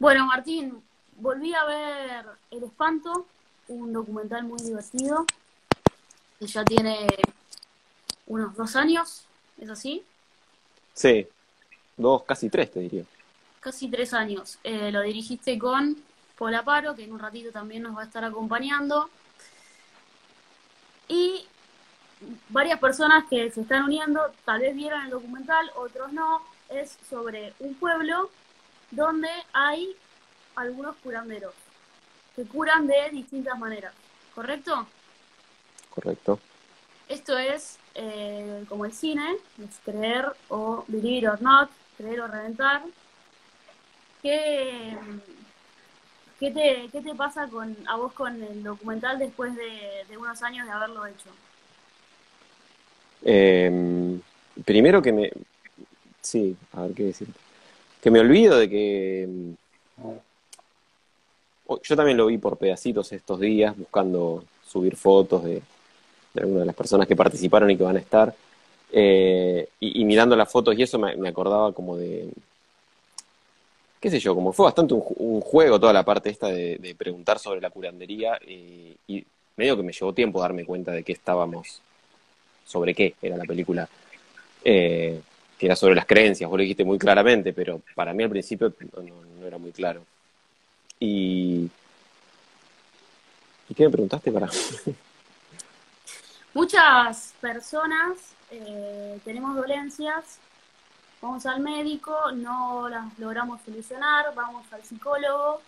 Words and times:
Bueno, 0.00 0.24
Martín, 0.24 0.82
volví 1.18 1.52
a 1.52 1.62
ver 1.66 2.24
El 2.50 2.64
Espanto, 2.64 3.26
un 3.68 3.92
documental 3.92 4.44
muy 4.44 4.58
divertido, 4.62 5.26
que 6.38 6.46
ya 6.46 6.64
tiene 6.64 7.06
unos 8.26 8.56
dos 8.56 8.76
años, 8.76 9.26
¿es 9.60 9.68
así? 9.68 10.02
Sí, 10.94 11.28
dos, 11.98 12.22
casi 12.22 12.48
tres 12.48 12.70
te 12.70 12.80
diría. 12.80 13.04
Casi 13.60 13.90
tres 13.90 14.14
años. 14.14 14.58
Eh, 14.64 14.90
lo 14.90 15.02
dirigiste 15.02 15.58
con 15.58 16.02
Paul 16.38 16.54
Aparo, 16.54 16.96
que 16.96 17.04
en 17.04 17.12
un 17.12 17.18
ratito 17.18 17.52
también 17.52 17.82
nos 17.82 17.94
va 17.94 18.00
a 18.00 18.06
estar 18.06 18.24
acompañando. 18.24 19.10
Y 21.08 21.44
varias 22.48 22.80
personas 22.80 23.26
que 23.28 23.50
se 23.50 23.60
están 23.60 23.84
uniendo, 23.84 24.32
tal 24.46 24.62
vez 24.62 24.74
vieron 24.74 25.04
el 25.04 25.10
documental, 25.10 25.70
otros 25.76 26.10
no, 26.10 26.40
es 26.70 26.96
sobre 27.10 27.52
un 27.58 27.74
pueblo 27.74 28.30
donde 28.90 29.28
hay 29.52 29.96
algunos 30.56 30.96
curanderos 30.96 31.54
que 32.36 32.44
curan 32.44 32.86
de 32.86 33.10
distintas 33.10 33.58
maneras, 33.58 33.92
¿correcto? 34.34 34.86
Correcto. 35.90 36.38
Esto 37.08 37.36
es 37.36 37.78
eh, 37.94 38.64
como 38.68 38.84
el 38.84 38.92
cine, 38.92 39.36
es 39.58 39.78
creer 39.84 40.26
o 40.48 40.84
vivir 40.86 41.28
or 41.28 41.42
not, 41.42 41.70
creer 41.96 42.20
o 42.20 42.28
reventar. 42.28 42.82
¿Qué, 44.22 44.96
qué, 46.38 46.50
te, 46.50 46.88
qué 46.92 47.00
te 47.00 47.14
pasa 47.14 47.48
con, 47.48 47.76
a 47.88 47.96
vos 47.96 48.12
con 48.12 48.40
el 48.42 48.62
documental 48.62 49.18
después 49.18 49.56
de, 49.56 50.04
de 50.08 50.16
unos 50.16 50.42
años 50.42 50.66
de 50.66 50.72
haberlo 50.72 51.06
hecho? 51.06 51.30
Eh, 53.22 54.20
primero 54.64 55.02
que 55.02 55.12
me... 55.12 55.32
Sí, 56.20 56.56
a 56.72 56.82
ver 56.82 56.94
qué 56.94 57.04
decir. 57.04 57.28
Que 58.02 58.10
me 58.10 58.20
olvido 58.20 58.58
de 58.58 58.68
que... 58.68 59.28
Yo 61.82 61.96
también 61.96 62.16
lo 62.16 62.26
vi 62.26 62.38
por 62.38 62.56
pedacitos 62.56 63.12
estos 63.12 63.38
días, 63.38 63.76
buscando 63.76 64.44
subir 64.66 64.96
fotos 64.96 65.44
de, 65.44 65.62
de 66.34 66.40
algunas 66.40 66.60
de 66.60 66.66
las 66.66 66.74
personas 66.74 67.06
que 67.06 67.16
participaron 67.16 67.70
y 67.70 67.76
que 67.76 67.84
van 67.84 67.96
a 67.96 68.00
estar. 68.00 68.34
Eh, 68.92 69.68
y, 69.78 70.04
mirando 70.04 70.34
las 70.34 70.50
fotos 70.50 70.76
y 70.76 70.82
eso 70.82 70.98
me, 70.98 71.28
acordaba 71.28 71.72
como 71.72 71.96
de, 71.96 72.28
qué 74.00 74.10
sé 74.10 74.18
yo, 74.18 74.34
como 74.34 74.52
fue 74.52 74.64
bastante 74.64 74.94
un, 74.94 75.40
juego 75.40 75.78
toda 75.78 75.92
la 75.92 76.02
parte 76.02 76.28
esta 76.28 76.48
de, 76.48 76.96
preguntar 76.98 77.38
sobre 77.38 77.60
la 77.60 77.70
curandería 77.70 78.36
y, 78.44 78.96
y, 79.06 79.24
medio 79.56 79.76
que 79.76 79.84
me 79.84 79.92
llevó 79.92 80.12
tiempo 80.12 80.40
darme 80.40 80.64
cuenta 80.64 80.90
de 80.90 81.04
qué 81.04 81.12
estábamos, 81.12 81.80
sobre 82.66 82.94
qué 82.94 83.14
era 83.22 83.36
la 83.36 83.44
película, 83.44 83.88
eh, 84.64 85.20
que 85.60 85.66
era 85.66 85.76
sobre 85.76 85.94
las 85.94 86.06
creencias, 86.06 86.48
vos 86.48 86.56
lo 86.56 86.62
dijiste 86.62 86.86
muy 86.86 86.98
claramente, 86.98 87.52
pero 87.52 87.82
para 87.94 88.14
mí 88.14 88.24
al 88.24 88.30
principio 88.30 88.72
no, 88.96 89.46
era 89.46 89.58
muy 89.58 89.72
claro. 89.72 90.02
Y... 90.98 91.68
¿Y 93.68 93.74
qué 93.74 93.84
me 93.84 93.90
preguntaste 93.90 94.32
para...? 94.32 94.48
Muchas 96.54 97.34
personas 97.42 98.16
eh, 98.50 99.20
tenemos 99.22 99.54
dolencias, 99.54 100.38
vamos 101.20 101.44
al 101.44 101.60
médico, 101.60 102.32
no 102.32 102.88
las 102.88 103.18
logramos 103.18 103.60
solucionar, 103.60 104.34
vamos 104.34 104.64
al 104.72 104.82
psicólogo, 104.82 105.60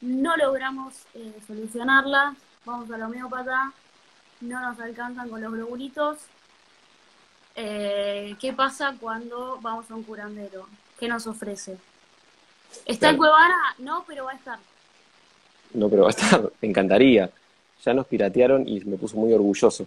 no 0.00 0.36
logramos 0.36 0.92
eh, 1.14 1.32
solucionarlas, 1.46 2.34
vamos 2.64 2.90
al 2.90 3.02
homeópata, 3.02 3.72
no 4.40 4.60
nos 4.60 4.80
alcanzan 4.80 5.28
con 5.28 5.40
los 5.40 5.52
globulitos. 5.52 6.18
Eh, 7.56 8.34
¿Qué 8.40 8.52
pasa 8.52 8.96
cuando 9.00 9.58
vamos 9.62 9.90
a 9.90 9.94
un 9.94 10.02
curandero? 10.02 10.66
¿Qué 10.98 11.08
nos 11.08 11.26
ofrece? 11.26 11.76
¿Está 12.86 12.98
claro. 12.98 13.12
en 13.12 13.18
Cuevana? 13.18 13.56
No, 13.78 14.04
pero 14.06 14.24
va 14.24 14.32
a 14.32 14.36
estar. 14.36 14.58
No, 15.72 15.88
pero 15.88 16.02
va 16.02 16.08
a 16.08 16.10
estar, 16.10 16.42
me 16.60 16.68
encantaría 16.68 17.30
ya 17.84 17.94
nos 17.94 18.06
piratearon 18.06 18.66
y 18.66 18.80
me 18.84 18.96
puso 18.96 19.16
muy 19.16 19.32
orgulloso. 19.32 19.86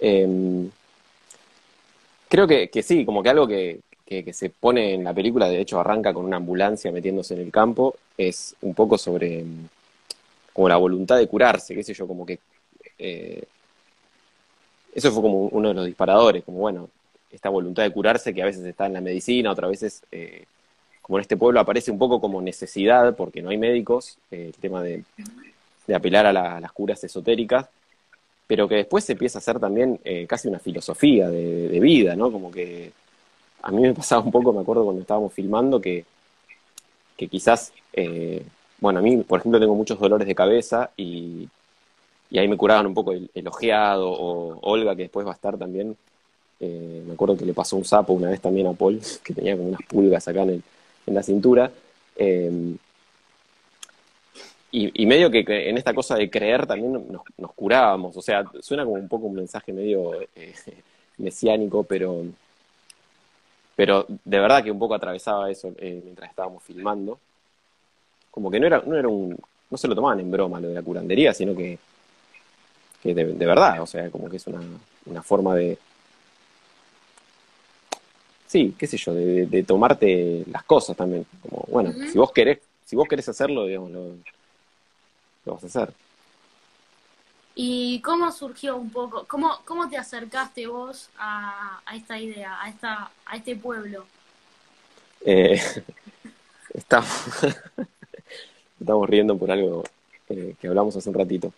Eh, 0.00 0.68
creo 2.28 2.46
que, 2.46 2.68
que, 2.68 2.82
sí, 2.82 3.04
como 3.04 3.22
que 3.22 3.28
algo 3.28 3.46
que, 3.46 3.80
que, 4.06 4.24
que, 4.24 4.32
se 4.32 4.50
pone 4.50 4.94
en 4.94 5.04
la 5.04 5.12
película, 5.12 5.48
de 5.48 5.60
hecho 5.60 5.80
arranca 5.80 6.12
con 6.12 6.24
una 6.24 6.36
ambulancia 6.36 6.92
metiéndose 6.92 7.34
en 7.34 7.40
el 7.40 7.50
campo, 7.50 7.96
es 8.16 8.54
un 8.62 8.74
poco 8.74 8.96
sobre 8.96 9.44
como 10.52 10.68
la 10.68 10.76
voluntad 10.76 11.18
de 11.18 11.28
curarse, 11.28 11.74
qué 11.74 11.82
sé 11.82 11.94
yo, 11.94 12.06
como 12.06 12.24
que... 12.24 12.38
Eh, 12.98 13.44
eso 14.94 15.12
fue 15.12 15.22
como 15.22 15.46
uno 15.46 15.68
de 15.68 15.74
los 15.74 15.86
disparadores, 15.86 16.44
como 16.44 16.58
bueno, 16.58 16.88
esta 17.30 17.48
voluntad 17.48 17.82
de 17.82 17.90
curarse 17.90 18.34
que 18.34 18.42
a 18.42 18.46
veces 18.46 18.64
está 18.64 18.86
en 18.86 18.94
la 18.94 19.00
medicina, 19.00 19.50
otras 19.50 19.70
veces, 19.70 20.02
eh, 20.10 20.44
como 21.02 21.18
en 21.18 21.22
este 21.22 21.36
pueblo, 21.36 21.60
aparece 21.60 21.90
un 21.90 21.98
poco 21.98 22.20
como 22.20 22.40
necesidad, 22.40 23.14
porque 23.16 23.42
no 23.42 23.50
hay 23.50 23.58
médicos, 23.58 24.18
eh, 24.30 24.52
el 24.54 24.60
tema 24.60 24.82
de 24.82 25.04
apelar 25.94 26.26
a, 26.26 26.32
la, 26.32 26.56
a, 26.56 26.60
las 26.60 26.72
curas 26.72 27.02
esotéricas, 27.04 27.66
pero 28.46 28.68
que 28.68 28.76
después 28.76 29.04
se 29.04 29.12
empieza 29.12 29.38
a 29.38 29.40
hacer 29.40 29.58
también 29.58 30.00
eh, 30.04 30.26
casi 30.26 30.48
una 30.48 30.58
filosofía 30.58 31.28
de, 31.28 31.68
de, 31.68 31.80
vida, 31.80 32.16
¿no? 32.16 32.32
Como 32.32 32.50
que 32.50 32.92
a 33.62 33.70
mí 33.70 33.80
me 33.82 33.94
pasaba 33.94 34.22
un 34.22 34.30
poco, 34.30 34.52
me 34.52 34.60
acuerdo 34.60 34.84
cuando 34.84 35.02
estábamos 35.02 35.32
filmando, 35.32 35.80
que, 35.80 36.04
que 37.16 37.28
quizás, 37.28 37.72
bueno, 38.80 39.00
a 39.00 39.02
mí, 39.02 39.18
por 39.18 39.40
ejemplo, 39.40 39.60
tengo 39.60 39.74
muchos 39.74 39.98
dolores 39.98 40.26
de 40.26 40.34
cabeza 40.34 40.90
y, 40.96 41.48
y 42.30 42.38
ahí 42.38 42.48
me 42.48 42.56
curaban 42.56 42.86
un 42.86 42.94
poco 42.94 43.12
el, 43.12 43.48
ojeado, 43.48 44.10
o 44.10 44.58
Olga, 44.62 44.94
que 44.94 45.02
después 45.02 45.26
va 45.26 45.32
a 45.32 45.34
estar 45.34 45.56
también, 45.56 45.96
eh, 46.60 47.02
me 47.06 47.14
acuerdo 47.14 47.36
que 47.36 47.46
le 47.46 47.54
pasó 47.54 47.76
un 47.76 47.84
sapo 47.84 48.12
una 48.12 48.30
vez 48.30 48.40
también 48.40 48.66
a 48.66 48.72
Paul, 48.72 49.00
que 49.24 49.34
tenía 49.34 49.56
como 49.56 49.68
unas 49.68 49.82
pulgas 49.88 50.28
acá 50.28 50.42
en, 50.42 50.50
el, 50.50 50.62
en 51.06 51.14
la 51.14 51.22
cintura. 51.22 51.70
Eh, 52.16 52.76
y, 54.70 55.06
medio 55.06 55.30
que 55.30 55.42
en 55.48 55.78
esta 55.78 55.94
cosa 55.94 56.16
de 56.16 56.28
creer 56.28 56.66
también 56.66 56.92
nos, 57.38 57.52
curábamos, 57.54 58.14
o 58.18 58.22
sea, 58.22 58.44
suena 58.60 58.84
como 58.84 58.96
un 58.96 59.08
poco 59.08 59.26
un 59.26 59.34
mensaje 59.34 59.72
medio 59.72 60.12
eh, 60.36 60.54
mesiánico, 61.18 61.84
pero, 61.84 62.24
pero 63.74 64.04
de 64.08 64.38
verdad 64.38 64.62
que 64.62 64.70
un 64.70 64.78
poco 64.78 64.94
atravesaba 64.94 65.50
eso 65.50 65.74
mientras 65.80 66.28
estábamos 66.28 66.62
filmando. 66.62 67.18
Como 68.30 68.50
que 68.50 68.60
no 68.60 68.66
era, 68.66 68.82
no 68.84 68.96
era 68.96 69.08
un, 69.08 69.38
no 69.70 69.78
se 69.78 69.88
lo 69.88 69.94
tomaban 69.94 70.20
en 70.20 70.30
broma 70.30 70.60
lo 70.60 70.68
de 70.68 70.74
la 70.74 70.82
curandería, 70.82 71.32
sino 71.32 71.56
que, 71.56 71.78
que 73.02 73.14
de, 73.14 73.24
de 73.24 73.46
verdad, 73.46 73.80
o 73.80 73.86
sea, 73.86 74.10
como 74.10 74.28
que 74.28 74.36
es 74.36 74.46
una, 74.46 74.60
una 75.06 75.22
forma 75.22 75.54
de, 75.54 75.78
sí, 78.46 78.74
qué 78.76 78.86
sé 78.86 78.96
yo, 78.96 79.14
de, 79.14 79.46
de, 79.46 79.62
tomarte 79.62 80.44
las 80.50 80.64
cosas 80.64 80.96
también. 80.96 81.24
Como, 81.42 81.64
bueno, 81.68 81.90
uh 81.90 81.92
-huh. 81.92 82.10
si 82.10 82.18
vos 82.18 82.32
querés, 82.32 82.58
si 82.84 82.96
vos 82.96 83.06
querés 83.06 83.28
hacerlo, 83.28 83.66
digamos, 83.66 83.90
lo, 83.90 84.14
lo 85.44 85.54
vas 85.54 85.62
a 85.64 85.66
hacer. 85.66 85.92
¿Y 87.54 88.00
cómo 88.00 88.30
surgió 88.32 88.76
un 88.76 88.90
poco, 88.90 89.24
cómo, 89.26 89.58
cómo 89.64 89.88
te 89.88 89.96
acercaste 89.96 90.66
vos 90.66 91.10
a, 91.18 91.80
a 91.84 91.96
esta 91.96 92.18
idea, 92.18 92.62
a, 92.62 92.68
esta, 92.68 93.10
a 93.26 93.36
este 93.36 93.56
pueblo? 93.56 94.06
Eh, 95.24 95.60
estamos, 96.74 97.10
estamos 98.80 99.08
riendo 99.08 99.36
por 99.36 99.50
algo 99.50 99.84
eh, 100.28 100.54
que 100.60 100.68
hablamos 100.68 100.96
hace 100.96 101.08
un 101.08 101.16
ratito. 101.16 101.52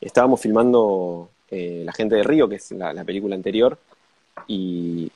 Estábamos 0.00 0.40
filmando 0.40 1.30
eh, 1.50 1.82
La 1.84 1.92
gente 1.92 2.14
de 2.16 2.22
Río, 2.22 2.48
que 2.48 2.56
es 2.56 2.70
la, 2.72 2.92
la 2.92 3.04
película 3.04 3.34
anterior, 3.34 3.78
y, 4.46 5.10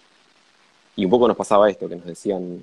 y 0.96 1.04
un 1.04 1.10
poco 1.10 1.28
nos 1.28 1.36
pasaba 1.36 1.70
esto, 1.70 1.88
que 1.88 1.96
nos 1.96 2.06
decían, 2.06 2.62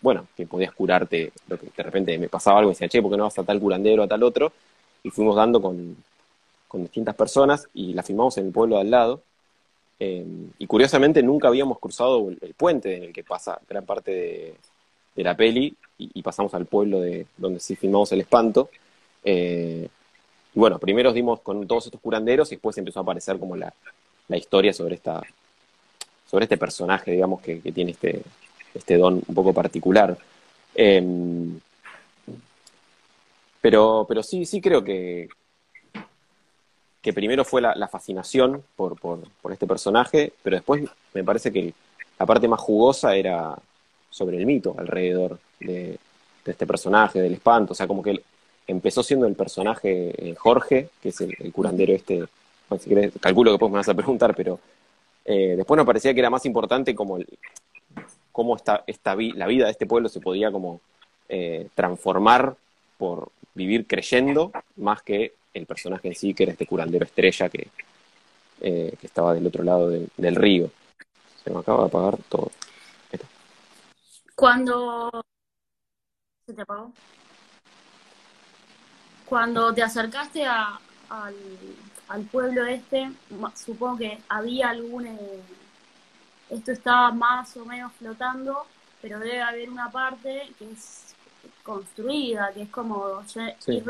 bueno, 0.00 0.26
que 0.36 0.46
podías 0.46 0.72
curarte, 0.72 1.32
que 1.48 1.70
de 1.76 1.82
repente 1.82 2.18
me 2.18 2.28
pasaba 2.28 2.58
algo 2.58 2.70
y 2.70 2.74
decía, 2.74 2.88
che, 2.88 3.02
¿por 3.02 3.10
qué 3.10 3.16
no 3.16 3.24
vas 3.24 3.38
a 3.38 3.44
tal 3.44 3.60
curandero, 3.60 4.02
a 4.02 4.08
tal 4.08 4.22
otro? 4.22 4.52
Y 5.02 5.10
fuimos 5.10 5.36
dando 5.36 5.60
con, 5.60 5.96
con 6.68 6.82
distintas 6.82 7.14
personas 7.14 7.68
y 7.74 7.92
la 7.94 8.02
filmamos 8.02 8.36
en 8.38 8.46
el 8.46 8.52
pueblo 8.52 8.76
de 8.76 8.82
al 8.82 8.90
lado. 8.90 9.22
Eh, 9.98 10.24
y 10.58 10.66
curiosamente 10.66 11.22
nunca 11.22 11.48
habíamos 11.48 11.78
cruzado 11.78 12.30
el, 12.30 12.54
puente 12.54 12.96
en 12.96 13.04
el 13.04 13.12
que 13.12 13.22
pasa 13.22 13.60
gran 13.68 13.84
parte 13.84 14.10
de, 14.10 14.54
de 15.14 15.22
la 15.22 15.36
peli 15.36 15.74
y, 15.98 16.10
y, 16.14 16.22
pasamos 16.22 16.54
al 16.54 16.64
pueblo 16.64 17.00
de 17.00 17.26
donde 17.36 17.60
sí 17.60 17.76
filmamos 17.76 18.10
el 18.12 18.22
espanto. 18.22 18.70
Eh, 19.22 19.88
y 20.54 20.58
bueno, 20.58 20.78
primero 20.78 21.12
dimos 21.12 21.40
con 21.40 21.66
todos 21.66 21.86
estos 21.86 22.00
curanderos 22.00 22.50
y 22.50 22.56
después 22.56 22.76
empezó 22.78 23.00
a 23.00 23.02
aparecer 23.02 23.38
como 23.38 23.56
la, 23.56 23.72
la 24.28 24.36
historia 24.36 24.72
sobre 24.72 24.96
esta 24.96 25.22
sobre 26.30 26.44
este 26.44 26.56
personaje, 26.56 27.10
digamos, 27.10 27.40
que, 27.40 27.60
que 27.60 27.72
tiene 27.72 27.90
este, 27.90 28.22
este 28.72 28.96
don 28.96 29.14
un 29.26 29.34
poco 29.34 29.52
particular. 29.52 30.16
Eh, 30.76 31.02
pero, 33.60 34.06
pero 34.08 34.22
sí, 34.22 34.46
sí 34.46 34.60
creo 34.60 34.82
que, 34.84 35.28
que 37.02 37.12
primero 37.12 37.44
fue 37.44 37.60
la, 37.60 37.88
fascinación 37.88 38.62
por, 38.76 38.98
por, 38.98 39.20
por, 39.42 39.52
este 39.52 39.66
personaje, 39.66 40.32
pero 40.42 40.56
después 40.56 40.84
me 41.14 41.24
parece 41.24 41.52
que 41.52 41.74
la 42.18 42.26
parte 42.26 42.46
más 42.48 42.60
jugosa 42.60 43.16
era 43.16 43.56
sobre 44.08 44.38
el 44.38 44.46
mito 44.46 44.74
alrededor 44.78 45.38
de, 45.58 45.98
de 46.44 46.52
este 46.52 46.66
personaje, 46.66 47.20
del 47.20 47.34
espanto, 47.34 47.72
o 47.72 47.76
sea, 47.76 47.86
como 47.86 48.02
que 48.02 48.22
empezó 48.70 49.02
siendo 49.02 49.26
el 49.26 49.34
personaje 49.34 50.12
eh, 50.16 50.34
Jorge, 50.34 50.90
que 51.02 51.10
es 51.10 51.20
el, 51.20 51.52
curandero 51.52 51.92
este, 51.92 52.24
si 52.78 52.88
querés, 52.88 53.12
calculo 53.20 53.50
que 53.50 53.54
después 53.54 53.72
me 53.72 53.78
vas 53.78 53.88
a 53.88 53.94
preguntar, 53.94 54.34
pero 54.34 54.60
eh, 55.24 55.54
después 55.56 55.76
nos 55.76 55.86
parecía 55.86 56.14
que 56.14 56.20
era 56.20 56.30
más 56.30 56.46
importante 56.46 56.94
como 56.94 57.18
cómo 58.32 58.56
esta, 58.56 58.84
esta 58.86 59.16
la 59.16 59.46
vida 59.46 59.64
de 59.66 59.72
este 59.72 59.86
pueblo 59.86 60.08
se 60.08 60.20
podía 60.20 60.52
como 60.52 60.80
eh, 61.28 61.68
transformar 61.74 62.54
por 62.96 63.30
vivir 63.54 63.86
creyendo 63.86 64.52
más 64.76 65.02
que 65.02 65.34
el 65.52 65.66
personaje 65.66 66.08
en 66.08 66.14
sí, 66.14 66.32
que 66.32 66.44
era 66.44 66.52
este 66.52 66.66
curandero 66.66 67.04
estrella 67.04 67.48
que, 67.48 67.68
que 68.60 69.06
estaba 69.06 69.34
del 69.34 69.46
otro 69.46 69.64
lado 69.64 69.88
del 69.88 70.36
río. 70.36 70.70
Se 71.42 71.50
me 71.50 71.58
acaba 71.58 71.80
de 71.80 71.86
apagar 71.86 72.18
todo. 72.28 72.50
Cuando... 74.36 75.10
¿Se 76.46 76.54
te 76.54 76.62
apagó? 76.62 76.92
Cuando 79.30 79.72
te 79.72 79.80
acercaste 79.80 80.44
al, 80.44 81.36
al 82.08 82.22
pueblo 82.24 82.66
este, 82.66 83.12
supongo 83.54 83.98
que 83.98 84.18
había 84.28 84.70
algún... 84.70 85.06
Eh, 85.06 85.40
esto 86.50 86.72
estaba 86.72 87.12
más 87.12 87.56
o 87.56 87.64
menos 87.64 87.92
flotando, 87.92 88.66
pero 89.00 89.20
debe 89.20 89.40
haber 89.40 89.70
una 89.70 89.88
parte 89.88 90.52
que 90.58 90.72
es 90.72 91.14
construida, 91.62 92.50
que 92.52 92.62
es 92.62 92.70
como 92.70 93.22
ir 93.68 93.84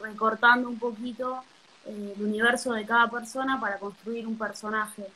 recortando 0.00 0.70
un 0.70 0.78
poquito 0.78 1.44
eh, 1.84 2.14
el 2.16 2.24
universo 2.24 2.72
de 2.72 2.86
cada 2.86 3.10
persona 3.10 3.60
para 3.60 3.78
construir 3.78 4.26
un 4.26 4.38
personaje. 4.38 5.06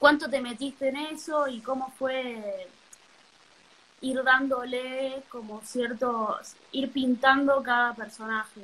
¿Cuánto 0.00 0.28
te 0.28 0.40
metiste 0.40 0.88
en 0.88 0.96
eso 0.96 1.46
y 1.46 1.60
cómo 1.60 1.92
fue 1.96 2.66
ir 4.02 4.22
dándole 4.22 5.22
como 5.28 5.60
cierto, 5.64 6.38
ir 6.72 6.90
pintando 6.92 7.62
cada 7.62 7.94
personaje? 7.94 8.62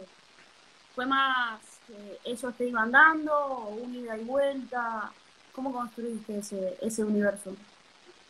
¿Fue 0.94 1.06
más 1.06 1.60
que 1.86 2.18
ellos 2.24 2.54
te 2.54 2.68
iban 2.68 2.90
dando 2.90 3.68
un 3.82 3.94
ida 3.94 4.16
y 4.16 4.24
vuelta? 4.24 5.10
¿Cómo 5.52 5.72
construiste 5.72 6.38
ese, 6.38 6.76
ese 6.80 7.04
universo? 7.04 7.54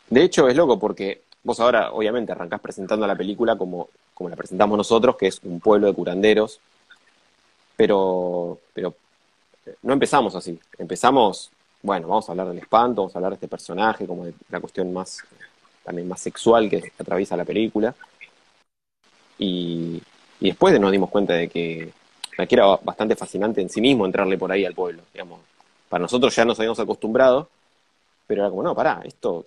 De 0.08 0.22
hecho, 0.22 0.48
es 0.48 0.56
loco 0.56 0.78
porque 0.78 1.22
vos 1.42 1.60
ahora, 1.60 1.92
obviamente, 1.92 2.32
arrancás 2.32 2.60
presentando 2.60 3.06
la 3.06 3.16
película 3.16 3.56
como, 3.56 3.88
como 4.14 4.28
la 4.28 4.36
presentamos 4.36 4.76
nosotros, 4.76 5.16
que 5.16 5.28
es 5.28 5.40
un 5.44 5.60
pueblo 5.60 5.86
de 5.86 5.94
curanderos, 5.94 6.60
pero, 7.76 8.58
pero 8.74 8.94
eh, 9.64 9.76
no 9.82 9.92
empezamos 9.92 10.34
así. 10.34 10.58
Empezamos, 10.78 11.50
bueno, 11.82 12.08
vamos 12.08 12.28
a 12.28 12.32
hablar 12.32 12.48
del 12.48 12.58
espanto, 12.58 13.02
vamos 13.02 13.14
a 13.14 13.18
hablar 13.18 13.30
de 13.32 13.36
este 13.36 13.48
personaje, 13.48 14.06
como 14.06 14.24
de 14.24 14.34
la 14.48 14.60
cuestión 14.60 14.92
más, 14.92 15.22
también 15.86 16.08
más 16.08 16.20
sexual 16.20 16.68
que 16.68 16.92
atraviesa 16.98 17.36
la 17.36 17.44
película. 17.46 17.94
Y, 19.38 20.02
después 20.40 20.78
nos 20.78 20.92
dimos 20.92 21.08
cuenta 21.08 21.32
de 21.32 21.48
que, 21.48 21.92
que 22.36 22.54
era 22.54 22.76
bastante 22.82 23.16
fascinante 23.16 23.62
en 23.62 23.70
sí 23.70 23.80
mismo 23.80 24.04
entrarle 24.04 24.36
por 24.36 24.52
ahí 24.52 24.64
al 24.64 24.74
pueblo, 24.74 25.02
digamos. 25.12 25.40
Para 25.88 26.02
nosotros 26.02 26.34
ya 26.34 26.44
nos 26.44 26.58
habíamos 26.58 26.80
acostumbrado, 26.80 27.48
pero 28.26 28.42
era 28.42 28.50
como, 28.50 28.62
no, 28.62 28.74
pará, 28.74 29.00
esto 29.04 29.46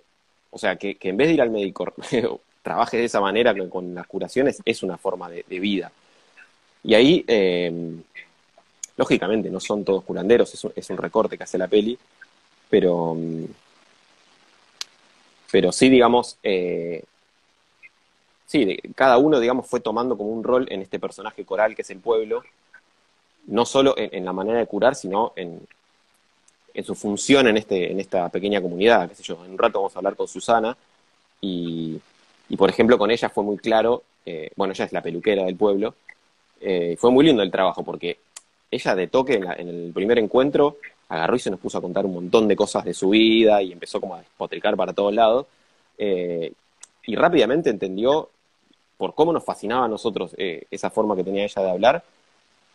o 0.50 0.58
sea, 0.58 0.76
que, 0.76 0.96
en 1.00 1.16
vez 1.16 1.28
de 1.28 1.34
ir 1.34 1.42
al 1.42 1.50
médico, 1.50 1.92
trabaje 2.62 2.96
de 2.98 3.04
esa 3.04 3.20
manera 3.20 3.54
con 3.68 3.94
las 3.94 4.06
curaciones, 4.06 4.60
es 4.64 4.82
una 4.82 4.98
forma 4.98 5.30
de, 5.30 5.60
vida. 5.60 5.92
Y 6.82 6.94
ahí, 6.94 7.24
eh, 7.26 7.72
lógicamente, 8.96 9.50
no 9.50 9.60
son 9.60 9.84
todos 9.84 10.04
curanderos, 10.04 10.52
es 10.74 10.90
un, 10.90 10.96
recorte 10.96 11.38
que 11.38 11.44
hace 11.44 11.58
la 11.58 11.68
peli, 11.68 11.96
pero, 12.68 13.16
pero 15.50 15.72
sí, 15.72 15.88
digamos, 15.88 16.38
eh, 16.42 17.04
sí, 18.46 18.78
cada 18.94 19.18
uno, 19.18 19.40
digamos, 19.40 19.66
fue 19.66 19.80
tomando 19.80 20.16
como 20.16 20.30
un 20.30 20.44
rol 20.44 20.66
en 20.70 20.82
este 20.82 20.98
personaje 20.98 21.44
coral 21.44 21.74
que 21.74 21.82
es 21.82 21.90
el 21.90 21.98
pueblo, 21.98 22.42
no 23.46 23.64
solo 23.64 23.94
en 23.96 24.24
la 24.24 24.32
manera 24.32 24.58
de 24.58 24.66
curar, 24.66 24.94
sino 24.94 25.32
en, 25.34 25.60
en 26.74 26.84
su 26.84 26.94
función 26.94 27.48
en, 27.48 27.56
este, 27.56 27.90
en 27.90 28.00
esta 28.00 28.28
pequeña 28.28 28.60
comunidad, 28.60 29.08
qué 29.08 29.14
sé 29.14 29.22
yo. 29.22 29.44
En 29.44 29.52
un 29.52 29.58
rato 29.58 29.80
vamos 29.80 29.94
a 29.94 29.98
hablar 29.98 30.16
con 30.16 30.28
Susana 30.28 30.76
y, 31.40 32.00
por 32.56 32.70
ejemplo, 32.70 32.98
con 32.98 33.10
ella 33.10 33.28
fue 33.28 33.44
muy 33.44 33.56
claro, 33.58 34.02
eh, 34.26 34.50
bueno, 34.56 34.72
ella 34.72 34.84
es 34.84 34.92
la 34.92 35.02
peluquera 35.02 35.44
del 35.44 35.56
pueblo, 35.56 35.94
eh, 36.60 36.96
fue 36.98 37.10
muy 37.10 37.24
lindo 37.24 37.42
el 37.42 37.50
trabajo 37.50 37.82
porque 37.82 38.18
ella 38.70 38.94
de 38.94 39.06
toque 39.08 39.34
en, 39.34 39.68
el 39.68 39.92
primer 39.92 40.18
encuentro 40.18 40.76
agarró 41.10 41.36
y 41.36 41.40
se 41.40 41.50
nos 41.50 41.60
puso 41.60 41.76
a 41.76 41.82
contar 41.82 42.06
un 42.06 42.14
montón 42.14 42.48
de 42.48 42.56
cosas 42.56 42.84
de 42.84 42.94
su 42.94 43.10
vida 43.10 43.62
y 43.62 43.72
empezó 43.72 44.00
como 44.00 44.14
a 44.14 44.20
despotricar 44.20 44.76
para 44.76 44.94
todos 44.94 45.12
lados 45.12 45.46
eh, 45.98 46.52
y 47.04 47.14
rápidamente 47.14 47.68
entendió 47.68 48.30
por 48.96 49.14
cómo 49.14 49.32
nos 49.32 49.44
fascinaba 49.44 49.84
a 49.84 49.88
nosotros 49.88 50.34
esa 50.36 50.90
forma 50.90 51.14
que 51.14 51.24
tenía 51.24 51.44
ella 51.44 51.62
de 51.62 51.70
hablar 51.70 52.04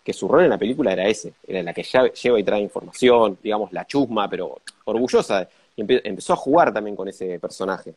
que 0.05 0.13
su 0.13 0.27
rol 0.27 0.43
en 0.43 0.51
la 0.51 0.57
película 0.59 0.93
era 0.93 1.07
ese, 1.07 1.33
era 1.47 1.63
la 1.63 1.73
que 1.73 1.81
lleva 1.83 2.39
y 2.39 2.43
trae 2.43 2.61
información, 2.61 3.39
digamos, 3.41 3.73
la 3.73 3.87
chusma, 3.87 4.29
pero 4.29 4.59
orgullosa, 4.85 5.49
y 5.75 5.81
empezó 5.81 6.33
a 6.33 6.35
jugar 6.35 6.71
también 6.71 6.95
con 6.95 7.07
ese 7.07 7.39
personaje. 7.39 7.95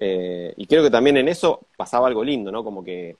Eh, 0.00 0.54
y 0.56 0.66
creo 0.66 0.82
que 0.82 0.90
también 0.90 1.18
en 1.18 1.28
eso 1.28 1.60
pasaba 1.76 2.08
algo 2.08 2.24
lindo, 2.24 2.50
¿no? 2.50 2.64
Como 2.64 2.82
que 2.82 3.16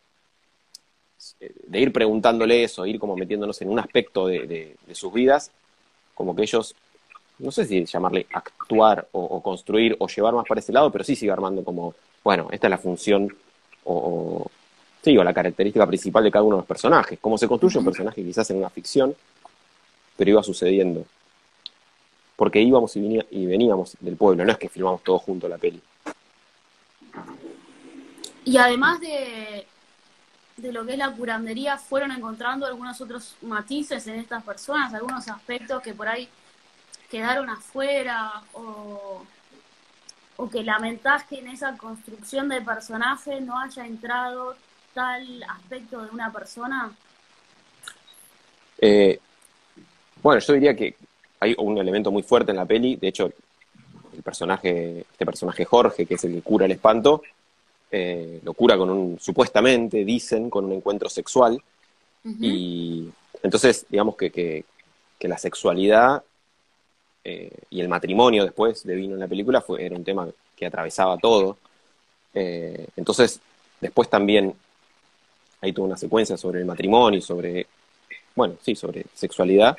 eh, 1.41 1.53
de 1.67 1.79
ir 1.79 1.93
preguntándole 1.93 2.65
eso, 2.65 2.87
ir 2.87 2.99
como 2.99 3.17
metiéndonos 3.17 3.61
en 3.61 3.69
un 3.69 3.81
aspecto 3.81 4.29
de, 4.29 4.77
sus 4.93 5.13
vidas, 5.13 5.51
como 6.17 6.35
que 6.35 6.43
ellos, 6.43 6.75
no 7.39 7.53
sé 7.53 7.67
si 7.67 7.85
llamarle 7.85 8.27
actuar 8.33 9.07
o, 9.13 9.43
construir 9.43 9.95
o 10.01 10.09
llevar 10.09 10.35
más 10.35 10.47
para 10.49 10.61
ese 10.61 10.73
lado, 10.73 10.91
pero 10.91 11.05
sí 11.05 11.15
sigue 11.15 11.31
armando 11.31 11.63
como, 11.63 11.95
bueno, 12.25 12.49
esta 12.51 12.67
es 12.67 12.71
la 12.71 12.79
función 12.79 13.37
o, 13.85 14.51
sí, 15.03 15.17
o 15.17 15.23
la 15.23 15.35
característica 15.35 15.87
principal 15.87 16.25
de 16.25 16.31
cada 16.31 16.43
uno 16.43 16.57
de 16.57 16.61
los 16.61 16.67
personajes. 16.67 17.19
Cómo 17.21 17.37
se 17.37 17.47
construye 17.47 17.79
un 17.79 17.85
personaje 17.85 18.25
quizás 18.25 18.51
en 18.51 18.57
una 18.57 18.71
ficción, 18.71 19.15
pero 20.17 20.31
iba 20.31 20.43
sucediendo. 20.43 21.05
Porque 22.35 22.63
íbamos 22.63 22.97
y, 22.97 23.47
veníamos 23.47 23.95
del 24.01 24.17
pueblo, 24.17 24.43
no 24.43 24.53
es 24.53 24.59
que 24.59 24.71
filmamos 24.71 25.03
todos 25.03 25.21
juntos 25.21 25.51
la 25.51 25.59
peli. 25.59 25.83
Y 28.47 28.57
además 28.57 29.01
de, 29.01 29.66
de 30.57 30.73
lo 30.73 30.87
que 30.87 30.93
es 30.93 30.99
la 30.99 31.13
curandería, 31.13 31.77
fueron 31.77 32.13
encontrando 32.13 32.67
algunos 32.67 33.01
otros 33.01 33.37
matices 33.43 34.07
en 34.07 34.19
estas 34.19 34.43
personas, 34.43 34.95
algunos 34.95 35.29
aspectos 35.29 35.83
que 35.83 35.95
por 35.95 36.09
ahí 36.09 36.29
quedaron 37.11 37.49
afuera 37.51 38.43
o, 38.55 39.23
o 40.37 40.51
que 40.51 40.63
lamentaste 40.63 41.37
que 41.37 41.43
en 41.43 41.49
esa 41.49 41.77
construcción 41.77 42.49
de 42.49 42.61
personaje 42.63 43.41
no 43.41 43.59
haya 43.59 43.87
entrado 43.87 44.57
tal 44.97 45.43
aspecto 45.43 46.03
de 46.03 46.11
una 46.11 46.33
persona? 46.33 46.91
Eh, 48.79 49.21
bueno, 50.23 50.41
yo 50.41 50.55
diría 50.55 50.75
que 50.75 50.97
hay 51.39 51.55
un 51.59 51.77
elemento 51.77 52.11
muy 52.11 52.23
fuerte 52.23 52.51
en 52.51 52.57
la 52.57 52.65
peli, 52.65 52.97
de 52.97 53.09
hecho, 53.09 53.31
el 54.15 54.23
personaje, 54.23 55.01
este 55.01 55.27
personaje 55.27 55.67
Jorge, 55.67 56.07
que 56.07 56.15
es 56.15 56.25
el 56.25 56.35
que 56.35 56.43
cura 56.43 56.65
el 56.65 56.73
espanto, 56.73 57.23
eh, 57.91 58.41
lo 58.43 58.53
cura 58.55 58.77
con 58.77 58.91
un, 58.91 59.19
supuestamente, 59.21 60.05
dicen, 60.05 60.51
con 60.51 60.65
un 60.65 60.73
encuentro 60.73 61.09
sexual, 61.09 61.61
y 62.41 63.09
entonces, 63.41 63.87
digamos 63.89 64.17
que, 64.17 64.33
que, 64.33 64.65
la 65.29 65.39
sexualidad 65.39 66.23
eh, 67.23 67.51
y 67.71 67.81
el 67.81 67.89
matrimonio 67.89 68.45
después 68.45 68.85
de 68.85 68.95
Vino 68.97 69.15
en 69.15 69.21
la 69.21 69.29
película 69.29 69.61
fue, 69.61 69.85
era 69.85 69.97
un 69.97 70.05
tema 70.05 70.29
que 70.57 70.67
atravesaba 70.67 71.19
todo. 71.19 71.57
entonces, 72.35 73.41
después 73.81 74.11
también 74.11 74.55
hay 75.61 75.73
toda 75.73 75.89
una 75.89 75.97
secuencia 75.97 76.37
sobre 76.37 76.61
el 76.61 76.67
matrimonio, 76.67 77.21
sobre, 77.21 77.67
bueno, 78.35 78.57
sí, 78.63 78.75
sobre 78.75 79.07
sexualidad, 79.15 79.77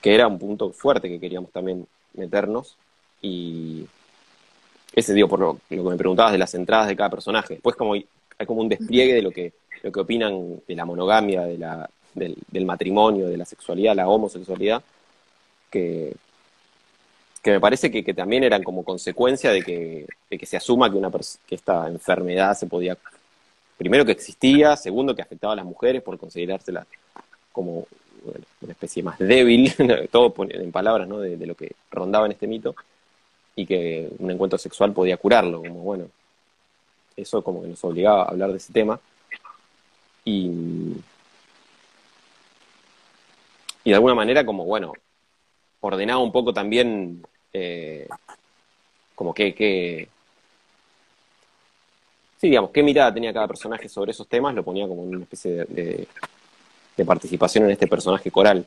que 0.00 0.14
era 0.14 0.26
un 0.26 0.38
punto 0.38 0.70
fuerte 0.72 1.08
que 1.08 1.20
queríamos 1.20 1.50
también 1.50 1.86
meternos. 2.14 2.76
Y 3.20 3.86
ese, 4.98 5.14
digo, 5.14 5.28
por 5.28 5.40
lo, 5.40 5.58
que 5.68 5.76
me 5.76 5.96
preguntabas 5.96 6.32
de 6.32 6.38
las 6.38 6.54
entradas 6.54 6.88
de 6.88 6.96
cada 6.96 7.10
personaje. 7.10 7.54
Después 7.54 7.76
como 7.76 7.94
hay, 7.94 8.06
como 8.46 8.60
un 8.60 8.68
despliegue 8.68 9.14
de 9.14 9.22
lo 9.22 9.30
que, 9.30 9.52
lo 9.82 9.92
que 9.92 10.00
opinan 10.00 10.60
de 10.66 10.74
la 10.74 10.84
monogamia, 10.84 11.42
de 11.42 11.58
la, 11.58 11.88
del, 12.14 12.64
matrimonio, 12.64 13.28
de 13.28 13.36
la 13.36 13.44
sexualidad, 13.44 13.94
la 13.94 14.08
homosexualidad, 14.08 14.82
que, 15.70 16.14
que 17.42 17.50
me 17.50 17.60
parece 17.60 17.90
que, 17.90 18.14
también 18.14 18.44
eran 18.44 18.62
como 18.62 18.84
consecuencia 18.84 19.50
de 19.50 19.62
que, 19.62 20.06
de 20.30 20.38
que 20.38 20.46
se 20.46 20.56
asuma 20.56 20.90
que, 20.90 20.96
una 20.96 21.10
que 21.46 21.54
esta 21.54 21.88
enfermedad 21.88 22.56
se 22.56 22.66
podía 22.66 22.96
primero 23.78 24.04
que 24.04 24.12
existía, 24.12 24.76
segundo 24.76 25.14
que 25.14 25.22
afectaba 25.22 25.54
a 25.54 25.56
las 25.56 25.64
mujeres 25.64 26.02
por 26.02 26.18
considerárselas 26.18 26.86
como 27.52 27.86
una 28.60 28.72
especie 28.72 29.02
más 29.02 29.18
débil, 29.18 29.72
todo 30.10 30.34
en 30.50 30.72
palabras 30.72 31.08
¿no? 31.08 31.20
de, 31.20 31.46
lo 31.46 31.54
que 31.54 31.72
rondaba 31.90 32.26
en 32.26 32.32
este 32.32 32.46
mito, 32.46 32.74
y 33.58 33.66
que 33.66 34.08
un 34.20 34.30
encuentro 34.30 34.56
sexual 34.56 34.92
podía 34.92 35.16
curarlo, 35.16 35.60
como 35.60 35.80
bueno, 35.80 36.08
eso 37.16 37.42
como 37.42 37.60
que 37.60 37.66
nos 37.66 37.82
obligaba 37.82 38.22
a 38.22 38.28
hablar 38.28 38.52
de 38.52 38.58
ese 38.58 38.72
tema. 38.72 39.00
Y, 40.24 40.94
y 43.82 43.90
de 43.90 43.94
alguna 43.94 44.14
manera 44.14 44.46
como, 44.46 44.64
bueno, 44.64 44.92
ordenaba 45.80 46.20
un 46.20 46.30
poco 46.30 46.54
también 46.54 47.20
eh, 47.52 48.06
como 49.16 49.34
que, 49.34 49.52
que, 49.52 50.08
sí, 52.40 52.48
digamos, 52.48 52.70
qué 52.70 52.84
mirada 52.84 53.12
tenía 53.12 53.32
cada 53.32 53.48
personaje 53.48 53.88
sobre 53.88 54.12
esos 54.12 54.28
temas, 54.28 54.54
lo 54.54 54.62
ponía 54.62 54.86
como 54.86 55.02
una 55.02 55.22
especie 55.24 55.64
de, 55.64 56.06
participación 57.04 57.64
en 57.64 57.70
este 57.72 57.88
personaje 57.88 58.30
coral. 58.30 58.64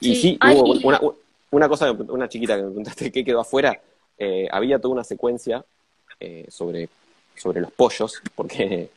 Y 0.00 0.14
sí, 0.16 0.38
hubo 0.42 0.62
una, 0.82 0.98
una, 1.00 1.19
cosa, 1.68 1.92
una 1.92 2.28
chiquita 2.28 2.56
que 2.56 2.62
me 2.62 2.68
preguntaste 2.68 3.12
qué 3.12 3.24
quedó 3.24 3.40
afuera. 3.40 3.80
eh, 4.18 4.46
había 4.50 4.78
toda 4.78 4.94
una 4.94 5.04
secuencia 5.04 5.64
eh, 6.20 6.46
sobre, 6.48 6.88
sobre 7.36 7.60
los 7.60 7.72
pollos, 7.72 8.20
porque 8.34 8.90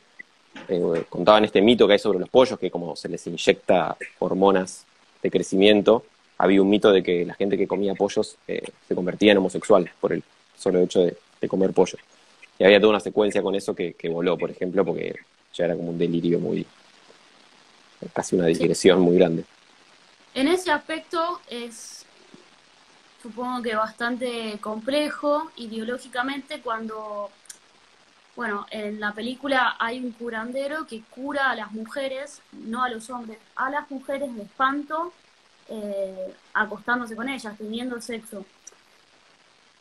eh, 0.68 1.04
contaban 1.08 1.44
este 1.44 1.62
mito 1.62 1.86
que 1.86 1.94
hay 1.94 1.98
sobre 1.98 2.18
los 2.18 2.28
pollos, 2.28 2.58
que 2.58 2.70
como 2.70 2.94
se 2.94 3.08
les 3.08 3.26
inyecta 3.26 3.96
hormonas 4.18 4.84
de 5.22 5.30
crecimiento, 5.30 6.04
había 6.36 6.60
un 6.60 6.68
mito 6.68 6.92
de 6.92 7.02
que 7.02 7.24
la 7.24 7.34
gente 7.34 7.56
que 7.56 7.66
comía 7.66 7.94
pollos 7.94 8.36
se 8.46 8.94
convertía 8.94 9.32
en 9.32 9.38
homosexual 9.38 9.90
por 10.00 10.12
el 10.12 10.22
solo 10.58 10.80
hecho 10.80 11.00
de, 11.00 11.16
comer 11.48 11.74
pollo. 11.74 11.98
Y 12.58 12.64
había 12.64 12.80
toda 12.80 12.90
una 12.90 13.00
secuencia 13.00 13.42
con 13.42 13.54
eso 13.54 13.74
que, 13.74 13.94
voló, 14.08 14.38
por 14.38 14.50
ejemplo, 14.50 14.82
porque 14.82 15.14
ya 15.52 15.66
era 15.66 15.76
como 15.76 15.90
un 15.90 15.98
delirio 15.98 16.40
muy, 16.40 16.66
casi 18.14 18.34
una 18.36 18.46
digresión 18.46 19.00
muy 19.00 19.16
grande. 19.16 19.44
En 20.34 20.48
ese 20.48 20.70
aspecto 20.70 21.40
es, 21.48 22.03
supongo 23.24 23.62
que 23.62 23.74
bastante 23.74 24.58
complejo 24.60 25.50
ideológicamente 25.56 26.60
cuando, 26.60 27.30
bueno, 28.36 28.66
en 28.70 29.00
la 29.00 29.12
película 29.14 29.76
hay 29.78 29.98
un 29.98 30.12
curandero 30.12 30.86
que 30.86 31.00
cura 31.04 31.48
a 31.48 31.56
las 31.56 31.72
mujeres, 31.72 32.42
no 32.52 32.84
a 32.84 32.90
los 32.90 33.08
hombres, 33.08 33.38
a 33.56 33.70
las 33.70 33.90
mujeres 33.90 34.36
de 34.36 34.42
espanto, 34.42 35.14
eh, 35.70 36.34
acostándose 36.52 37.16
con 37.16 37.30
ellas, 37.30 37.56
teniendo 37.56 37.98
sexo. 38.02 38.44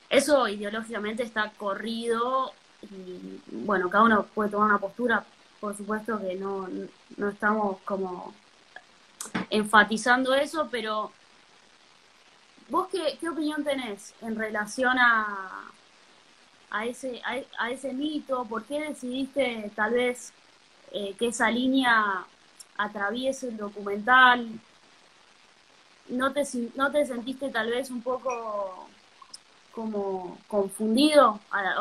Eso 0.09 0.47
ideológicamente 0.47 1.23
está 1.23 1.51
corrido 1.57 2.53
y, 2.81 3.41
bueno, 3.51 3.89
cada 3.89 4.05
uno 4.05 4.23
puede 4.23 4.51
tomar 4.51 4.69
una 4.69 4.79
postura, 4.79 5.25
por 5.59 5.75
supuesto 5.75 6.17
que 6.21 6.35
no, 6.35 6.69
no 7.17 7.27
estamos 7.27 7.81
como 7.81 8.33
enfatizando 9.49 10.33
eso, 10.33 10.69
pero 10.71 11.11
¿vos 12.69 12.87
qué, 12.89 13.17
qué 13.19 13.29
opinión 13.29 13.63
tenés 13.63 14.13
en 14.21 14.35
relación 14.35 14.97
a, 14.97 15.71
a, 16.69 16.85
ese, 16.85 17.21
a, 17.57 17.71
ese 17.71 17.93
mito? 17.93 18.45
¿Por 18.45 18.63
qué 18.65 18.81
decidiste 18.81 19.71
tal 19.75 19.93
vez 19.93 20.33
eh, 20.91 21.15
que 21.17 21.27
esa 21.27 21.49
línea 21.49 22.25
atraviese 22.77 23.49
el 23.49 23.57
documental? 23.57 24.47
¿No 26.09 26.33
te, 26.33 26.43
¿No 26.75 26.91
te 26.91 27.05
sentiste 27.05 27.49
tal 27.49 27.69
vez 27.69 27.89
un 27.89 28.01
poco 28.01 28.87
como 29.71 30.37
confundido 30.47 31.39
a 31.49 31.63
la, 31.63 31.71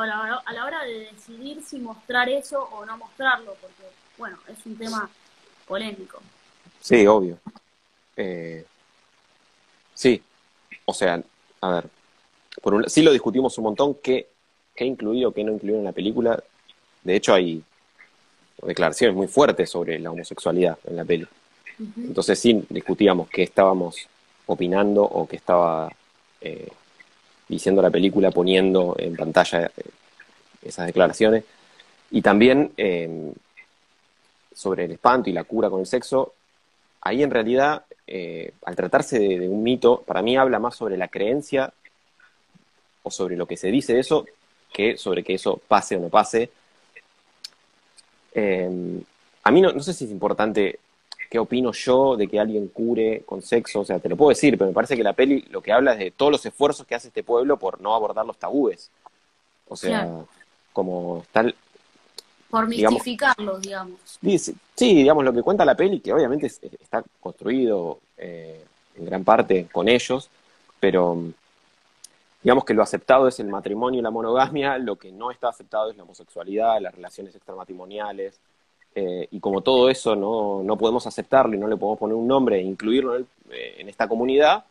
a 0.45 0.53
la, 0.53 0.65
hora 0.65 0.85
de 0.85 1.11
decidir 1.13 1.63
si 1.63 1.79
mostrar 1.79 2.29
eso 2.29 2.63
o 2.73 2.87
no 2.87 2.97
mostrarlo? 2.97 3.55
Porque, 3.61 3.85
bueno, 4.17 4.39
es 4.49 4.65
un 4.65 4.77
tema 4.77 5.11
polémico. 5.67 6.21
Sí, 6.81 7.07
obvio. 7.07 7.39
Eh, 8.17 8.67
sí, 9.95 10.23
o 10.85 10.95
sea, 10.95 11.23
a 11.61 11.71
ver, 11.71 11.85
por 12.61 12.75
un, 12.75 12.89
sí 12.89 13.03
lo 13.03 13.13
discutimos 13.13 13.57
un 13.59 13.65
montón, 13.65 13.97
qué, 14.03 14.29
qué 14.75 14.85
incluido, 14.85 15.33
qué 15.33 15.45
no 15.45 15.53
incluido 15.53 15.79
en 15.79 15.85
la 15.85 15.93
película. 15.93 16.43
De 17.03 17.17
hecho, 17.17 17.35
hay 17.35 17.63
declaraciones 18.63 19.17
muy 19.17 19.27
fuertes 19.27 19.71
sobre 19.71 19.99
la 19.99 20.11
homosexualidad 20.11 20.79
en 20.85 20.97
la 20.97 21.05
peli. 21.05 21.27
Entonces 21.97 22.39
sí 22.39 22.65
discutíamos 22.69 23.29
qué 23.29 23.43
estábamos 23.43 24.07
opinando 24.47 25.03
o 25.03 25.27
qué 25.27 25.37
estaba 25.37 25.91
eh, 26.41 26.69
diciendo 27.49 27.83
la 27.83 27.91
película 27.91 28.31
poniendo 28.31 28.95
en 28.99 29.17
pantalla 29.17 29.67
eh, 29.67 29.71
esas 30.63 30.87
declaraciones. 30.87 31.45
Y 32.11 32.21
también 32.23 32.73
sobre 34.55 34.85
el 34.85 34.93
espanto 34.93 35.31
y 35.31 35.33
la 35.33 35.45
cura 35.45 35.71
con 35.71 35.81
el 35.81 35.87
sexo, 35.87 36.35
ahí 37.01 37.23
en 37.23 37.31
realidad, 37.31 37.85
eh, 38.07 38.53
al 38.65 38.77
tratarse 38.77 39.19
de, 39.19 39.49
un 39.49 39.63
mito, 39.63 40.03
para 40.03 40.23
mí 40.23 40.37
habla 40.37 40.59
más 40.59 40.77
sobre 40.77 40.97
la 40.97 41.09
creencia 41.09 41.73
o 43.03 43.11
sobre 43.11 43.37
lo 43.37 43.47
que 43.47 43.57
se 43.57 43.71
dice 43.71 43.95
de 43.95 44.01
eso 44.01 44.27
que 44.73 44.97
sobre 44.97 45.23
que 45.23 45.35
eso 45.35 45.61
pase 45.69 45.97
o 45.97 46.01
no 46.01 46.09
pase. 46.09 46.51
Em, 48.35 49.03
a 49.45 49.51
mí 49.51 49.61
no, 49.61 49.79
sé 49.81 49.93
si 49.93 50.07
es 50.07 50.11
importante 50.11 50.79
qué 51.29 51.39
opino 51.39 51.73
yo 51.73 52.17
de 52.17 52.29
que 52.29 52.41
alguien 52.41 52.69
cure 52.69 53.23
con 53.25 53.43
sexo, 53.43 53.81
o 53.81 53.85
sea, 53.85 53.99
te 53.99 54.09
lo 54.09 54.17
puedo 54.17 54.31
decir, 54.31 54.57
pero 54.57 54.69
me 54.69 54.75
parece 54.75 54.97
que 54.97 55.03
la 55.03 55.13
peli 55.13 55.45
lo 55.51 55.61
que 55.61 55.73
habla 55.73 55.93
es 55.93 55.99
de 55.99 56.11
todos 56.11 56.33
los 56.33 56.47
esfuerzos 56.47 56.87
que 56.87 56.95
hace 56.95 57.09
este 57.09 57.23
pueblo 57.23 57.59
por 57.59 57.81
no 57.81 57.95
abordar 57.95 58.25
los 58.25 58.39
tabúes. 58.39 58.91
O 59.69 59.77
sea, 59.77 60.25
como 60.73 61.25
tal, 61.33 61.55
por 62.53 62.69
mistificarlos, 62.69 63.63
digamos. 63.63 63.99
Sí, 64.75 64.95
digamos, 64.95 65.25
lo 65.25 65.33
que 65.33 65.43
cuenta 65.43 65.65
la 65.65 65.75
peli, 65.75 66.01
que 66.01 66.13
obviamente 66.13 66.49
está 66.49 67.03
construido 67.19 68.01
eh, 68.19 68.63
en 68.95 69.07
gran 69.07 69.25
parte 69.25 69.69
con 69.73 69.89
ellos, 69.89 70.29
pero 70.79 71.19
digamos 72.43 72.67
que 72.67 72.75
lo 72.75 72.83
aceptado 72.83 73.27
es 73.27 73.41
el 73.41 73.47
matrimonio 73.47 74.01
y 74.01 74.03
la 74.03 74.11
monogamia, 74.11 74.77
lo 74.77 74.97
que 74.97 75.11
no 75.11 75.31
está 75.31 75.49
aceptado 75.49 75.91
es 75.91 75.97
la 75.97 76.03
homosexualidad, 76.03 76.79
las 76.83 76.95
relaciones 76.95 77.35
extramatrimoniales, 77.35 78.39
eh, 78.95 79.29
y 79.31 79.41
como 79.41 79.63
todo 79.63 79.89
eso 79.89 80.15
no, 80.15 80.63
no, 80.63 80.77
podemos 80.77 81.07
aceptarlo 81.07 81.57
y 81.57 81.59
no 81.59 81.69
le 81.69 81.79
podemos 81.79 81.99
poner 81.99 82.17
un 82.17 82.29
nombre 82.29 82.59
e 82.59 82.63
incluirlo 82.63 83.17
en, 83.17 83.27
eh, 83.51 83.83
esta 83.89 84.07
comunidad, 84.07 84.63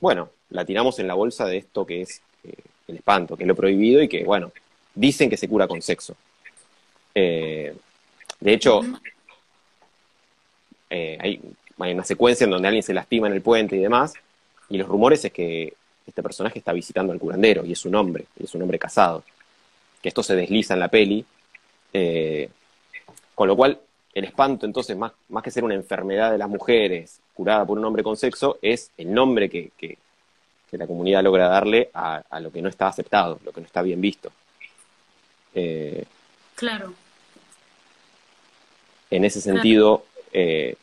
bueno, 0.00 0.30
la 0.48 0.64
tiramos 0.64 0.98
en 0.98 1.08
la 1.08 1.14
bolsa 1.14 1.44
de 1.44 1.58
esto 1.58 1.84
que 1.84 2.00
es 2.00 2.22
el 2.88 2.96
espanto, 2.96 3.36
que 3.36 3.42
es 3.42 3.48
lo 3.48 3.54
prohibido 3.54 4.02
y 4.02 4.08
que, 4.08 4.24
bueno, 4.24 4.50
dicen 4.94 5.28
que 5.28 5.36
se 5.36 5.46
cura 5.46 5.68
con 5.68 5.82
sexo. 5.82 6.16
Eh, 7.14 7.74
de 8.40 8.52
hecho, 8.52 8.80
eh, 10.90 11.18
hay, 11.20 11.40
una 11.76 12.04
secuencia 12.04 12.44
en 12.44 12.50
donde 12.50 12.68
alguien 12.68 12.82
se 12.82 12.94
lastima 12.94 13.26
en 13.26 13.34
el 13.34 13.42
puente 13.42 13.76
y 13.76 13.80
demás, 13.80 14.14
y 14.68 14.78
los 14.78 14.88
rumores 14.88 15.24
es 15.24 15.32
que 15.32 15.74
este 16.06 16.22
personaje 16.22 16.58
está 16.58 16.72
visitando 16.72 17.12
al 17.12 17.18
curandero, 17.18 17.64
y 17.64 17.72
es 17.72 17.84
un 17.84 17.94
hombre, 17.94 18.26
y 18.38 18.44
es 18.44 18.54
un 18.54 18.62
hombre 18.62 18.78
casado. 18.78 19.24
Que 20.00 20.08
esto 20.08 20.22
se 20.22 20.36
desliza 20.36 20.74
en 20.74 20.80
la 20.80 20.88
peli, 20.88 21.24
eh, 21.92 22.48
con 23.34 23.48
lo 23.48 23.56
cual 23.56 23.80
el 24.14 24.24
espanto 24.24 24.66
entonces, 24.66 24.96
más, 24.96 25.12
más 25.28 25.42
que 25.42 25.50
ser 25.50 25.64
una 25.64 25.74
enfermedad 25.74 26.30
de 26.30 26.38
las 26.38 26.48
mujeres 26.48 27.20
curada 27.34 27.64
por 27.64 27.78
un 27.78 27.84
hombre 27.84 28.02
con 28.02 28.16
sexo, 28.16 28.58
es 28.62 28.90
el 28.96 29.12
nombre 29.12 29.48
que, 29.48 29.70
que, 29.76 29.98
la 30.72 30.86
comunidad 30.86 31.22
logra 31.22 31.48
darle 31.48 31.90
a, 31.92 32.40
lo 32.40 32.50
que 32.50 32.62
no 32.62 32.70
está 32.70 32.88
aceptado, 32.88 33.38
lo 33.44 33.52
que 33.52 33.60
no 33.60 33.66
está 33.66 33.82
bien 33.82 34.00
visto. 34.00 34.32
claro 36.54 36.94
en 39.12 39.26
ese 39.26 39.42
sentido, 39.42 40.04
eh, 40.32 40.74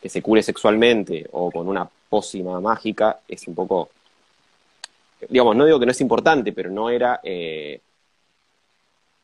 que 0.00 0.08
se 0.08 0.22
cure 0.22 0.42
sexualmente 0.42 1.28
o 1.32 1.50
con 1.50 1.68
una 1.68 1.86
pócima 2.08 2.58
mágica 2.58 3.20
es 3.28 3.46
un 3.46 3.54
poco, 3.54 3.90
digamos, 5.28 5.54
no 5.54 5.66
digo 5.66 5.78
que 5.78 5.84
no 5.84 5.92
es 5.92 6.00
importante, 6.00 6.52
pero 6.52 6.70
no 6.70 6.88
era, 6.88 7.20
eh, 7.22 7.78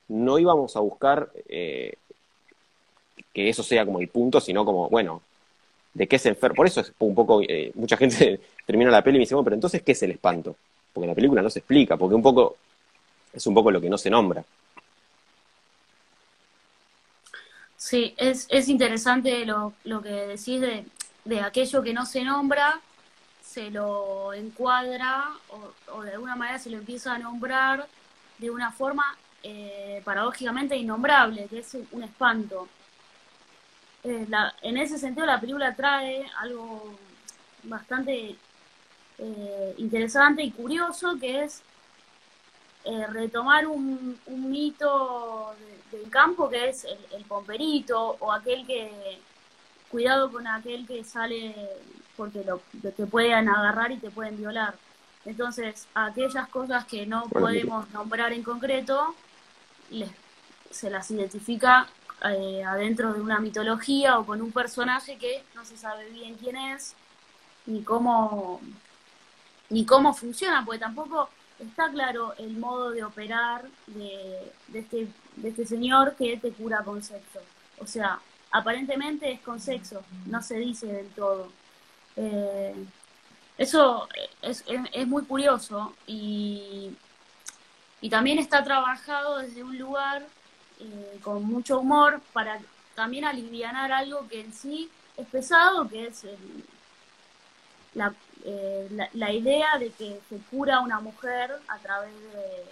no 0.09 0.39
íbamos 0.39 0.77
a 0.77 0.81
buscar 0.81 1.31
eh, 1.49 1.95
que 3.33 3.49
eso 3.49 3.63
sea 3.63 3.87
como 3.87 4.01
el 4.01 4.09
punto, 4.09 4.39
sino 4.39 4.67
como, 4.67 4.91
bueno, 4.91 5.23
de 5.95 6.07
qué 6.07 6.17
es 6.17 6.27
enfermo. 6.27 6.57
Por 6.57 6.67
eso 6.67 6.83
es 6.83 6.93
un 6.99 7.15
poco, 7.15 7.41
mucha 7.75 7.97
gente 7.97 8.39
termina 8.67 8.91
la 8.91 9.03
peli 9.03 9.17
y 9.17 9.21
me 9.21 9.23
dice, 9.23 9.35
bueno, 9.35 9.45
pero 9.45 9.55
entonces, 9.55 9.81
¿qué 9.81 9.93
es 9.93 10.03
el 10.03 10.11
espanto? 10.11 10.55
Porque 10.93 11.07
en 11.07 11.11
la 11.11 11.15
película 11.15 11.41
no 11.41 11.49
se 11.49 11.61
explica, 11.61 11.97
porque 11.97 12.15
un 12.15 12.23
poco, 12.23 12.57
es 13.33 13.47
un 13.47 13.55
poco 13.55 13.71
lo 13.71 13.81
que 13.81 13.89
no 13.89 13.97
se 13.97 14.11
nombra. 14.11 14.45
Sí, 17.77 18.15
es, 18.17 18.47
es 18.51 18.69
interesante 18.69 19.45
lo, 19.45 19.75
lo 19.85 20.03
que 20.03 20.09
decís 20.09 20.61
de, 20.61 20.87
de, 21.25 21.41
aquello 21.41 21.83
que 21.83 21.93
no 21.93 22.07
se 22.07 22.25
nombra, 22.25 22.81
se 23.43 23.71
lo 23.71 24.33
encuadra 24.33 25.31
o, 25.93 26.03
de 26.03 26.13
alguna 26.13 26.37
manera 26.37 26.59
se 26.59 26.71
lo 26.71 26.79
empieza 26.79 27.15
a 27.15 27.19
nombrar 27.19 27.87
de 28.39 28.51
una 28.51 28.73
forma 28.73 29.17
eh, 29.43 30.03
paradójicamente 30.05 30.77
innombrable, 30.77 31.47
que 31.49 31.59
es 31.61 31.77
un 31.93 32.03
espanto. 32.03 32.69
Eh, 34.05 34.27
en 34.63 34.77
ese 34.79 34.99
sentido 34.99 35.27
la 35.27 35.41
película 35.41 35.75
trae 35.75 36.27
algo 36.39 36.95
bastante 37.65 38.37
eh, 39.19 39.75
interesante 39.79 40.43
y 40.43 40.51
curioso, 40.51 41.19
que 41.19 41.45
es 41.45 41.63
eh, 42.89 43.07
retomar 43.09 43.67
un, 43.67 44.17
mito 44.29 45.53
del 45.91 46.09
campo 46.09 46.49
que 46.49 46.69
es 46.69 46.85
el, 46.85 47.25
pomperito 47.25 48.17
o 48.21 48.33
aquel 48.33 48.65
que, 48.65 49.19
cuidado 49.91 50.31
con 50.31 50.47
aquel 50.47 50.87
que 50.87 51.03
sale 51.03 51.55
porque 52.17 52.45
lo, 52.45 52.61
te 52.81 53.07
pueden 53.07 53.49
agarrar 53.49 53.91
y 53.91 53.97
te 53.97 54.11
pueden 54.11 54.37
violar. 54.37 54.77
Entonces, 55.25 55.89
aquellas 55.95 56.49
cosas 56.49 56.85
que 56.85 57.07
no 57.07 57.25
podemos 57.29 57.91
nombrar 57.91 58.33
en 58.33 58.45
concreto, 58.45 59.17
se 60.71 60.89
las 60.89 61.11
identifica 61.11 61.89
eh, 62.23 62.63
adentro 62.65 63.13
de 63.13 63.21
una 63.21 63.41
mitología 63.41 64.21
o 64.21 64.25
con 64.25 64.41
un 64.41 64.53
personaje 64.53 65.19
que 65.19 65.43
no 65.57 65.65
se 65.65 65.77
sabe 65.77 66.09
bien 66.11 66.37
quién 66.37 66.57
es, 66.57 66.95
ni 67.67 67.83
cómo, 67.83 68.61
ni 69.71 69.85
cómo 69.85 70.15
funciona, 70.15 70.65
porque 70.65 70.79
tampoco 70.79 71.29
está 71.59 71.91
claro 71.91 72.35
el 72.39 72.57
modo 72.57 72.91
de 72.91 73.05
operar 73.05 73.65
de, 73.87 74.53
este, 74.75 75.09
de 75.37 75.49
este 75.49 75.67
señor 75.67 76.15
que 76.17 76.37
te 76.37 76.53
cura 76.53 76.83
con 76.85 77.03
sexo. 77.03 77.41
O 77.79 77.87
sea, 77.87 78.21
aparentemente 78.51 79.31
es 79.33 79.41
con 79.41 79.61
sexo, 79.61 80.03
no 80.27 80.43
se 80.43 80.59
dice 80.59 80.87
del 80.87 81.09
todo. 81.11 81.51
Eh, 82.17 82.75
eso 83.59 84.09
es, 84.43 84.65
es, 84.67 85.07
muy 85.07 85.25
curioso 85.25 85.95
y 86.07 86.95
Y 88.01 88.11
también 88.11 88.39
está 88.39 88.63
trabajado 88.63 89.39
desde 89.39 89.63
un 89.63 89.79
lugar 89.79 90.27
eh, 90.81 91.19
con 91.23 91.45
mucho 91.45 91.81
humor 91.81 92.21
para 92.33 92.59
también 92.95 93.25
aliviar 93.25 93.75
algo 93.93 94.29
que 94.29 94.41
en 94.41 94.53
sí 94.53 94.91
es 95.17 95.27
pesado, 95.29 95.89
que 95.89 96.07
es 96.07 96.27
la, 97.95 98.15
eh, 98.49 98.87
la, 98.93 99.09
la, 99.15 99.33
idea 99.33 99.77
de 99.77 99.91
que 99.91 100.21
se 100.29 100.39
cura 100.51 100.77
a 100.77 100.81
una 100.81 101.01
mujer 101.01 101.51
a 101.67 101.79
través 101.79 102.15
de, 102.33 102.65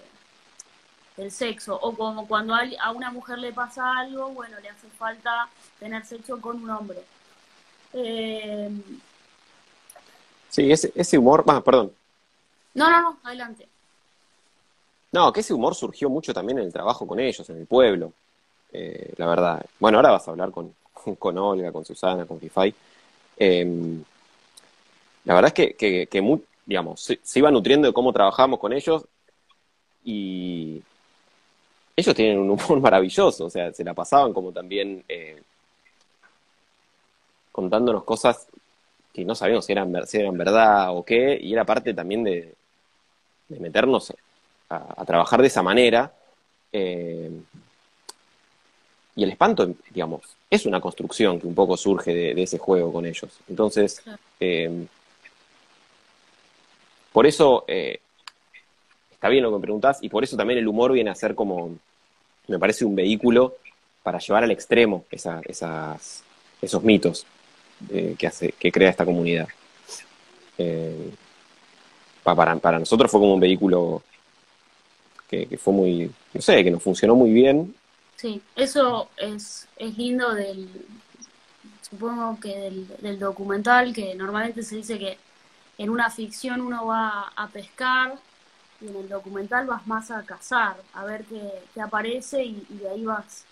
del 1.16 1.32
sexo, 1.32 1.76
o 1.80 1.96
como 1.96 2.28
cuando 2.28 2.54
a 2.54 2.92
una 2.92 3.10
mujer 3.10 3.38
le 3.38 3.52
pasa 3.52 3.98
algo, 3.98 4.28
bueno, 4.30 4.56
le 4.60 4.68
hace 4.68 4.86
falta 4.88 5.48
tener 5.80 6.04
sexo 6.06 6.40
con 6.40 6.62
un 6.62 6.70
hombre. 6.70 7.02
Eh, 7.92 8.70
sí, 10.48 10.70
ese, 10.70 10.92
ese 10.94 11.18
humor, 11.18 11.42
ah, 11.48 11.60
perdón. 11.60 11.92
No, 12.74 12.88
no, 12.88 13.00
no, 13.00 13.18
adelante. 13.24 13.66
No, 15.10 15.32
que 15.32 15.40
ese 15.40 15.54
humor 15.54 15.74
surgió 15.74 16.08
mucho 16.08 16.32
también 16.32 16.58
en 16.58 16.66
el 16.66 16.72
trabajo 16.72 17.04
con 17.04 17.18
ellos, 17.18 17.50
en 17.50 17.58
el 17.58 17.66
pueblo, 17.66 18.12
eh, 18.72 19.12
la 19.16 19.26
verdad. 19.26 19.66
Bueno, 19.80 19.98
ahora 19.98 20.12
vas 20.12 20.28
a 20.28 20.30
hablar 20.30 20.52
con, 20.52 20.72
con 21.18 21.36
Olga, 21.36 21.72
con 21.72 21.84
Susana, 21.84 22.26
con 22.26 22.38
Fifai. 22.38 22.74
Em, 23.36 24.04
la 25.24 25.34
verdad 25.34 25.52
es 25.56 25.74
que, 25.76 26.06
que, 26.06 26.38
digamos, 26.66 27.00
se, 27.00 27.38
iba 27.38 27.50
nutriendo 27.50 27.88
de 27.88 27.94
cómo 27.94 28.12
trabajamos 28.12 28.58
con 28.58 28.72
ellos 28.72 29.04
y 30.04 30.82
ellos 31.96 32.14
tienen 32.14 32.38
un 32.38 32.50
humor 32.50 32.80
maravilloso, 32.80 33.46
o 33.46 33.50
sea, 33.50 33.72
se 33.72 33.84
la 33.84 33.94
pasaban 33.94 34.32
como 34.32 34.52
también 34.52 35.04
eh, 35.08 35.42
contándonos 37.52 38.04
cosas 38.04 38.46
que 39.12 39.24
no 39.24 39.34
sabíamos 39.34 39.64
si 39.64 39.72
eran, 39.72 40.06
si 40.06 40.18
eran 40.18 40.36
verdad 40.36 40.96
o 40.96 41.04
qué, 41.04 41.38
y 41.40 41.52
era 41.52 41.64
parte 41.64 41.94
también 41.94 42.24
de, 42.24 42.54
de 43.48 43.60
meternos 43.60 44.12
a, 44.68 45.04
trabajar 45.04 45.40
de 45.40 45.46
esa 45.46 45.62
manera. 45.62 46.12
Eh, 46.72 47.30
y 49.16 49.22
el 49.22 49.30
espanto, 49.30 49.72
digamos, 49.90 50.22
es 50.50 50.66
una 50.66 50.80
construcción 50.80 51.38
que 51.38 51.46
un 51.46 51.54
poco 51.54 51.76
surge 51.76 52.12
de, 52.12 52.42
ese 52.42 52.58
juego 52.58 52.92
con 52.92 53.06
ellos. 53.06 53.38
Entonces, 53.48 54.02
eh, 54.40 54.86
por 57.14 57.28
eso 57.28 57.64
eh, 57.68 58.00
está 59.12 59.28
bien 59.28 59.44
lo 59.44 59.50
que 59.50 59.56
me 59.58 59.62
preguntás, 59.62 60.02
y 60.02 60.08
por 60.08 60.24
eso 60.24 60.36
también 60.36 60.58
el 60.58 60.66
humor 60.66 60.92
viene 60.92 61.10
a 61.10 61.14
ser 61.14 61.36
como, 61.36 61.78
me 62.48 62.58
parece, 62.58 62.84
un 62.84 62.96
vehículo 62.96 63.54
para 64.02 64.18
llevar 64.18 64.42
al 64.42 64.50
extremo 64.50 65.04
esas, 65.12 66.24
esos 66.60 66.82
mitos 66.82 67.24
que, 68.18 68.26
hace, 68.26 68.52
que 68.58 68.72
crea 68.72 68.90
esta 68.90 69.04
comunidad. 69.04 69.46
para, 72.24 72.56
para 72.56 72.78
nosotros 72.80 73.08
fue 73.08 73.20
como 73.20 73.34
un 73.34 73.40
vehículo 73.40 74.02
que, 75.28 75.56
fue 75.56 75.72
muy, 75.72 76.10
no 76.32 76.40
sé, 76.40 76.64
que 76.64 76.70
nos 76.72 76.82
funcionó 76.82 77.14
muy 77.14 77.32
bien. 77.32 77.76
Sí, 78.16 78.42
eso 78.56 79.08
es, 79.16 79.68
es 79.76 79.96
lindo 79.96 80.34
del, 80.34 80.68
supongo 81.94 82.38
que 82.40 82.86
del, 83.00 83.18
documental, 83.18 83.92
que 83.92 84.14
normalmente 84.16 84.64
se 84.64 84.76
dice 84.76 84.98
que 84.98 85.16
en 85.78 85.90
una 85.90 86.10
ficción 86.10 86.60
uno 86.60 86.86
va 86.86 87.32
a 87.34 87.48
pescar 87.48 88.14
y 88.80 88.88
en 88.88 88.96
el 88.96 89.08
documental 89.08 89.66
vas 89.66 89.86
más 89.86 90.10
a 90.10 90.22
cazar, 90.24 90.76
a 90.94 91.04
ver 91.04 91.24
qué, 91.24 91.80
aparece 91.80 92.44
y, 92.44 92.66
de 92.70 92.88
ahí 92.88 93.04
vas 93.04 93.44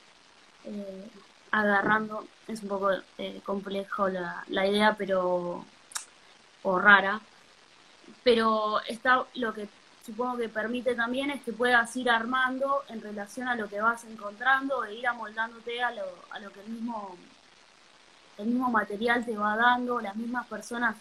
eh, 0.64 1.08
agarrando. 1.50 2.26
Es 2.48 2.62
un 2.62 2.68
poco 2.68 2.90
eh, 3.18 3.40
complejo 3.44 4.08
la, 4.08 4.44
la 4.48 4.66
idea, 4.66 4.94
pero 4.96 5.64
o 6.62 6.78
rara. 6.78 7.20
Pero 8.22 8.80
está 8.88 9.24
lo 9.34 9.52
que 9.54 9.68
supongo 10.04 10.36
que 10.36 10.48
permite 10.48 10.94
también 10.94 11.30
es 11.30 11.42
que 11.42 11.52
puedas 11.52 11.94
ir 11.96 12.10
armando 12.10 12.82
en 12.88 13.00
relación 13.00 13.48
a 13.48 13.54
lo 13.54 13.68
que 13.68 13.80
vas 13.80 14.04
encontrando 14.04 14.84
e 14.84 14.94
ir 14.94 15.06
amoldándote 15.06 15.82
a 15.82 15.92
lo, 15.92 16.04
a 16.30 16.40
lo 16.40 16.50
que 16.52 16.60
el 16.60 16.68
mismo, 16.68 17.16
el 18.38 18.46
mismo 18.46 18.70
material 18.70 19.24
te 19.24 19.36
va 19.36 19.56
dando, 19.56 20.00
las 20.00 20.16
mismas 20.16 20.46
personas 20.46 20.96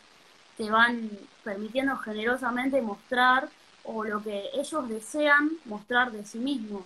te 0.61 0.69
van 0.69 1.09
permitiendo 1.43 1.97
generosamente 1.97 2.79
mostrar 2.83 3.49
o 3.83 4.03
lo 4.03 4.21
que 4.21 4.43
ellos 4.53 4.87
desean 4.87 5.49
mostrar 5.65 6.11
de 6.11 6.23
sí 6.23 6.37
mismos. 6.37 6.83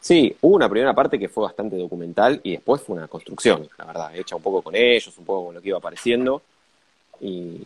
Sí, 0.00 0.36
hubo 0.40 0.56
una 0.56 0.68
primera 0.68 0.92
parte 0.92 1.16
que 1.16 1.28
fue 1.28 1.44
bastante 1.44 1.76
documental 1.76 2.40
y 2.42 2.52
después 2.52 2.82
fue 2.82 2.96
una 2.96 3.06
construcción, 3.06 3.68
la 3.78 3.84
verdad, 3.84 4.16
hecha 4.16 4.34
un 4.34 4.42
poco 4.42 4.62
con 4.62 4.74
ellos, 4.74 5.16
un 5.16 5.24
poco 5.24 5.46
con 5.46 5.54
lo 5.54 5.62
que 5.62 5.68
iba 5.68 5.78
apareciendo. 5.78 6.42
Y 7.20 7.62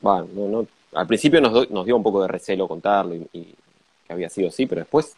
bueno, 0.00 0.26
no, 0.34 0.66
al 0.94 1.06
principio 1.06 1.40
nos, 1.40 1.70
nos, 1.70 1.86
dio 1.86 1.96
un 1.96 2.02
poco 2.02 2.20
de 2.22 2.28
recelo 2.28 2.66
contarlo 2.66 3.14
y, 3.14 3.54
que 4.04 4.12
había 4.12 4.28
sido 4.28 4.48
así, 4.48 4.66
pero 4.66 4.80
después, 4.80 5.14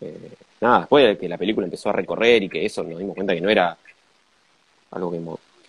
eh, 0.00 0.30
nada, 0.60 0.80
después 0.80 1.04
de 1.06 1.18
que 1.18 1.28
la 1.28 1.38
película 1.38 1.64
empezó 1.64 1.88
a 1.88 1.92
recorrer 1.92 2.44
y 2.44 2.48
que 2.48 2.64
eso 2.64 2.84
nos 2.84 3.00
dimos 3.00 3.16
cuenta 3.16 3.34
que 3.34 3.40
no 3.40 3.50
era 3.50 3.76
algo 4.92 5.10
que, 5.10 5.20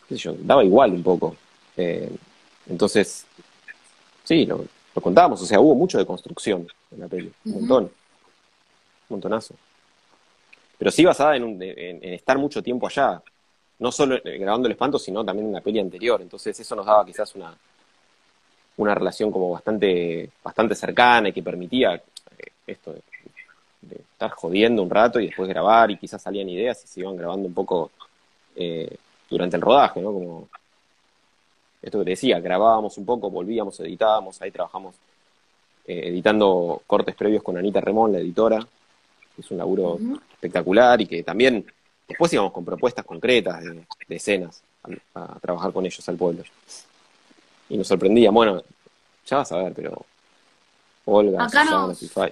qué 0.07 0.15
sé 0.15 0.21
yo, 0.21 0.35
daba 0.37 0.63
igual 0.63 0.91
un 0.91 1.01
poco. 1.01 1.35
Eh, 1.77 2.09
entonces, 2.67 3.25
sí, 4.23 4.45
lo, 4.45 4.65
lo 4.95 5.01
contábamos, 5.01 5.41
o 5.41 5.45
sea, 5.45 5.59
hubo 5.59 5.75
mucho 5.75 5.97
de 5.97 6.05
construcción 6.05 6.67
en 6.91 6.99
la 6.99 7.07
peli, 7.07 7.31
un 7.45 7.53
montón, 7.53 7.83
un 7.83 7.91
montonazo. 9.09 9.55
Pero 10.77 10.91
sí 10.91 11.05
basada 11.05 11.35
en, 11.37 11.61
en, 11.61 12.03
estar 12.13 12.37
mucho 12.37 12.61
tiempo 12.61 12.87
allá, 12.87 13.21
no 13.79 13.91
solo 13.91 14.19
grabando 14.23 14.67
el 14.67 14.73
espanto, 14.73 14.99
sino 14.99 15.23
también 15.23 15.47
en 15.47 15.53
la 15.53 15.61
peli 15.61 15.79
anterior, 15.79 16.21
entonces 16.21 16.59
eso 16.59 16.75
nos 16.75 16.85
daba 16.85 17.05
quizás 17.05 17.35
una 17.35 17.55
una 18.77 18.93
relación 18.93 19.31
como 19.31 19.51
bastante, 19.51 20.29
bastante 20.43 20.75
cercana 20.75 21.29
y 21.29 21.33
que 21.33 21.43
permitía 21.43 21.95
eh, 21.95 22.01
esto 22.67 22.93
de, 22.93 23.01
estar 23.91 24.31
jodiendo 24.31 24.81
un 24.81 24.89
rato 24.89 25.19
y 25.19 25.27
después 25.27 25.47
grabar 25.47 25.91
y 25.91 25.97
quizás 25.97 26.21
salían 26.21 26.49
ideas 26.49 26.83
y 26.83 26.87
se 26.87 27.01
iban 27.01 27.15
grabando 27.15 27.47
un 27.47 27.53
poco 27.53 27.91
eh, 28.55 28.97
durante 29.29 29.57
el 29.57 29.61
rodaje, 29.61 30.01
¿no? 30.01 30.11
Como 30.11 30.49
esto 31.85 31.99
que 31.99 32.05
te 32.05 32.09
decía, 32.11 32.39
grabábamos 32.39 32.97
un 32.97 33.05
poco, 33.05 33.29
volvíamos, 33.29 33.79
editábamos, 33.79 34.41
ahí 34.41 34.49
trabajamos 34.49 34.95
eh, 35.85 36.07
editando 36.07 36.81
cortes 36.87 37.13
previos 37.13 37.43
con 37.43 37.57
Anita 37.57 37.79
Remón, 37.79 38.11
la 38.11 38.17
editora, 38.17 38.59
que 38.59 39.41
es 39.41 39.51
un 39.51 39.59
laburo 39.59 39.99
espectacular 40.33 40.99
y 41.01 41.05
que 41.05 41.21
también 41.21 41.63
después 42.07 42.33
íbamos 42.33 42.53
con 42.53 42.65
propuestas 42.65 43.05
concretas 43.05 43.63
de, 43.63 43.85
escenas 44.09 44.63
a, 45.13 45.39
trabajar 45.39 45.71
con 45.71 45.85
ellos 45.85 46.09
al 46.09 46.15
pueblo 46.15 46.43
y 47.69 47.77
nos 47.77 47.87
sorprendía. 47.87 48.31
Bueno, 48.31 48.63
ya 49.27 49.37
vas 49.37 49.51
a 49.51 49.57
ver, 49.57 49.73
pero 49.73 50.03
Olga, 51.05 51.43
Acá 51.43 51.65
Susana, 51.65 51.87
nos... 51.87 52.31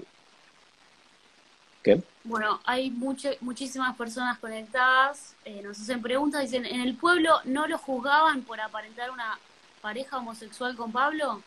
¿Qué? 1.84 2.02
Bueno, 2.24 2.62
hay 2.64 2.90
muchísimas 2.90 3.96
personas 3.98 4.40
conectadas, 4.40 5.36
eh, 5.44 5.62
nos 5.62 5.80
hacen 5.80 6.02
preguntas, 6.02 6.42
dicen, 6.42 6.66
¿en 6.66 6.80
el 6.80 6.96
pueblo 6.96 7.32
no 7.44 7.68
lo 7.68 7.78
juzgaban 7.78 8.42
por 8.44 8.62
aparentar 8.62 9.12
una 9.12 9.38
pareja 9.82 10.18
homosexual 10.18 10.76
con 10.78 10.92
Pablo? 10.94 11.42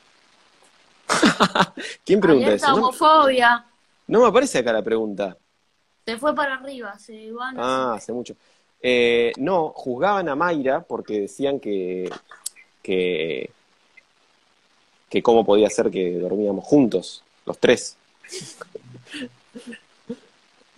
¿Quién 2.05 2.21
pregunta 2.21 2.53
eso? 2.53 2.75
homofobia. 2.75 3.65
No, 4.07 4.21
me 4.21 4.27
aparece 4.27 4.59
acá 4.59 4.73
la 4.73 4.83
pregunta. 4.83 5.37
Se 6.05 6.19
fue 6.19 6.35
para 6.35 6.55
arriba, 6.55 6.99
se 6.99 7.33
van. 7.33 7.57
Ah, 7.59 7.95
hace 7.95 8.13
mucho. 8.13 8.37
Eh, 8.81 9.33
no, 9.39 9.71
juzgaban 9.71 10.29
a 10.29 10.37
Mayra 10.37 10.83
porque 10.83 11.23
decían 11.23 11.59
que, 11.59 12.13
que 12.83 13.51
que 15.09 15.23
cómo 15.23 15.45
podía 15.45 15.71
ser 15.71 15.91
que 15.91 16.19
dormíamos 16.19 16.65
juntos, 16.65 17.23
los 17.45 17.59
tres. 17.59 17.97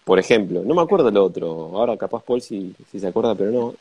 Por 0.09 0.19
ejemplo, 0.19 0.63
no 0.65 0.75
me 0.75 0.81
acuerdo 0.81 1.11
el 1.11 1.19
otro, 1.19 1.51
ahora 1.75 1.95
capaz 1.99 2.23
Paul 2.23 2.41
si, 2.41 2.75
si 2.91 2.99
se 2.99 3.09
acuerda, 3.09 3.35
pero 3.35 3.51
no. 3.51 3.75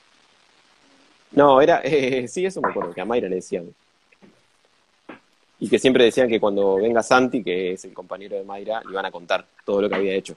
No, 1.32 1.62
era, 1.62 1.80
eh, 1.86 2.28
sí, 2.28 2.46
eso 2.46 2.60
me 2.60 2.68
acuerdo, 2.68 2.94
que 2.94 3.00
a 3.00 3.06
Mayra 3.06 3.30
le 3.30 3.36
decían. 3.36 3.74
Y 5.58 5.70
que 5.70 5.80
siempre 5.80 6.04
decían 6.04 6.28
que 6.28 6.38
cuando 6.38 6.76
venga 6.76 7.02
Santi, 7.02 7.42
que 7.42 7.72
es 7.72 7.86
el 7.86 7.94
compañero 7.94 8.36
de 8.36 8.44
Mayra, 8.44 8.82
le 8.84 8.92
iban 8.92 9.06
a 9.06 9.12
contar 9.12 9.48
todo 9.64 9.82
lo 9.82 9.88
que 9.88 9.96
había 9.96 10.16
hecho. 10.16 10.34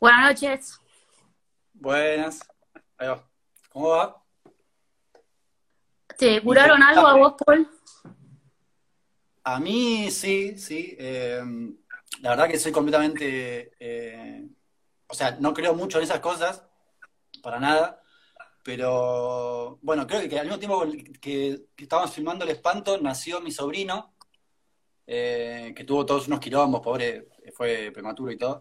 Buenas 0.00 0.30
noches. 0.30 0.80
Buenas. 1.74 2.40
¿Cómo 3.70 3.88
va? 3.88 4.16
¿Te 6.16 6.40
curaron 6.40 6.82
algo 6.82 7.06
a 7.06 7.16
vos, 7.18 7.34
Paul? 7.44 7.68
A 9.44 9.60
mí 9.60 10.10
sí, 10.10 10.56
sí. 10.56 10.96
Em, 10.98 11.76
la 12.22 12.30
verdad 12.30 12.48
que 12.48 12.58
soy 12.58 12.72
completamente... 12.72 13.72
Eh, 13.78 14.48
o 15.08 15.14
sea, 15.14 15.36
no 15.40 15.52
creo 15.52 15.74
mucho 15.74 15.98
en 15.98 16.04
esas 16.04 16.20
cosas, 16.20 16.64
para 17.42 17.60
nada. 17.60 18.00
Pero 18.62 19.78
bueno, 19.82 20.06
creo 20.06 20.28
que 20.28 20.38
al 20.38 20.46
mismo 20.46 20.58
tiempo 20.58 20.84
que, 21.20 21.66
estábamos 21.76 22.12
filmando 22.12 22.44
El 22.44 22.52
Espanto, 22.52 22.98
nació 23.00 23.40
mi 23.40 23.50
sobrino, 23.50 24.14
eh, 25.06 25.74
que 25.76 25.84
tuvo 25.84 26.06
todos 26.06 26.28
unos 26.28 26.40
quilombos, 26.40 26.80
pobre, 26.80 27.28
fue 27.54 27.90
prematuro 27.92 28.30
y 28.30 28.38
todo. 28.38 28.60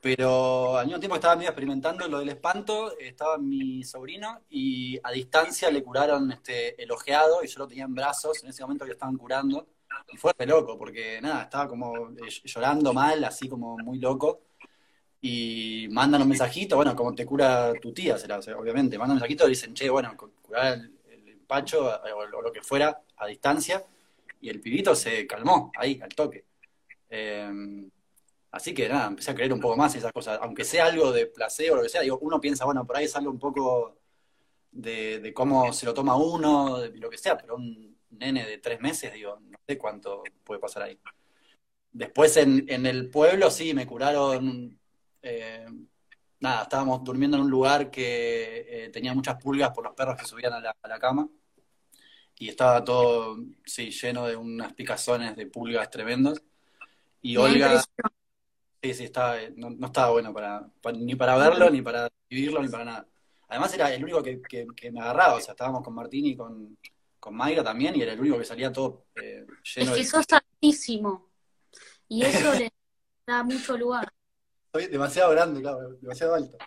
Pero 0.00 0.76
al 0.78 0.86
mismo 0.86 1.00
tiempo 1.00 1.16
estaba 1.16 1.36
medio 1.36 1.50
experimentando 1.50 2.06
lo 2.08 2.20
del 2.20 2.30
espanto, 2.30 2.96
estaba 2.98 3.36
mi 3.38 3.82
sobrino 3.84 4.42
y 4.48 4.98
a 5.02 5.10
distancia 5.10 5.70
le 5.70 5.82
curaron 5.82 6.30
este, 6.32 6.80
el 6.82 6.90
ojeado 6.92 7.42
y 7.42 7.48
yo 7.48 7.58
lo 7.58 7.68
tenía 7.68 7.84
en 7.84 7.94
brazos, 7.94 8.42
en 8.44 8.50
ese 8.50 8.62
momento 8.62 8.84
que 8.84 8.92
estaban 8.92 9.16
curando. 9.16 9.66
Y 10.12 10.16
fue 10.16 10.32
re 10.36 10.46
loco, 10.46 10.76
porque 10.78 11.20
nada, 11.20 11.44
estaba 11.44 11.68
como 11.68 12.10
eh, 12.10 12.28
llorando 12.44 12.92
mal, 12.92 13.24
así 13.24 13.48
como 13.48 13.78
muy 13.78 13.98
loco. 13.98 14.42
Y 15.20 15.86
mandan 15.90 16.22
un 16.22 16.28
mensajito, 16.28 16.76
bueno, 16.76 16.96
como 16.96 17.14
te 17.14 17.24
cura 17.24 17.72
tu 17.80 17.92
tía, 17.92 18.16
obviamente. 18.58 18.98
Mandan 18.98 19.16
un 19.16 19.20
mensajito 19.20 19.46
y 19.46 19.50
dicen, 19.50 19.72
che, 19.74 19.88
bueno, 19.88 20.16
curar 20.16 20.74
el, 20.74 20.98
el 21.10 21.28
empacho 21.28 21.86
o, 21.86 22.42
lo 22.42 22.52
que 22.52 22.62
fuera 22.62 23.02
a 23.16 23.26
distancia. 23.26 23.84
Y 24.40 24.48
el 24.48 24.60
pibito 24.60 24.94
se 24.94 25.26
calmó 25.26 25.70
ahí, 25.76 26.00
al 26.02 26.08
toque. 26.10 26.44
Eh, 27.08 27.88
así 28.50 28.74
que 28.74 28.88
nada, 28.88 29.06
empecé 29.08 29.30
a 29.30 29.34
creer 29.34 29.52
un 29.52 29.60
poco 29.60 29.76
más 29.76 29.94
en 29.94 30.00
esas 30.00 30.12
cosas. 30.12 30.38
Aunque 30.42 30.64
sea 30.64 30.86
algo 30.86 31.12
de 31.12 31.26
placebo 31.26 31.74
o 31.74 31.76
lo 31.76 31.82
que 31.84 31.88
sea, 31.88 32.02
digo, 32.02 32.18
uno 32.20 32.40
piensa, 32.40 32.64
bueno, 32.64 32.84
por 32.86 32.96
ahí 32.96 33.04
es 33.04 33.16
algo 33.16 33.30
un 33.30 33.38
poco 33.38 33.98
de, 34.72 35.20
de 35.20 35.32
cómo 35.32 35.72
se 35.72 35.86
lo 35.86 35.94
toma 35.94 36.16
uno, 36.16 36.78
de 36.80 36.98
lo 36.98 37.08
que 37.08 37.18
sea, 37.18 37.36
pero 37.36 37.56
un 37.56 37.91
nene 38.12 38.46
de 38.46 38.58
tres 38.58 38.80
meses, 38.80 39.12
digo, 39.12 39.38
no 39.40 39.58
sé 39.66 39.76
cuánto 39.78 40.22
puede 40.44 40.60
pasar 40.60 40.84
ahí. 40.84 40.98
Después 41.92 42.36
en, 42.38 42.64
en 42.68 42.86
el 42.86 43.10
pueblo 43.10 43.50
sí, 43.50 43.74
me 43.74 43.86
curaron, 43.86 44.78
eh, 45.22 45.66
nada, 46.40 46.62
estábamos 46.62 47.04
durmiendo 47.04 47.36
en 47.36 47.42
un 47.44 47.50
lugar 47.50 47.90
que 47.90 48.66
eh, 48.86 48.88
tenía 48.90 49.12
muchas 49.14 49.36
pulgas 49.42 49.70
por 49.72 49.84
los 49.84 49.94
perros 49.94 50.16
que 50.16 50.24
subían 50.26 50.52
a 50.54 50.60
la, 50.60 50.76
a 50.82 50.88
la 50.88 50.98
cama 50.98 51.28
y 52.38 52.48
estaba 52.48 52.82
todo, 52.82 53.36
sí, 53.64 53.90
lleno 53.90 54.26
de 54.26 54.36
unas 54.36 54.72
picazones 54.72 55.36
de 55.36 55.46
pulgas 55.46 55.90
tremendos. 55.90 56.42
Y 57.20 57.36
Olga, 57.36 57.84
sí, 58.82 58.94
sí, 58.94 59.04
estaba, 59.04 59.36
no, 59.54 59.70
no 59.70 59.86
estaba 59.86 60.10
bueno 60.10 60.32
para, 60.32 60.66
para- 60.80 60.96
ni 60.98 61.14
para 61.14 61.36
verlo, 61.36 61.70
ni 61.70 61.82
para 61.82 62.08
vivirlo, 62.28 62.62
ni 62.62 62.68
para 62.68 62.84
nada. 62.84 63.08
Además 63.48 63.72
era 63.74 63.92
el 63.94 64.02
único 64.02 64.22
que, 64.22 64.40
que- 64.42 64.66
que 64.74 64.90
me 64.90 65.00
agarraba, 65.00 65.34
o 65.34 65.40
sea, 65.40 65.52
estábamos 65.52 65.82
con 65.82 65.94
Martín 65.94 66.26
y 66.26 66.34
con, 66.36 66.76
con 67.22 67.36
Mayra 67.36 67.62
también, 67.62 67.94
y 67.94 68.02
era 68.02 68.14
el 68.14 68.20
único 68.20 68.36
que 68.36 68.44
salía 68.44 68.72
todo 68.72 69.06
eh, 69.14 69.46
Es 69.62 69.76
lleno 69.76 69.92
que 69.92 69.98
de... 70.00 70.04
sos 70.04 70.26
altísimo 70.28 71.30
y 72.08 72.24
eso 72.24 72.52
le 72.58 72.72
da 73.24 73.44
mucho 73.44 73.76
lugar. 73.78 74.12
Soy 74.72 74.88
demasiado 74.88 75.30
grande, 75.30 75.60
claro, 75.60 75.90
demasiado 76.00 76.34
alto. 76.34 76.58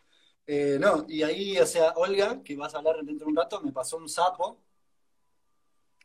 Eh, 0.47 0.77
no, 0.79 1.05
y 1.09 1.23
ahí, 1.23 1.57
o 1.57 1.65
sea, 1.65 1.91
Olga, 1.97 2.41
que 2.41 2.55
vas 2.55 2.73
a 2.73 2.77
hablar 2.77 2.95
dentro 3.03 3.25
de 3.25 3.31
un 3.31 3.35
rato, 3.35 3.59
me 3.63 3.73
pasó 3.73 3.97
un 3.97 4.07
sapo, 4.07 4.63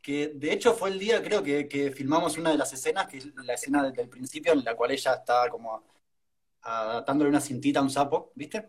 que 0.03 0.33
de 0.35 0.53
hecho 0.53 0.75
fue 0.75 0.91
el 0.91 0.99
día, 0.99 1.23
creo 1.23 1.45
que, 1.45 1.69
que 1.69 1.93
filmamos 1.93 2.37
una 2.37 2.51
de 2.51 2.59
las 2.59 2.73
escenas, 2.73 3.07
que 3.07 3.19
es 3.19 3.33
la 3.37 3.55
escena 3.55 3.89
desde 3.89 4.03
el 4.03 4.09
principio, 4.09 4.53
en 4.53 4.65
la 4.65 4.75
cual 4.75 4.91
ella 4.91 5.15
estaba 5.15 5.49
como 5.49 5.85
atándole 6.63 7.31
una 7.31 7.41
cintita 7.41 7.79
a 7.79 7.83
un 7.85 7.91
sapo, 7.91 8.33
¿viste? 8.35 8.69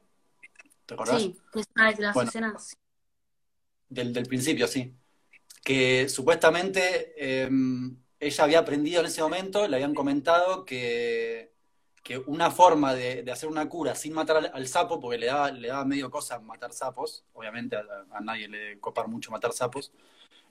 ¿Te 0.85 0.93
acordás? 0.93 1.23
Sí, 1.23 1.35
es 1.55 1.65
una 1.75 1.91
de 1.91 2.01
las 2.03 2.13
Bueno. 2.13 2.29
escenas. 2.29 2.77
Del, 3.89 4.13
del 4.13 4.27
principio, 4.27 4.67
sí. 4.67 4.95
Que 5.63 6.09
supuestamente 6.09 7.13
eh, 7.17 7.49
ella 8.19 8.43
había 8.43 8.59
aprendido 8.59 9.01
en 9.01 9.07
ese 9.07 9.21
momento, 9.21 9.67
le 9.67 9.75
habían 9.75 9.93
comentado 9.95 10.65
que, 10.65 11.51
que 12.03 12.17
una 12.17 12.51
forma 12.51 12.93
de, 12.93 13.29
hacer 13.31 13.49
una 13.49 13.67
cura 13.69 13.95
sin 13.95 14.13
matar 14.13 14.51
al, 14.53 14.67
sapo, 14.67 14.99
porque 14.99 15.17
le 15.17 15.27
daba, 15.27 15.51
le 15.51 15.67
daba 15.67 15.85
medio 15.85 16.09
cosa 16.09 16.39
matar 16.39 16.71
sapos, 16.73 17.25
obviamente 17.33 17.75
a, 17.75 18.19
nadie 18.21 18.47
le 18.47 18.79
copar 18.79 19.07
mucho 19.07 19.31
matar 19.31 19.53
sapos, 19.53 19.91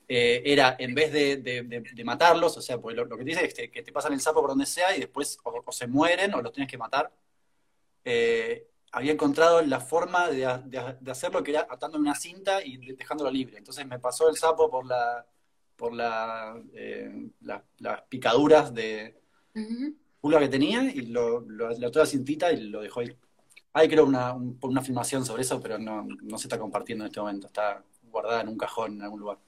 eh, 0.08 0.42
era 0.44 0.76
en 0.78 0.94
vez 0.94 1.12
de, 1.12 2.02
matarlos, 2.04 2.56
o 2.56 2.62
sea, 2.62 2.78
porque 2.78 2.96
lo, 2.96 3.08
que 3.08 3.24
te 3.24 3.30
dice 3.30 3.44
es 3.46 3.54
que, 3.54 3.70
que 3.70 3.82
te 3.82 3.92
pasan 3.92 4.12
el 4.12 4.20
sapo 4.20 4.40
por 4.40 4.50
donde 4.50 4.66
sea 4.66 4.96
y 4.96 5.00
después 5.00 5.38
o, 5.44 5.62
o 5.64 5.72
se 5.72 5.86
mueren 5.86 6.34
o 6.34 6.42
los 6.42 6.52
tienes 6.52 6.70
que 6.70 6.78
matar. 6.78 7.12
Eh, 8.04 8.69
había 8.92 9.12
encontrado 9.12 9.62
la 9.62 9.80
forma 9.80 10.28
de, 10.28 10.38
de- 10.66 10.96
de 11.00 11.10
hacerlo 11.10 11.42
que 11.42 11.52
era 11.52 11.66
atando 11.70 11.98
una 11.98 12.14
cinta 12.14 12.64
y 12.64 12.76
de- 12.78 12.94
dejándolo 12.94 13.30
libre. 13.30 13.58
Entonces 13.58 13.86
me 13.86 13.98
pasó 13.98 14.28
el 14.28 14.36
sapo 14.36 14.70
por 14.70 14.86
la 14.86 15.26
por 15.76 15.94
la, 15.94 16.62
eh, 16.74 17.30
la- 17.40 17.64
las 17.78 18.02
picaduras 18.02 18.74
de 18.74 19.18
pulga 20.20 20.38
que 20.40 20.48
tenía 20.48 20.82
y 20.84 21.02
lo, 21.06 21.40
lo, 21.40 21.70
le 21.70 21.86
ató 21.86 21.98
la 21.98 22.06
cintita 22.06 22.52
y 22.52 22.68
lo 22.68 22.80
dejó 22.82 23.00
ahí. 23.00 23.16
Hay 23.72 23.88
creo 23.88 24.04
una, 24.06 24.34
un- 24.34 24.58
una 24.62 24.82
filmación 24.82 25.24
sobre 25.24 25.42
eso, 25.42 25.60
pero 25.60 25.78
no, 25.78 26.04
no 26.22 26.38
se 26.38 26.46
está 26.48 26.58
compartiendo 26.58 27.04
en 27.04 27.08
este 27.08 27.20
momento. 27.20 27.46
Está 27.46 27.84
guardada 28.10 28.42
en 28.42 28.48
un 28.48 28.58
cajón 28.58 28.94
en 28.94 29.02
algún 29.02 29.20
lugar. 29.20 29.38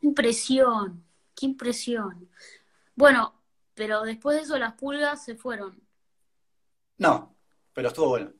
Qué 0.00 0.06
impresión, 0.06 1.04
qué 1.34 1.46
impresión. 1.46 2.28
Bueno, 2.96 3.34
pero 3.74 4.02
después 4.02 4.36
de 4.36 4.42
eso 4.44 4.58
las 4.58 4.74
pulgas 4.74 5.24
se 5.24 5.36
fueron. 5.36 5.80
No, 6.98 7.36
pero 7.74 7.88
estuvo 7.88 8.08
bueno. 8.08 8.32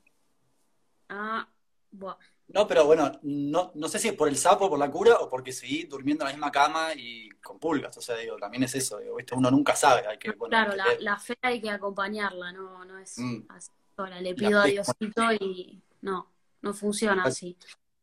Ah, 1.15 1.47
buah. 1.91 2.17
No, 2.47 2.67
pero 2.67 2.85
bueno, 2.85 3.11
no, 3.21 3.71
no 3.75 3.87
sé 3.87 3.99
si 3.99 4.07
es 4.09 4.13
por 4.15 4.27
el 4.27 4.35
sapo, 4.35 4.67
por 4.69 4.77
la 4.79 4.89
cura, 4.91 5.15
o 5.17 5.29
porque 5.29 5.51
seguí 5.51 5.83
durmiendo 5.85 6.23
en 6.23 6.27
la 6.29 6.33
misma 6.33 6.51
cama 6.51 6.93
y 6.95 7.29
con 7.41 7.57
pulgas. 7.59 7.95
O 7.97 8.01
sea, 8.01 8.17
digo, 8.17 8.35
también 8.37 8.63
es 8.63 8.73
eso, 8.75 8.97
digo, 8.99 9.15
¿viste? 9.15 9.35
Uno 9.35 9.49
nunca 9.49 9.75
sabe. 9.75 10.05
Hay 10.07 10.17
que, 10.17 10.31
bueno, 10.31 10.49
Claro, 10.49 10.75
la, 10.99 11.17
fe 11.19 11.35
hay 11.41 11.61
que 11.61 11.69
acompañarla, 11.69 12.51
no, 12.51 12.83
no 12.83 12.97
es 12.99 13.17
Mm. 13.19 13.43
así 13.49 13.71
sola. 13.95 14.19
Le 14.21 14.33
pido 14.35 14.59
a 14.59 14.65
Diosito 14.65 15.31
y 15.39 15.81
no, 16.01 16.27
no 16.61 16.73
funciona 16.73 17.23
así. 17.23 17.57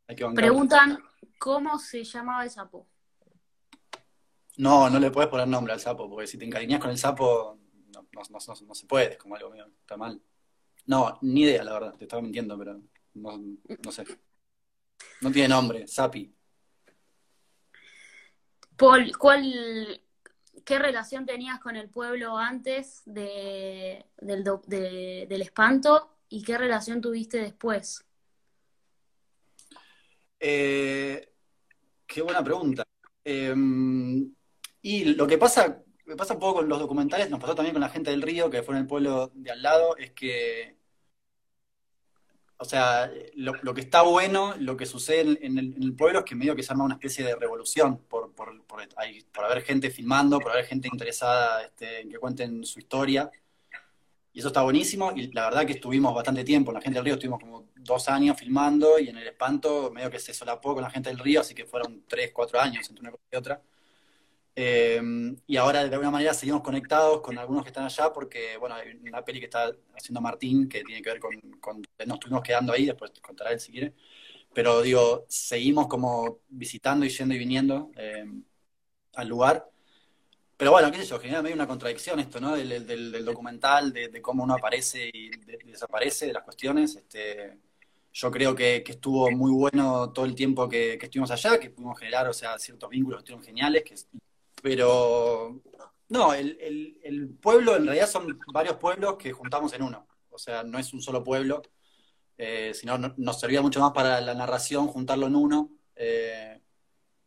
hay 0.06 0.16
que 0.16 0.24
bancar. 0.24 0.42
Preguntan 0.42 0.98
cómo 1.38 1.78
se 1.78 2.04
llamaba 2.04 2.44
el 2.44 2.50
sapo. 2.50 2.86
No, 4.56 4.88
no 4.90 4.98
le 4.98 5.10
puedes 5.10 5.30
poner 5.30 5.48
nombre 5.48 5.72
al 5.72 5.80
sapo, 5.80 6.08
porque 6.08 6.26
si 6.26 6.38
te 6.38 6.44
encariñas 6.44 6.80
con 6.80 6.90
el 6.90 6.98
sapo, 6.98 7.58
no, 7.92 8.02
no, 8.02 8.22
no- 8.30 8.38
no- 8.46 8.66
no 8.66 8.74
se 8.74 8.86
puede, 8.86 9.12
es 9.12 9.18
como 9.18 9.36
algo 9.36 9.50
mío, 9.50 9.66
está 9.80 9.96
mal. 9.96 10.20
No, 10.86 11.18
ni 11.22 11.42
idea, 11.42 11.62
la 11.62 11.72
verdad, 11.74 11.94
te 11.96 12.04
estaba 12.04 12.20
mintiendo, 12.22 12.58
pero 12.58 12.80
no, 13.14 13.38
no 13.84 13.92
sé. 13.92 14.04
No 15.20 15.30
tiene 15.30 15.48
nombre, 15.48 15.86
Sapi. 15.86 16.34
Paul, 18.76 19.16
¿cuál, 19.18 20.02
qué 20.64 20.78
relación 20.78 21.26
tenías 21.26 21.60
con 21.60 21.76
el 21.76 21.90
pueblo 21.90 22.38
antes 22.38 23.02
de, 23.04 24.06
del, 24.18 24.44
de- 24.66 25.26
del 25.28 25.42
espanto 25.42 26.16
y 26.28 26.42
qué 26.42 26.56
relación 26.56 27.00
tuviste 27.00 27.38
después? 27.38 28.04
Eh, 30.38 31.34
qué 32.06 32.22
buena 32.22 32.42
pregunta. 32.42 32.82
Eh, 33.22 33.54
y 34.82 35.04
lo 35.14 35.26
que 35.26 35.36
pasa, 35.36 35.82
me 36.06 36.16
pasa 36.16 36.32
un 36.34 36.40
poco 36.40 36.60
con 36.60 36.68
los 36.70 36.78
documentales, 36.78 37.28
nos 37.28 37.38
pasó 37.38 37.54
también 37.54 37.74
con 37.74 37.82
la 37.82 37.90
gente 37.90 38.10
del 38.10 38.22
río, 38.22 38.48
que 38.48 38.62
fue 38.62 38.74
en 38.74 38.80
el 38.82 38.86
pueblo 38.86 39.30
de 39.34 39.50
al 39.50 39.60
lado, 39.62 39.94
es 39.98 40.12
que, 40.12 40.78
o 42.60 42.64
sea, 42.66 43.10
lo, 43.36 43.54
lo 43.62 43.72
que 43.72 43.80
está 43.80 44.02
bueno, 44.02 44.54
lo 44.58 44.76
que 44.76 44.84
sucede 44.84 45.22
en, 45.22 45.38
en 45.40 45.58
el, 45.58 45.74
en 45.74 45.82
el 45.82 45.94
pueblo 45.94 46.18
es 46.18 46.24
que 46.26 46.34
medio 46.34 46.54
que 46.54 46.62
se 46.62 46.70
arma 46.70 46.84
una 46.84 46.96
especie 46.96 47.24
de 47.24 47.34
revolución 47.34 47.96
por, 48.06 48.32
por, 48.34 48.62
por, 48.64 49.44
haber 49.44 49.62
gente 49.62 49.90
filmando, 49.90 50.38
por 50.38 50.52
haber 50.52 50.66
gente 50.66 50.86
interesada 50.92 51.62
este, 51.62 52.02
en 52.02 52.10
que 52.10 52.18
cuenten 52.18 52.62
su 52.66 52.78
historia. 52.78 53.30
Y 54.34 54.40
eso 54.40 54.48
está 54.48 54.60
buenísimo. 54.60 55.10
Y 55.16 55.32
la 55.32 55.44
verdad 55.44 55.64
que 55.64 55.72
estuvimos 55.72 56.14
bastante 56.14 56.44
tiempo. 56.44 56.70
La 56.70 56.82
gente 56.82 56.98
del 56.98 57.06
río 57.06 57.14
estuvimos 57.14 57.40
como 57.40 57.68
dos 57.76 58.10
años 58.10 58.38
filmando 58.38 58.98
y 58.98 59.08
en 59.08 59.16
el 59.16 59.28
espanto 59.28 59.90
medio 59.90 60.10
que 60.10 60.18
se 60.18 60.34
solapó 60.34 60.74
con 60.74 60.82
la 60.82 60.90
gente 60.90 61.08
del 61.08 61.18
río, 61.18 61.40
así 61.40 61.54
que 61.54 61.64
fueron 61.64 62.04
tres, 62.06 62.30
cuatro 62.30 62.60
años 62.60 62.86
entre 62.90 63.00
una 63.00 63.10
cosa 63.10 63.24
y 63.32 63.36
otra. 63.36 63.62
Eh, 64.62 65.00
y 65.46 65.56
ahora 65.56 65.80
de 65.84 65.94
alguna 65.94 66.10
manera 66.10 66.34
seguimos 66.34 66.62
conectados 66.62 67.20
con 67.22 67.38
algunos 67.38 67.62
que 67.64 67.68
están 67.70 67.84
allá 67.84 68.12
porque, 68.12 68.56
bueno, 68.58 68.74
hay 68.74 68.92
una 69.08 69.24
peli 69.24 69.38
que 69.40 69.46
está 69.46 69.70
haciendo 69.96 70.20
Martín 70.20 70.68
que 70.68 70.84
tiene 70.84 71.00
que 71.02 71.10
ver 71.10 71.18
con, 71.20 71.32
con 71.60 71.82
nos 72.06 72.16
estuvimos 72.16 72.42
quedando 72.42 72.72
ahí, 72.72 72.84
después 72.86 73.12
te 73.12 73.20
contará 73.22 73.52
él 73.52 73.60
si 73.60 73.72
quiere. 73.72 73.94
Pero 74.54 74.82
digo, 74.82 75.26
seguimos 75.28 75.88
como 75.88 76.40
visitando 76.48 77.06
y 77.06 77.10
yendo 77.10 77.34
y 77.34 77.38
viniendo 77.38 77.90
eh, 77.96 78.24
al 79.14 79.28
lugar. 79.28 79.70
Pero 80.56 80.72
bueno, 80.72 80.90
qué 80.92 80.98
sé 80.98 81.06
yo, 81.06 81.18
genera 81.20 81.42
medio 81.42 81.56
una 81.56 81.66
contradicción 81.66 82.20
esto, 82.20 82.40
¿no? 82.40 82.54
Del, 82.56 82.86
del- 82.86 83.12
del 83.12 83.24
documental, 83.24 83.92
de, 83.92 84.08
de 84.08 84.22
cómo 84.22 84.44
uno 84.44 84.54
aparece 84.54 85.10
y 85.12 85.30
de- 85.30 85.58
desaparece 85.64 86.26
de 86.26 86.34
las 86.34 86.42
cuestiones. 86.44 86.96
Este, 86.96 87.58
yo 88.12 88.30
creo 88.30 88.54
que, 88.54 88.82
que 88.84 88.92
estuvo 88.92 89.30
muy 89.30 89.50
bueno 89.52 90.12
todo 90.12 90.26
el 90.26 90.34
tiempo 90.34 90.68
que, 90.68 90.98
que 90.98 91.06
estuvimos 91.06 91.30
allá, 91.30 91.58
que 91.58 91.70
pudimos 91.70 91.98
generar, 91.98 92.28
o 92.28 92.32
sea, 92.34 92.58
ciertos 92.58 92.90
vínculos 92.90 93.18
que 93.20 93.22
estuvieron 93.22 93.44
geniales, 93.46 93.84
que, 93.84 93.94
pero 94.62 95.60
no, 96.08 96.34
el, 96.34 96.58
el- 96.60 97.00
el 97.02 97.28
pueblo 97.30 97.76
en 97.76 97.84
realidad 97.86 98.08
son 98.08 98.38
varios 98.52 98.76
pueblos 98.76 99.16
que 99.16 99.32
juntamos 99.32 99.72
en 99.72 99.82
uno. 99.82 100.06
O 100.30 100.38
sea, 100.38 100.62
no 100.62 100.78
es 100.78 100.92
un 100.92 101.02
solo 101.02 101.22
pueblo, 101.24 101.62
eh, 102.38 102.72
sino 102.74 102.96
no- 102.98 103.14
nos 103.16 103.38
servía 103.40 103.62
mucho 103.62 103.80
más 103.80 103.92
para 103.92 104.20
la 104.20 104.34
narración 104.34 104.86
juntarlo 104.88 105.26
en 105.26 105.36
uno, 105.36 105.70
eh, 105.96 106.60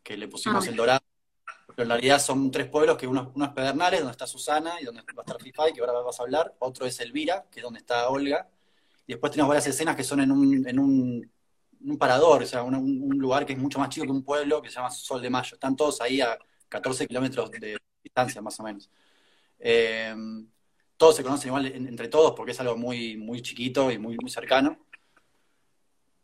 que 0.01 0.17
le 0.17 0.27
pusimos 0.27 0.65
Ah. 0.65 0.69
el 0.69 0.75
dorado. 0.75 0.99
Pero 1.75 1.83
en 1.83 1.89
realidad 1.89 2.19
son 2.19 2.51
tres 2.51 2.67
pueblos, 2.67 2.97
que 2.97 3.07
uno, 3.07 3.31
uno 3.35 3.45
es 3.45 3.51
Pedernales, 3.51 3.99
donde 4.01 4.11
está 4.11 4.27
Susana 4.27 4.79
y 4.79 4.85
donde 4.85 5.01
va 5.01 5.21
a 5.21 5.25
estar 5.25 5.41
Fifai, 5.41 5.73
que 5.73 5.79
ahora 5.81 5.93
vas 6.01 6.19
a 6.19 6.23
hablar. 6.23 6.53
Otro 6.59 6.85
es 6.85 6.99
Elvira, 6.99 7.45
que 7.49 7.59
es 7.61 7.63
donde 7.63 7.79
está 7.79 8.09
Olga. 8.09 8.47
Y 9.07 9.13
después 9.13 9.31
tenemos 9.31 9.49
varias 9.49 9.67
escenas 9.67 9.95
que 9.95 10.03
son 10.03 10.19
en 10.21 10.31
un, 10.31 10.67
en 10.67 10.77
un, 10.79 11.31
en 11.81 11.91
un 11.91 11.97
parador, 11.97 12.43
o 12.43 12.45
sea, 12.45 12.63
un, 12.63 12.75
un 12.75 13.17
lugar 13.17 13.45
que 13.45 13.53
es 13.53 13.59
mucho 13.59 13.79
más 13.79 13.89
chico 13.89 14.05
que 14.05 14.11
un 14.11 14.23
pueblo, 14.23 14.61
que 14.61 14.69
se 14.69 14.75
llama 14.75 14.91
Sol 14.91 15.21
de 15.21 15.29
Mayo. 15.31 15.55
Están 15.55 15.75
todos 15.75 15.99
ahí 16.01 16.21
a 16.21 16.37
14 16.73 17.07
kilómetros 17.07 17.51
de 17.51 17.77
distancia, 18.03 18.41
más 18.41 18.59
o 18.59 18.63
menos. 18.63 18.89
Eh, 19.59 20.15
todos 20.97 21.15
se 21.15 21.23
conocen 21.23 21.49
igual 21.49 21.65
en- 21.67 21.87
entre 21.87 22.07
todos 22.07 22.33
porque 22.35 22.51
es 22.53 22.59
algo 22.59 22.75
muy, 22.77 23.17
muy 23.17 23.41
chiquito 23.41 23.91
y 23.91 23.97
muy, 23.99 24.17
muy 24.17 24.29
cercano. 24.31 24.77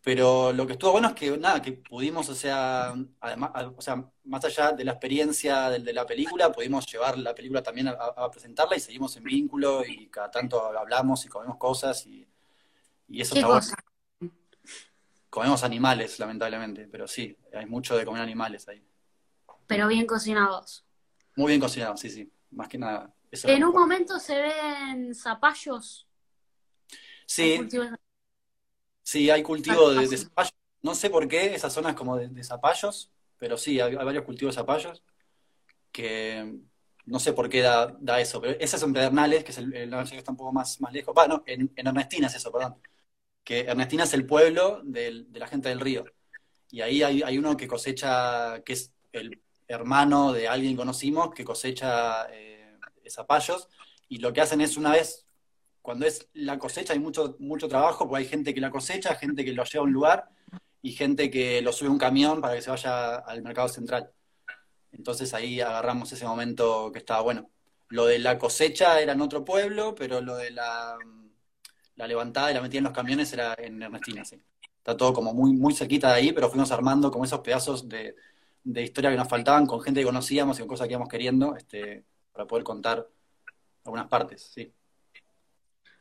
Pero 0.02 0.54
lo 0.54 0.66
que 0.66 0.74
estuvo 0.74 0.92
bueno 0.94 1.10
es 1.10 1.14
que, 1.14 1.38
nada, 1.38 1.62
que 1.62 1.74
pudimos, 1.74 2.30
o 2.30 2.36
sea, 2.36 2.96
además, 3.20 3.52
o 3.78 3.82
sea, 3.82 4.04
más 4.24 4.46
allá 4.46 4.72
de 4.72 4.86
la 4.86 4.92
experiencia 4.94 5.70
de, 5.70 5.80
de 5.80 5.94
la 5.94 6.06
película, 6.06 6.52
pudimos 6.52 6.86
llevar 6.92 7.18
la 7.18 7.36
película 7.36 7.62
también 7.62 7.90
a, 7.90 7.92
a, 7.92 8.32
presentarla 8.32 8.78
y 8.78 8.80
seguimos 8.80 9.16
en 9.18 9.26
vínculo 9.26 9.84
y 9.86 10.08
cada 10.08 10.32
tanto 10.32 10.66
hablamos 10.78 11.26
y 11.26 11.28
comemos 11.28 11.58
cosas 11.58 12.06
y, 12.08 12.26
y 13.10 13.22
eso 13.22 13.36
¿Qué 13.36 13.42
está 13.42 13.48
cosa? 13.54 13.76
bueno. 14.20 14.34
Comemos 15.30 15.64
animales, 15.64 16.20
lamentablemente, 16.20 16.88
pero 16.92 17.08
sí, 17.08 17.38
hay 17.54 17.66
mucho 17.66 17.96
de 17.98 18.06
comer 18.06 18.22
animales 18.22 18.68
ahí. 18.68 18.84
Pero 19.70 19.88
bien 19.88 20.06
cocinados. 20.06 20.84
Muy 21.36 21.48
bien 21.50 21.62
cocinado, 21.62 21.96
sí, 21.96 22.10
sí, 22.10 22.30
más 22.52 22.68
que 22.68 22.78
nada. 22.78 23.14
Eso 23.32 23.48
En 23.48 23.64
un 23.64 23.74
momento 23.74 24.20
se 24.20 24.42
ven 24.42 25.14
zapallos. 25.16 26.08
Sí, 27.26 27.58
de 27.58 27.98
sí, 29.04 29.30
hay 29.30 29.44
cultivo 29.44 29.90
de, 29.92 30.08
de 30.08 30.18
zapallos. 30.18 30.22
zapallos. 30.24 30.54
No 30.82 30.96
sé 30.96 31.10
por 31.10 31.28
qué, 31.28 31.54
esas 31.56 31.74
zonas 31.74 31.96
como 31.96 32.18
de, 32.18 32.30
de 32.30 32.44
zapallos, 32.44 33.12
pero 33.38 33.58
sí, 33.58 33.80
hay, 33.80 33.96
hay 33.96 34.06
varios 34.06 34.24
cultivos 34.24 34.56
de 34.56 34.62
zapallos 34.62 35.04
que 35.92 36.60
no 37.06 37.20
sé 37.20 37.34
por 37.34 37.50
qué 37.50 37.62
da, 37.62 37.96
da 38.00 38.22
eso, 38.22 38.42
pero 38.42 38.58
esas 38.60 38.80
son 38.80 38.94
Pedernales, 38.94 39.44
que 39.44 39.52
es 39.52 39.58
el, 39.60 39.74
el 39.76 39.92
que 40.10 40.18
está 40.18 40.32
un 40.32 40.38
poco 40.38 40.54
más, 40.54 40.80
más 40.82 40.94
lejos. 40.94 41.14
Bueno, 41.16 41.44
en, 41.48 41.72
en 41.76 41.88
Ernestina 41.88 42.28
es 42.28 42.36
eso, 42.36 42.52
perdón. 42.52 42.78
Que 43.44 43.62
Ernestina 43.62 44.06
es 44.06 44.14
el 44.14 44.26
pueblo 44.28 44.82
del- 44.84 45.32
de 45.32 45.40
la 45.40 45.48
gente 45.48 45.70
del 45.70 45.80
río. 45.82 46.06
Y 46.72 46.82
ahí 46.82 47.04
hay, 47.04 47.24
hay 47.24 47.38
uno 47.38 47.58
que 47.58 47.68
cosecha, 47.68 48.62
que 48.64 48.74
es 48.74 48.94
el 49.14 49.42
hermano 49.70 50.34
de 50.34 50.48
alguien 50.48 50.74
que 50.74 50.78
conocimos, 50.78 51.34
que 51.34 51.46
cosecha 51.46 52.28
eh, 52.32 52.78
zapallos. 53.10 53.70
Y 54.10 54.18
lo 54.18 54.34
que 54.34 54.42
hacen 54.42 54.62
es 54.62 54.76
una 54.76 54.92
vez, 54.92 55.26
cuando 55.82 56.06
es 56.06 56.28
la 56.34 56.58
cosecha, 56.58 56.94
hay 56.94 57.00
mucho, 57.00 57.36
mucho 57.40 57.68
trabajo, 57.68 58.08
porque 58.08 58.24
hay 58.24 58.30
gente 58.30 58.54
que 58.54 58.62
la 58.62 58.72
cosecha, 58.72 59.16
gente 59.16 59.46
que 59.46 59.54
lo 59.54 59.64
lleva 59.64 59.84
a 59.84 59.88
un 59.88 59.94
lugar 59.94 60.30
y 60.82 60.92
gente 60.94 61.30
que 61.30 61.62
lo 61.62 61.72
sube 61.72 61.90
a 61.90 61.92
un 61.92 61.98
camión 61.98 62.42
para 62.42 62.56
que 62.56 62.62
se 62.62 62.72
vaya 62.72 63.18
al 63.18 63.42
mercado 63.44 63.70
central. 63.70 64.12
Entonces 64.92 65.34
ahí 65.34 65.62
agarramos 65.62 66.12
ese 66.12 66.26
momento 66.26 66.92
que 66.92 67.00
estaba 67.00 67.22
bueno. 67.22 67.50
Lo 67.90 68.06
de 68.06 68.20
la 68.20 68.38
cosecha 68.40 69.00
era 69.00 69.14
en 69.14 69.22
otro 69.22 69.46
pueblo, 69.46 69.94
pero 69.96 70.22
lo 70.22 70.36
de 70.36 70.52
la, 70.52 70.98
levantada 71.96 72.52
y 72.52 72.54
la 72.56 72.62
metida 72.62 72.80
en 72.80 72.84
los 72.86 72.94
camiones 72.94 73.32
era 73.34 73.56
en 73.58 73.82
Ernestina, 73.82 74.26
sí. 74.26 74.42
Está 74.78 74.96
todo 74.96 75.14
como 75.14 75.34
muy, 75.34 75.54
muy 75.54 75.74
cerquita 75.76 76.10
de 76.10 76.16
ahí, 76.16 76.32
pero 76.32 76.50
fuimos 76.50 76.72
armando 76.72 77.12
como 77.12 77.26
esos 77.26 77.42
pedazos 77.42 77.88
de, 77.90 78.16
de 78.64 78.84
historia 78.84 79.10
que 79.10 79.18
nos 79.18 79.28
faltaban 79.28 79.66
con 79.66 79.82
gente 79.82 80.02
que 80.02 80.06
conocíamos 80.06 80.58
y 80.58 80.62
con 80.62 80.70
cosas 80.70 80.88
que 80.88 80.94
íbamos 80.94 81.10
queriendo, 81.10 81.56
este, 81.56 82.06
para 82.32 82.46
poder 82.46 82.64
contar 82.64 83.08
algunas 83.86 84.08
partes, 84.08 84.44
sí. 84.54 84.74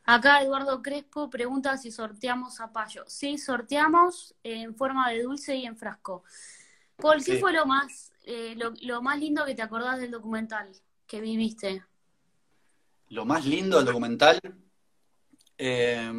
Acá 0.05 0.41
Eduardo 0.41 0.81
Crespo 0.81 1.29
pregunta 1.29 1.77
si 1.77 1.91
sorteamos 1.91 2.55
zapallo. 2.57 3.03
Sí, 3.07 3.37
sorteamos 3.37 4.35
en 4.43 4.75
forma 4.75 5.09
de 5.11 5.21
dulce 5.23 5.55
y 5.55 5.65
en 5.65 5.77
frasco. 5.77 6.23
Paul, 6.95 7.23
¿qué 7.23 7.35
Sí. 7.35 7.39
fue 7.39 7.53
lo 7.53 7.65
más, 7.65 8.11
eh, 8.25 8.55
lo, 8.57 8.73
lo 8.81 9.01
más 9.01 9.19
lindo 9.19 9.45
que 9.45 9.55
te 9.55 9.61
acordás 9.61 9.99
del 9.99 10.11
documental 10.11 10.69
que 11.05 11.21
viviste? 11.21 11.83
Lo 13.09 13.23
más 13.25 13.45
lindo 13.45 13.77
del 13.77 13.85
documental, 13.85 14.39
eh, 15.57 16.11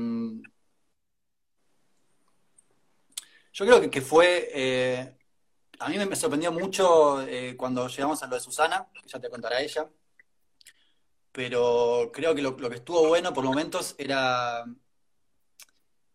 yo 3.52 3.66
creo 3.66 3.80
que, 3.80 3.90
que 3.90 4.00
fue, 4.00 4.48
eh, 4.54 5.16
a 5.80 5.88
mí 5.88 5.98
me, 5.98 6.14
sorprendió 6.14 6.52
mucho 6.52 7.22
eh, 7.22 7.56
cuando 7.56 7.88
llegamos 7.88 8.22
a 8.22 8.26
lo 8.26 8.34
de 8.34 8.40
Susana, 8.40 8.86
que 8.92 9.08
ya 9.08 9.18
te 9.18 9.30
contará 9.30 9.60
ella, 9.60 9.88
pero 11.32 12.10
creo 12.12 12.34
que 12.34 12.42
lo, 12.42 12.50
lo 12.50 12.68
que 12.68 12.76
estuvo 12.76 13.08
bueno 13.08 13.32
por 13.32 13.44
momentos 13.44 13.94
era, 13.96 14.64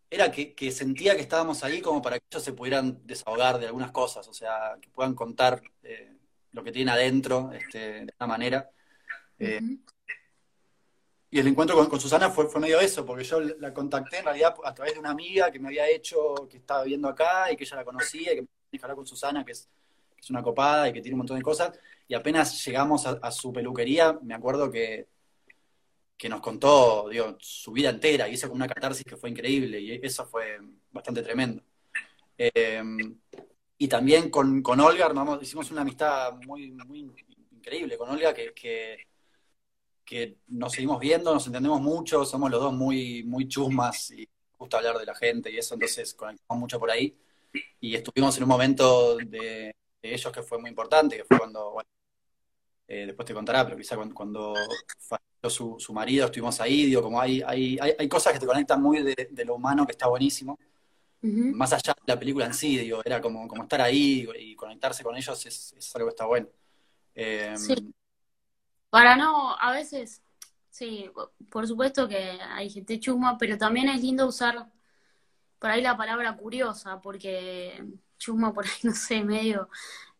era 0.09 0.31
que, 0.31 0.53
que 0.53 0.71
sentía 0.71 1.15
que 1.15 1.21
estábamos 1.21 1.63
ahí 1.63 1.81
como 1.81 1.99
para 1.99 2.19
que 2.19 2.25
ellos 2.29 2.43
se 2.43 2.53
pudieran 2.53 3.01
desahogar 3.07 3.57
de 3.57 3.65
algunas 3.65 3.91
cosas, 3.91 4.27
o 4.27 4.33
sea, 4.33 4.77
que 4.79 4.89
puedan 4.89 5.15
contar 5.15 5.61
eh, 5.81 6.13
lo 6.51 6.63
que 6.63 6.71
tienen 6.71 6.93
adentro 6.93 7.51
este, 7.51 8.05
de 8.05 8.13
una 8.19 8.27
manera. 8.27 8.69
Eh, 9.39 9.61
y 11.31 11.39
el 11.39 11.47
encuentro 11.47 11.75
con, 11.75 11.87
con 11.87 11.99
Susana 11.99 12.29
fue, 12.29 12.47
fue 12.47 12.61
medio 12.61 12.79
eso, 12.79 13.03
porque 13.03 13.23
yo 13.23 13.39
la 13.39 13.73
contacté 13.73 14.19
en 14.19 14.25
realidad 14.25 14.55
a 14.63 14.73
través 14.75 14.93
de 14.93 14.99
una 14.99 15.09
amiga 15.09 15.49
que 15.49 15.59
me 15.59 15.69
había 15.69 15.89
hecho, 15.89 16.47
que 16.49 16.57
estaba 16.57 16.83
viviendo 16.83 17.09
acá 17.09 17.51
y 17.51 17.57
que 17.57 17.63
ella 17.63 17.77
la 17.77 17.83
conocía 17.83 18.31
y 18.31 18.35
que 18.35 18.41
me 18.43 18.47
hablar 18.83 18.95
con 18.95 19.07
Susana, 19.07 19.45
que 19.45 19.53
es, 19.53 19.69
es 20.17 20.29
una 20.29 20.43
copada 20.43 20.89
y 20.89 20.93
que 20.93 21.01
tiene 21.01 21.15
un 21.15 21.19
montón 21.19 21.37
de 21.37 21.43
cosas. 21.43 21.77
Y 22.07 22.13
apenas 22.13 22.63
llegamos 22.65 23.05
a, 23.05 23.31
su 23.31 23.51
peluquería, 23.51 24.19
me 24.21 24.33
acuerdo 24.33 24.69
que, 24.71 25.07
que 26.17 26.29
nos 26.29 26.41
contó 26.41 27.09
digo, 27.09 27.35
su 27.39 27.71
vida 27.71 27.89
entera 27.89 28.27
y 28.29 28.33
hizo 28.33 28.47
como 28.47 28.57
una 28.57 28.67
catarsis 28.67 29.03
que 29.05 29.17
fue 29.17 29.29
increíble 29.29 29.79
y 29.79 29.99
eso 30.03 30.25
fue 30.25 30.59
bastante 30.91 31.21
tremendo. 31.23 31.63
Eh, 32.37 32.83
y 33.77 33.87
también 33.87 34.29
con, 34.29 34.61
con 34.61 34.79
Olga 34.79 35.05
armamos, 35.05 35.41
hicimos 35.41 35.69
una 35.71 35.81
amistad 35.81 36.33
muy, 36.45 36.71
muy 36.71 37.11
increíble 37.51 37.97
con 37.97 38.09
Olga 38.09 38.33
que, 38.33 38.53
que, 38.53 39.07
que 40.05 40.37
nos 40.47 40.73
seguimos 40.73 40.99
viendo, 40.99 41.33
nos 41.33 41.47
entendemos 41.47 41.81
mucho, 41.81 42.23
somos 42.23 42.49
los 42.51 42.61
dos 42.61 42.73
muy, 42.73 43.23
muy 43.23 43.47
chusmas 43.47 44.11
y 44.11 44.27
gusta 44.57 44.77
hablar 44.77 44.97
de 44.97 45.05
la 45.05 45.15
gente 45.15 45.51
y 45.51 45.57
eso, 45.57 45.73
entonces 45.73 46.13
conectamos 46.13 46.59
mucho 46.59 46.79
por 46.79 46.91
ahí. 46.91 47.15
Y 47.79 47.95
estuvimos 47.95 48.35
en 48.37 48.43
un 48.43 48.49
momento 48.49 49.17
de, 49.17 49.75
de 50.01 50.13
ellos 50.13 50.31
que 50.31 50.41
fue 50.41 50.59
muy 50.59 50.69
importante, 50.69 51.17
que 51.17 51.23
fue 51.23 51.37
cuando, 51.37 51.71
bueno, 51.71 51.89
eh, 52.87 53.07
después 53.07 53.25
te 53.25 53.33
contará, 53.33 53.65
pero 53.65 53.77
quizá 53.77 53.95
cuando, 53.95 54.13
cuando 54.13 54.53
falleció 54.99 55.49
su, 55.49 55.75
su, 55.79 55.93
marido, 55.93 56.25
estuvimos 56.25 56.59
ahí, 56.61 56.85
digo, 56.85 57.01
como 57.01 57.19
hay, 57.19 57.41
hay, 57.41 57.77
hay, 57.81 57.93
hay 57.97 58.07
cosas 58.07 58.33
que 58.33 58.39
te 58.39 58.45
conectan 58.45 58.81
muy 58.81 59.01
de, 59.01 59.29
de, 59.31 59.45
lo 59.45 59.55
humano 59.55 59.85
que 59.85 59.93
está 59.93 60.07
buenísimo. 60.07 60.57
Uh 61.23 61.27
-huh. 61.27 61.53
Más 61.53 61.73
allá 61.73 61.93
de 61.93 62.13
la 62.13 62.19
película 62.19 62.45
en 62.45 62.53
sí, 62.53 62.77
digo, 62.77 63.01
era 63.03 63.19
como, 63.19 63.47
como 63.47 63.63
estar 63.63 63.81
ahí 63.81 64.27
y 64.37 64.55
conectarse 64.55 65.03
con 65.03 65.15
ellos 65.15 65.43
es, 65.45 65.73
es 65.73 65.95
algo 65.95 66.07
que 66.07 66.11
está 66.11 66.25
bueno. 66.25 66.47
Eh, 67.15 67.55
sí. 67.57 67.75
Para 68.91 69.15
no, 69.15 69.55
a 69.59 69.71
veces, 69.71 70.21
sí, 70.69 71.09
por 71.49 71.67
supuesto 71.67 72.07
que 72.07 72.17
hay 72.17 72.69
gente 72.69 72.99
chusma, 72.99 73.37
pero 73.37 73.57
también 73.57 73.89
es 73.89 74.01
lindo 74.01 74.27
usar 74.27 74.71
por 75.59 75.69
ahí 75.69 75.81
la 75.81 75.97
palabra 75.97 76.35
curiosa, 76.35 76.99
porque 77.01 77.83
chusma 78.17 78.53
por 78.53 78.65
ahí, 78.65 78.71
no 78.83 78.93
sé, 78.93 79.23
medio 79.23 79.69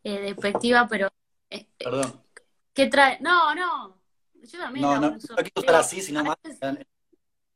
eh, 0.04 0.20
despectiva, 0.20 0.88
pero... 0.88 1.10
Eh, 1.50 1.68
Perdón. 1.78 2.22
¿Qué 2.74 2.88
trae? 2.88 3.20
No, 3.22 3.56
no, 3.56 4.02
yo 4.34 4.60
también 4.60 4.86
no, 4.86 5.00
no, 5.00 5.12
no 5.12 5.18
quiero 5.18 5.52
usar 5.56 5.76
así, 5.76 6.02
sino 6.02 6.24
más... 6.24 6.38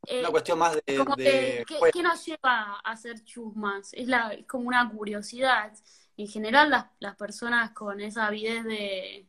Eh, 0.08 0.22
una 0.22 0.30
cuestión 0.30 0.58
más 0.58 0.76
de... 0.86 0.98
Como 0.98 1.16
de 1.16 1.24
que, 1.24 1.66
¿qué, 1.68 1.76
¿qué, 1.92 2.02
nos 2.04 2.26
lleva 2.26 2.80
a 2.84 2.92
hacer 2.92 3.24
chusmas? 3.24 3.94
Es, 3.94 4.08
la, 4.08 4.30
es 4.34 4.48
como 4.48 4.68
una 4.68 4.90
curiosidad. 4.90 5.74
En 6.16 6.28
general, 6.28 6.70
las, 6.70 6.86
las 7.00 7.16
personas 7.16 7.72
con 7.72 8.00
esa 8.02 8.28
avidez 8.28 8.64
de, 8.64 9.29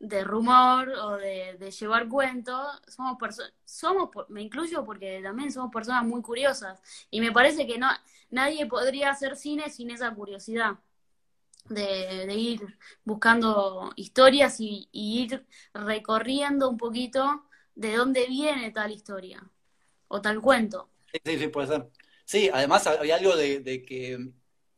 de 0.00 0.24
rumor 0.24 0.88
o 0.90 1.16
de, 1.16 1.70
llevar 1.78 2.08
cuentos, 2.08 2.82
somos 2.86 3.18
personas, 3.18 3.52
somos, 3.64 4.10
me 4.28 4.42
incluyo 4.42 4.84
porque 4.84 5.20
también 5.22 5.52
somos 5.52 5.72
personas 5.72 6.04
muy 6.04 6.22
curiosas. 6.22 6.80
Y 7.10 7.20
me 7.20 7.32
parece 7.32 7.66
que 7.66 7.78
no 7.78 7.88
nadie 8.30 8.66
podría 8.66 9.10
hacer 9.10 9.36
cine 9.36 9.70
sin 9.70 9.90
esa 9.90 10.14
curiosidad. 10.14 10.78
De, 11.68 12.26
de 12.26 12.34
ir 12.34 12.78
buscando 13.04 13.90
historias 13.96 14.60
y, 14.60 14.88
ir 14.92 15.44
recorriendo 15.74 16.70
un 16.70 16.76
poquito 16.76 17.44
de 17.74 17.96
dónde 17.96 18.26
viene 18.28 18.70
tal 18.70 18.92
historia 18.92 19.42
o 20.06 20.20
tal 20.20 20.40
cuento. 20.40 20.88
Sí, 21.12 21.18
sí, 21.24 21.38
sí 21.40 21.48
puede 21.48 21.66
ser. 21.66 21.90
Sí, 22.24 22.48
además 22.52 22.86
había 22.86 23.16
algo 23.16 23.34
de, 23.34 23.84
que 23.84 24.30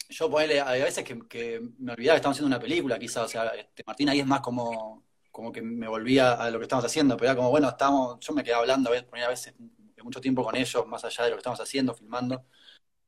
yo 0.09 0.31
ponele, 0.31 0.61
a 0.61 0.73
veces 0.73 1.05
que, 1.05 1.19
que, 1.29 1.61
me 1.79 1.93
olvidaba 1.93 2.15
que 2.15 2.21
estamos 2.21 2.37
haciendo 2.37 2.57
una 2.57 2.61
película, 2.61 2.99
quizás, 2.99 3.25
o 3.25 3.29
sea, 3.29 3.49
este, 3.49 3.83
Martín 3.87 4.09
ahí 4.09 4.21
es 4.21 4.27
más 4.27 4.41
como, 4.41 5.05
como 5.39 5.53
que 5.53 5.63
me 5.63 5.87
volvía 5.87 6.33
a 6.33 6.51
lo 6.51 6.59
que 6.59 6.65
estamos 6.65 6.85
haciendo, 6.85 7.17
pero 7.17 7.31
era 7.31 7.37
como, 7.37 7.51
bueno, 7.51 7.69
estamos, 7.69 8.19
yo 8.19 8.33
me 8.33 8.43
quedaba 8.43 8.63
hablando 8.63 8.91
a 8.91 8.93
veces, 8.95 9.07
ponía 9.07 9.27
a 9.27 9.29
veces 9.29 9.55
mucho 10.03 10.21
tiempo 10.21 10.43
con 10.43 10.57
ellos, 10.57 10.85
más 10.89 11.05
allá 11.05 11.23
de 11.23 11.31
lo 11.31 11.37
que 11.37 11.39
estamos 11.39 11.61
haciendo, 11.61 11.95
filmando. 11.95 12.45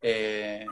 Eh, 0.01 0.65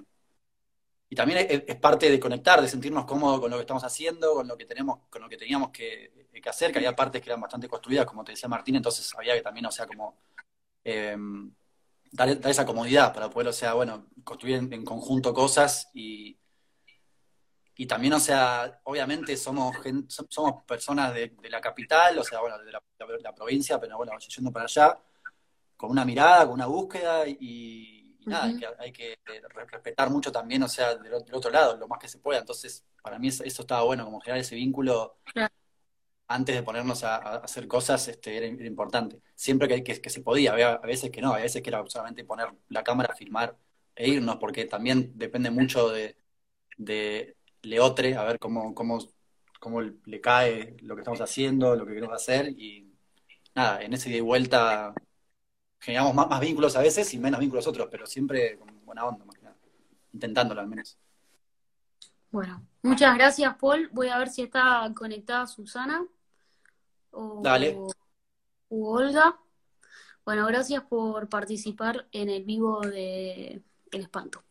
y 1.08 1.16
también 1.16 1.64
es, 1.66 1.76
parte 1.78 2.08
de 2.08 2.20
conectar, 2.20 2.62
de 2.62 2.68
sentirnos 2.68 3.06
cómodos 3.06 3.40
con 3.40 3.50
lo 3.50 3.56
que 3.56 3.62
estamos 3.62 3.82
haciendo, 3.82 4.34
con 4.34 4.46
lo 4.46 4.56
que 4.56 4.66
tenemos, 4.66 5.00
con 5.10 5.20
lo 5.20 5.28
que 5.28 5.36
teníamos 5.36 5.70
que, 5.70 6.28
que 6.40 6.48
hacer, 6.48 6.70
que 6.70 6.78
había 6.78 6.94
partes 6.94 7.20
que 7.20 7.28
eran 7.28 7.40
bastante 7.40 7.66
construidas, 7.66 8.06
como 8.06 8.22
te 8.22 8.30
decía 8.30 8.48
Martín, 8.48 8.76
entonces 8.76 9.12
había 9.18 9.34
que 9.34 9.42
también, 9.42 9.66
o 9.66 9.72
sea, 9.72 9.84
como 9.84 10.16
eh, 10.84 11.16
dar, 12.12 12.28
esa 12.28 12.64
comodidad 12.66 13.12
para 13.12 13.30
poder, 13.30 13.48
o 13.48 13.52
sea, 13.52 13.74
bueno, 13.74 14.06
construir 14.22 14.58
en 14.58 14.84
conjunto 14.84 15.34
cosas 15.34 15.90
y, 15.92 16.38
y 17.78 17.86
también, 17.86 18.12
o 18.12 18.20
sea, 18.20 18.80
obviamente 18.84 19.36
somos 19.36 19.74
gente, 19.78 20.14
somos 20.28 20.62
personas 20.64 21.14
de, 21.14 21.34
de, 21.40 21.48
la 21.48 21.60
capital, 21.60 22.18
o 22.18 22.24
sea, 22.24 22.40
bueno, 22.40 22.58
de 22.58 22.72
la, 22.72 22.82
de 22.98 23.22
la, 23.22 23.34
provincia, 23.34 23.80
pero 23.80 23.96
bueno, 23.96 24.12
yendo 24.18 24.52
para 24.52 24.66
allá, 24.66 24.98
con 25.76 25.90
una 25.90 26.04
mirada, 26.04 26.44
con 26.44 26.54
una 26.54 26.66
búsqueda 26.66 27.26
y 27.26 27.98
y 28.20 28.26
nada, 28.26 28.48
uh 28.48 28.50
-huh. 28.50 28.58
que 28.58 28.66
hay 28.78 28.92
que 28.92 29.18
respetar 29.70 30.10
mucho 30.10 30.32
también, 30.32 30.62
o 30.62 30.68
sea, 30.68 30.94
del, 30.96 31.24
del, 31.24 31.34
otro 31.34 31.50
lado, 31.50 31.76
lo 31.76 31.88
más 31.88 31.98
que 31.98 32.08
se 32.08 32.18
pueda. 32.18 32.40
Entonces, 32.40 32.84
para 33.02 33.18
mí 33.18 33.28
eso, 33.28 33.44
eso 33.44 33.62
estaba 33.62 33.82
bueno, 33.82 34.04
como 34.04 34.20
generar 34.20 34.40
ese 34.40 34.54
vínculo 34.56 35.18
claro. 35.24 35.52
antes 36.28 36.54
de 36.56 36.62
ponernos 36.62 37.04
a, 37.04 37.16
a, 37.16 37.36
hacer 37.36 37.68
cosas, 37.68 38.08
este, 38.08 38.36
era, 38.36 38.46
era 38.46 38.66
importante. 38.66 39.20
Siempre 39.34 39.68
que, 39.68 39.82
que, 39.84 40.00
que, 40.00 40.10
se 40.10 40.20
podía, 40.22 40.52
había 40.52 40.72
a 40.74 40.86
veces 40.86 41.10
que 41.10 41.20
no, 41.22 41.32
a 41.32 41.38
veces 41.38 41.62
que 41.62 41.70
era 41.70 41.84
solamente 41.86 42.24
poner 42.24 42.48
la 42.68 42.82
cámara, 42.84 43.14
filmar 43.14 43.56
e 43.94 44.08
irnos, 44.08 44.36
porque 44.36 44.64
también 44.66 45.12
depende 45.16 45.50
mucho 45.50 45.88
de, 45.90 46.16
de 46.76 47.36
Leotre, 47.62 48.16
a 48.16 48.24
ver 48.24 48.38
cómo, 48.38 48.74
cómo, 48.74 48.98
cómo 49.60 49.80
le 49.80 50.20
cae 50.20 50.76
lo 50.80 50.94
que 50.94 51.02
estamos 51.02 51.20
haciendo, 51.20 51.76
lo 51.76 51.86
que 51.86 51.94
queremos 51.94 52.14
hacer, 52.14 52.48
y 52.48 52.92
nada, 53.54 53.82
en 53.82 53.92
ese 53.92 54.10
ida 54.10 54.18
y 54.18 54.20
vuelta 54.20 54.94
generamos 55.80 56.14
más, 56.14 56.28
más 56.28 56.40
vínculos 56.40 56.76
a 56.76 56.82
veces 56.82 57.12
y 57.14 57.18
menos 57.18 57.40
vínculos 57.40 57.66
otros, 57.66 57.88
pero 57.90 58.06
siempre 58.06 58.58
con 58.58 58.84
buena 58.84 59.04
onda, 59.04 59.24
más 59.24 59.36
que 59.36 59.42
nada. 59.42 59.56
intentándolo 60.12 60.60
al 60.60 60.66
menos. 60.66 60.98
Bueno, 62.30 62.66
muchas 62.82 63.16
gracias, 63.16 63.56
Paul. 63.56 63.88
Voy 63.92 64.08
a 64.08 64.18
ver 64.18 64.28
si 64.28 64.42
está 64.42 64.92
conectada 64.94 65.46
Susana 65.46 66.06
o, 67.10 67.40
Dale. 67.42 67.78
Olga. 68.68 69.38
Bueno, 70.24 70.46
gracias 70.46 70.82
por 70.84 71.28
participar 71.28 72.06
en 72.12 72.28
el 72.28 72.44
vivo 72.44 72.80
de 72.82 73.62
El 73.90 74.00
Espanto. 74.02 74.42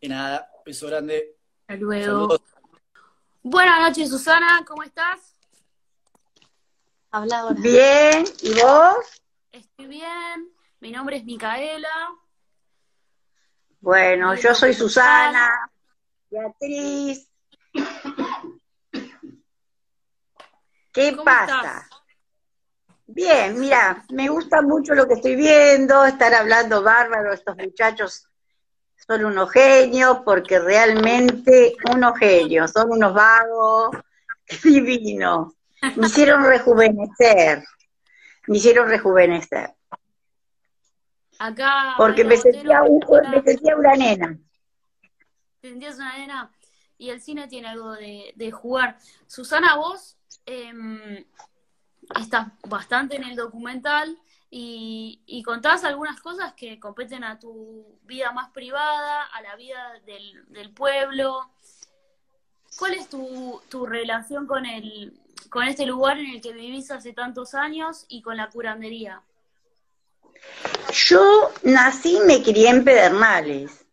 Y 0.00 0.08
nada, 0.08 0.50
beso 0.66 0.86
grande. 0.86 1.37
Hasta 1.68 1.76
luego. 1.82 2.04
Saludos. 2.06 2.40
Buenas 3.42 3.80
noches, 3.80 4.08
Susana, 4.08 4.64
¿cómo 4.66 4.82
estás? 4.82 5.36
Habladora. 7.10 7.60
Bien, 7.60 8.24
¿y 8.40 8.54
vos? 8.54 9.22
Estoy 9.52 9.86
bien. 9.86 10.50
Mi 10.80 10.90
nombre 10.90 11.18
es 11.18 11.24
Micaela. 11.26 11.90
Bueno, 13.80 14.34
yo 14.36 14.54
soy 14.54 14.72
¿cómo 14.72 14.88
Susana, 14.88 15.70
Beatriz. 16.30 17.28
¿Qué 20.90 21.10
¿Cómo 21.10 21.24
pasa? 21.24 21.56
estás? 21.58 21.90
Bien, 23.06 23.60
mira, 23.60 24.06
me 24.10 24.30
gusta 24.30 24.62
mucho 24.62 24.94
lo 24.94 25.06
que 25.06 25.14
estoy 25.14 25.36
viendo, 25.36 26.06
estar 26.06 26.32
hablando 26.32 26.82
bárbaro, 26.82 27.34
estos 27.34 27.56
muchachos 27.58 28.27
son 29.08 29.24
unos 29.24 29.50
genios, 29.50 30.18
porque 30.24 30.58
realmente 30.58 31.74
unos 31.94 32.18
genios, 32.18 32.70
son 32.70 32.90
unos 32.90 33.14
vagos 33.14 33.96
divinos. 34.62 35.54
Me 35.96 36.06
hicieron 36.06 36.44
rejuvenecer, 36.44 37.64
me 38.48 38.56
hicieron 38.58 38.88
rejuvenecer, 38.88 39.70
Acá. 41.38 41.94
porque 41.96 42.24
me 42.24 42.36
sentía, 42.36 42.82
un- 42.82 43.02
una- 43.08 43.30
me 43.30 43.42
sentía 43.42 43.76
una 43.76 43.94
nena. 43.94 44.38
te 45.60 45.70
sentías 45.70 45.96
una 45.96 46.16
nena 46.16 46.50
y 46.98 47.10
el 47.10 47.20
cine 47.20 47.48
tiene 47.48 47.68
algo 47.68 47.92
de, 47.92 48.32
de 48.36 48.50
jugar. 48.50 48.98
Susana, 49.26 49.76
vos 49.76 50.16
em, 50.46 51.24
estás 52.20 52.48
bastante 52.68 53.16
en 53.16 53.24
el 53.24 53.36
documental 53.36 54.18
y, 54.50 55.20
y 55.26 55.42
contás 55.42 55.84
algunas 55.84 56.20
cosas 56.20 56.54
que 56.54 56.80
competen 56.80 57.24
a 57.24 57.38
tu 57.38 57.98
vida 58.04 58.32
más 58.32 58.50
privada, 58.50 59.24
a 59.24 59.42
la 59.42 59.56
vida 59.56 60.00
del, 60.06 60.44
del 60.48 60.70
pueblo. 60.72 61.50
¿Cuál 62.78 62.94
es 62.94 63.08
tu, 63.08 63.60
tu 63.68 63.86
relación 63.86 64.46
con 64.46 64.64
el, 64.64 65.18
con 65.50 65.64
este 65.64 65.84
lugar 65.84 66.18
en 66.18 66.26
el 66.26 66.40
que 66.40 66.52
vivís 66.52 66.90
hace 66.90 67.12
tantos 67.12 67.54
años 67.54 68.06
y 68.08 68.22
con 68.22 68.36
la 68.36 68.48
curandería? 68.48 69.22
Yo 70.92 71.50
nací 71.64 72.16
y 72.16 72.26
me 72.26 72.42
crié 72.42 72.70
en 72.70 72.84
Pedernales. 72.84 73.84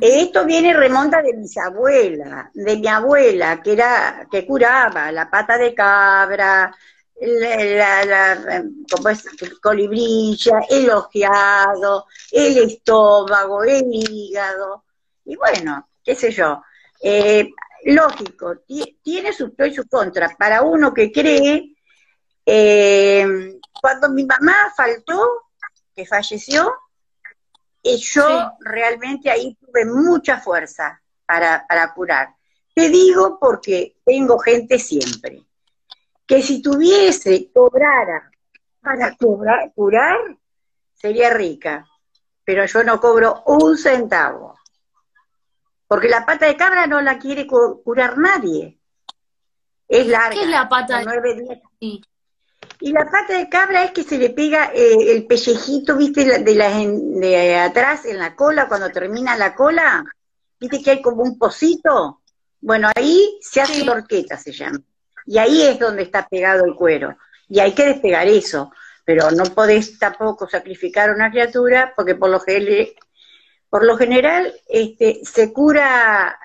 Esto 0.00 0.44
viene 0.44 0.74
remonta 0.74 1.22
de 1.22 1.32
mis 1.32 1.56
abuelas, 1.56 2.50
de 2.52 2.76
mi 2.76 2.88
abuela, 2.88 3.62
que 3.62 3.72
era, 3.72 4.26
que 4.30 4.46
curaba 4.46 5.10
la 5.12 5.30
pata 5.30 5.56
de 5.56 5.74
cabra, 5.74 6.76
la, 7.20 8.04
la, 8.04 8.34
la- 8.36 8.64
¿cómo 8.90 9.08
es? 9.08 9.24
El 9.40 9.60
colibrilla, 9.60 10.60
el 10.68 10.90
ojeado, 10.90 12.06
el 12.30 12.58
estómago, 12.58 13.64
el 13.64 13.84
hígado, 13.90 14.84
y 15.24 15.36
bueno, 15.36 15.88
qué 16.04 16.14
sé 16.14 16.30
yo. 16.30 16.62
Eh, 17.02 17.50
lógico, 17.84 18.58
ti- 18.66 18.98
tiene 19.02 19.32
sus 19.32 19.50
pros 19.52 19.68
y 19.70 19.74
sus 19.74 19.86
contras. 19.86 20.34
Para 20.36 20.62
uno 20.62 20.92
que 20.94 21.10
cree, 21.12 21.74
eh, 22.46 23.58
cuando 23.80 24.08
mi 24.10 24.24
mamá 24.24 24.72
faltó, 24.76 25.20
que 25.94 26.06
falleció, 26.06 26.72
y 27.82 27.96
yo 27.98 28.22
Sí. 28.26 28.44
realmente 28.60 29.30
ahí 29.30 29.56
tuve 29.56 29.84
mucha 29.84 30.38
fuerza 30.40 31.00
para, 31.26 31.64
para 31.68 31.92
curar. 31.94 32.34
Te 32.74 32.88
digo 32.88 33.38
porque 33.40 33.96
tengo 34.04 34.38
gente 34.38 34.78
siempre, 34.78 35.42
que 36.28 36.42
si 36.42 36.62
tuviese, 36.62 37.50
cobrara 37.52 38.30
para 38.80 39.16
cobrar, 39.16 39.72
curar, 39.74 40.18
sería 40.94 41.30
rica, 41.34 41.84
pero 42.44 42.64
yo 42.66 42.84
no 42.84 43.00
cobro 43.00 43.42
un 43.46 43.76
centavo, 43.76 44.54
porque 45.88 46.08
la 46.08 46.24
pata 46.24 46.46
de 46.46 46.56
cabra 46.56 46.86
no 46.86 47.00
la 47.00 47.18
quiere 47.18 47.46
cu- 47.46 47.82
curar 47.82 48.16
nadie. 48.18 48.78
Es 49.88 50.06
larga. 50.06 50.30
¿Qué 50.36 50.42
es 50.42 50.48
la 50.50 50.68
pata 50.68 50.98
de-. 51.02 51.62
Sí. 51.80 52.02
Y 52.80 52.92
la 52.92 53.06
pata 53.10 53.38
de 53.38 53.48
cabra 53.48 53.84
es 53.84 53.92
que 53.92 54.02
se 54.04 54.18
le 54.18 54.30
pega 54.30 54.70
eh, 54.74 55.12
el 55.12 55.26
pellejito, 55.26 55.96
viste, 55.96 56.26
la- 56.26 56.38
de, 56.38 56.54
la, 56.54 56.68
de 56.78 57.56
atrás 57.56 58.04
en 58.04 58.18
la 58.18 58.36
cola, 58.36 58.68
cuando 58.68 58.90
termina 58.90 59.34
la 59.36 59.54
cola, 59.54 60.04
viste 60.60 60.82
que 60.82 60.90
hay 60.90 61.00
como 61.02 61.22
un 61.22 61.38
pocito. 61.38 62.20
Bueno, 62.60 62.90
ahí 62.94 63.38
se 63.40 63.62
hace 63.62 63.74
Sí. 63.76 63.84
la 63.84 63.92
horqueta, 63.92 64.36
se 64.36 64.52
llama. 64.52 64.78
Y 65.28 65.36
ahí 65.36 65.60
es 65.62 65.78
donde 65.78 66.04
está 66.04 66.26
pegado 66.26 66.64
el 66.64 66.74
cuero. 66.74 67.18
Y 67.50 67.60
hay 67.60 67.72
que 67.72 67.84
despegar 67.84 68.26
eso. 68.26 68.72
Pero 69.04 69.30
no 69.30 69.44
podés 69.44 69.98
tampoco 69.98 70.48
sacrificar 70.48 71.10
a 71.10 71.14
una 71.14 71.30
criatura, 71.30 71.92
porque 71.94 72.14
por 72.14 72.30
lo, 72.30 72.40
gel- 72.40 72.94
por 73.68 73.84
lo 73.84 73.98
general 73.98 74.50
este, 74.66 75.20
se 75.22 75.52
cura 75.52 76.38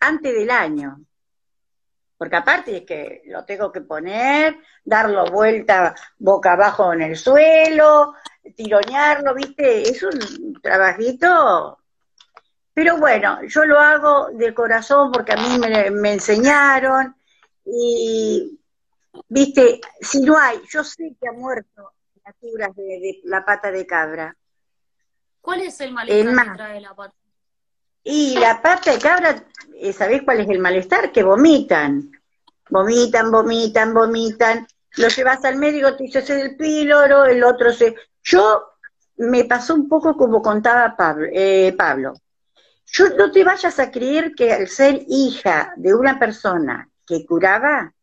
antes 0.00 0.34
del 0.34 0.50
año. 0.50 1.00
Porque 2.18 2.34
aparte 2.36 2.76
es 2.78 2.82
que 2.82 3.22
lo 3.26 3.44
tengo 3.44 3.70
que 3.70 3.82
poner, 3.82 4.58
darlo 4.84 5.26
vuelta 5.26 5.94
boca 6.18 6.52
abajo 6.54 6.92
en 6.92 7.02
el 7.02 7.16
suelo, 7.16 8.14
tironearlo, 8.56 9.32
¿viste? 9.34 9.82
Es 9.90 10.02
un 10.02 10.60
trabajito. 10.60 11.78
Pero 12.72 12.96
bueno, 12.98 13.44
yo 13.44 13.64
lo 13.64 13.78
hago 13.78 14.30
del 14.32 14.54
corazón 14.54 15.12
porque 15.12 15.34
a 15.34 15.36
mí 15.36 15.56
me, 15.58 15.90
me 15.92 16.12
enseñaron 16.14 17.14
y, 17.64 18.60
¿viste? 19.28 19.80
Si 20.00 20.20
no 20.20 20.38
hay, 20.38 20.60
yo 20.70 20.84
sé 20.84 21.14
que 21.20 21.28
ha 21.28 21.32
muerto 21.32 21.92
criaturas 22.12 22.74
de, 22.76 22.84
de 22.84 23.20
la 23.24 23.44
pata 23.44 23.70
de 23.70 23.86
cabra. 23.86 24.36
¿Cuál 25.40 25.60
es 25.60 25.80
el 25.80 25.92
malestar 25.92 26.46
que 26.46 26.54
trae 26.54 26.80
la 26.80 26.94
pata? 26.94 27.14
Y 28.02 28.36
la 28.38 28.60
pata 28.62 28.92
de 28.92 28.98
cabra, 28.98 29.44
eh, 29.78 29.92
¿sabés 29.92 30.22
cuál 30.22 30.40
es 30.40 30.48
el 30.48 30.58
malestar? 30.58 31.10
Que 31.12 31.22
vomitan. 31.22 32.10
Vomitan, 32.70 33.30
vomitan, 33.30 33.94
vomitan. 33.94 34.66
Lo 34.96 35.08
llevas 35.08 35.44
al 35.44 35.56
médico, 35.56 35.96
te 35.96 36.04
dice 36.04 36.20
"Ese 36.20 36.38
es 36.38 36.44
el 36.44 36.56
píloro, 36.56 37.24
el 37.24 37.42
otro 37.44 37.72
se... 37.72 37.94
Yo 38.22 38.62
me 39.16 39.44
pasó 39.44 39.74
un 39.74 39.88
poco 39.88 40.16
como 40.16 40.40
contaba 40.40 40.96
Pablo. 40.96 41.26
eh, 41.32 41.74
Pablo. 41.76 42.14
Yo 42.86 43.08
no 43.10 43.30
te 43.30 43.42
vayas 43.44 43.78
a 43.78 43.90
creer 43.90 44.34
que 44.34 44.52
al 44.52 44.68
ser 44.68 45.02
hija 45.08 45.72
de 45.76 45.94
una 45.94 46.18
persona 46.18 46.88
que 47.06 47.24
curaba, 47.24 47.94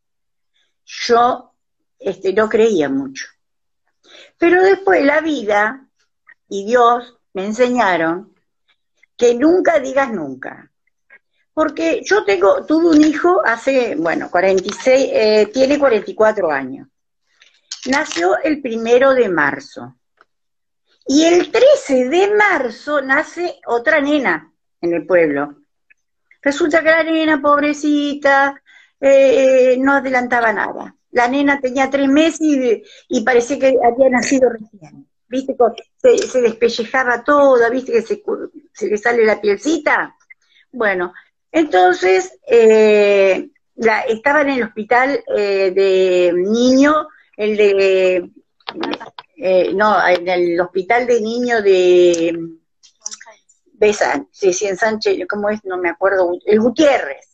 yo 0.86 1.54
este, 2.00 2.34
no 2.34 2.50
creía 2.50 2.90
mucho. 2.90 3.28
Pero 4.38 4.64
después 4.64 5.04
la 5.06 5.22
vida 5.22 5.88
y 6.50 6.66
Dios 6.66 7.18
me 7.34 7.46
enseñaron 7.46 8.34
que 9.16 9.36
nunca 9.36 9.80
digas 9.80 10.12
nunca. 10.12 10.72
Porque 11.54 12.02
yo 12.04 12.24
tengo, 12.24 12.66
tuve 12.66 12.90
un 12.90 13.02
hijo 13.04 13.42
hace, 13.46 13.96
bueno, 13.96 14.30
46, 14.32 15.10
eh, 15.14 15.50
tiene 15.54 15.78
44 15.78 16.50
años. 16.50 16.88
Nació 17.88 18.38
el 18.42 18.62
primero 18.62 19.14
de 19.14 19.30
marzo. 19.30 19.96
Y 21.08 21.26
el 21.26 21.52
13 21.52 22.10
de 22.10 22.34
marzo 22.36 23.02
nace 23.02 23.60
otra 23.66 24.00
nena 24.02 24.52
en 24.80 24.94
el 24.94 25.06
pueblo. 25.06 25.58
Resulta 26.42 26.82
que 26.82 26.90
la 26.90 27.04
nena, 27.04 27.42
pobrecita, 27.42 28.61
eh, 29.02 29.76
no 29.80 29.94
adelantaba 29.94 30.54
nada. 30.54 30.96
La 31.12 31.28
nena 31.28 31.60
tenía 31.60 31.90
tres 31.90 32.08
meses 32.08 32.40
y, 32.42 32.84
y 33.10 33.22
parecía 33.22 33.60
que 33.60 33.76
había 33.84 34.10
nacido 34.10 34.50
recién. 34.50 35.08
¿Viste? 35.28 35.56
Se, 35.98 36.18
se 36.18 36.42
despellejaba 36.42 37.24
toda, 37.24 37.70
¿viste? 37.70 37.92
Que 37.94 38.02
se, 38.02 38.22
se 38.74 38.88
le 38.88 38.98
sale 38.98 39.26
la 39.26 39.40
pielcita. 39.40 40.16
Bueno, 40.72 41.14
entonces 41.52 42.38
eh, 42.48 43.50
la, 43.76 44.02
estaba 44.02 44.42
en 44.42 44.50
el 44.50 44.64
hospital 44.64 45.24
eh, 45.36 45.72
de 45.74 46.34
niño, 46.34 47.08
el 47.36 47.58
de. 47.58 48.30
eh, 49.38 49.74
no, 49.74 50.08
en 50.08 50.28
el 50.28 50.60
hospital 50.60 51.08
de 51.08 51.22
niño 51.22 51.62
de. 51.62 52.38
de 53.74 53.94
San, 53.94 54.28
sí, 54.32 54.54
sí, 54.54 54.68
en 54.68 54.78
Sánchez, 54.78 55.18
¿cómo 55.30 55.50
es? 55.50 55.64
No 55.66 55.78
me 55.78 55.90
acuerdo, 55.90 56.38
el 56.46 56.60
Gutiérrez. 56.60 57.31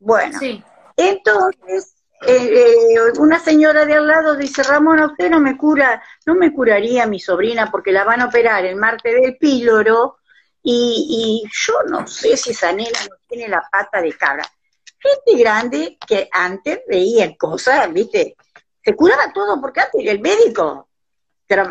Bueno, 0.00 0.38
Sí. 0.38 0.62
entonces, 0.96 1.94
eh, 2.26 2.52
eh, 2.96 3.18
una 3.18 3.38
señora 3.38 3.84
de 3.84 3.94
al 3.94 4.06
lado 4.06 4.34
dice, 4.36 4.62
Ramón, 4.62 5.00
usted 5.00 5.30
no 5.30 5.40
me 5.40 5.56
cura, 5.56 6.02
no 6.26 6.34
me 6.34 6.52
curaría 6.52 7.06
mi 7.06 7.20
sobrina 7.20 7.70
porque 7.70 7.92
la 7.92 8.04
van 8.04 8.20
a 8.20 8.26
operar 8.26 8.64
el 8.64 8.76
martes 8.76 9.14
del 9.20 9.36
píloro 9.36 10.16
y, 10.62 11.42
y 11.44 11.50
yo 11.50 11.74
no 11.88 12.06
sé 12.06 12.36
si 12.36 12.50
esa 12.50 12.72
nena 12.72 12.98
no 13.08 13.16
tiene 13.28 13.48
la 13.48 13.62
pata 13.70 14.02
de 14.02 14.12
cabra. 14.14 14.44
Gente 14.98 15.42
grande 15.42 15.98
que 16.06 16.28
antes 16.30 16.80
veía 16.86 17.34
cosas, 17.36 17.90
viste, 17.92 18.36
se 18.82 18.96
curaba 18.96 19.32
todo 19.32 19.60
porque 19.60 19.80
antes 19.80 20.02
el 20.04 20.20
médico 20.20 20.88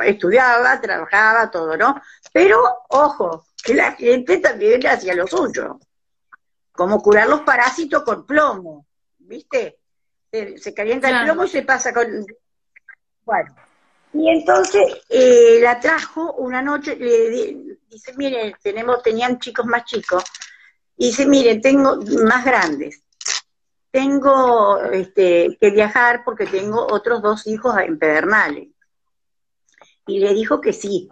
estudiaba, 0.05 0.79
trabajaba, 0.81 1.49
todo, 1.49 1.77
¿no? 1.77 2.01
Pero, 2.33 2.61
ojo, 2.89 3.45
que 3.63 3.73
la 3.75 3.93
gente 3.93 4.37
también 4.39 4.85
hacía 4.85 5.15
lo 5.15 5.25
suyo, 5.25 5.79
como 6.79 7.01
curar 7.01 7.27
los 7.27 7.41
parásitos 7.41 8.03
con 8.03 8.25
plomo, 8.25 8.85
¿viste? 9.17 9.79
se 10.31 10.73
calienta 10.73 11.09
el 11.09 11.25
plomo 11.25 11.43
y 11.43 11.49
se 11.49 11.63
pasa 11.63 11.93
con... 11.93 12.25
Bueno, 13.25 13.53
y 14.13 14.29
entonces 14.29 15.01
eh, 15.09 15.59
la 15.61 15.77
trajo 15.77 16.35
una 16.35 16.61
noche, 16.61 16.95
le 16.95 17.29
dice, 17.89 18.13
miren, 18.15 18.55
tenemos, 18.63 19.03
tenían 19.03 19.39
chicos 19.39 19.65
más 19.65 19.83
chicos, 19.83 20.23
y 20.95 21.07
dice, 21.07 21.25
miren, 21.25 21.61
tengo 21.61 21.97
más 22.25 22.45
grandes, 22.45 23.03
tengo 23.91 24.81
este, 24.85 25.57
que 25.59 25.71
viajar 25.71 26.23
porque 26.23 26.45
tengo 26.45 26.87
otros 26.89 27.21
dos 27.21 27.45
hijos 27.45 27.77
en 27.77 27.99
Pedernales. 27.99 28.69
Y 30.07 30.19
le 30.19 30.33
dijo 30.33 30.61
que 30.61 30.71
sí, 30.71 31.09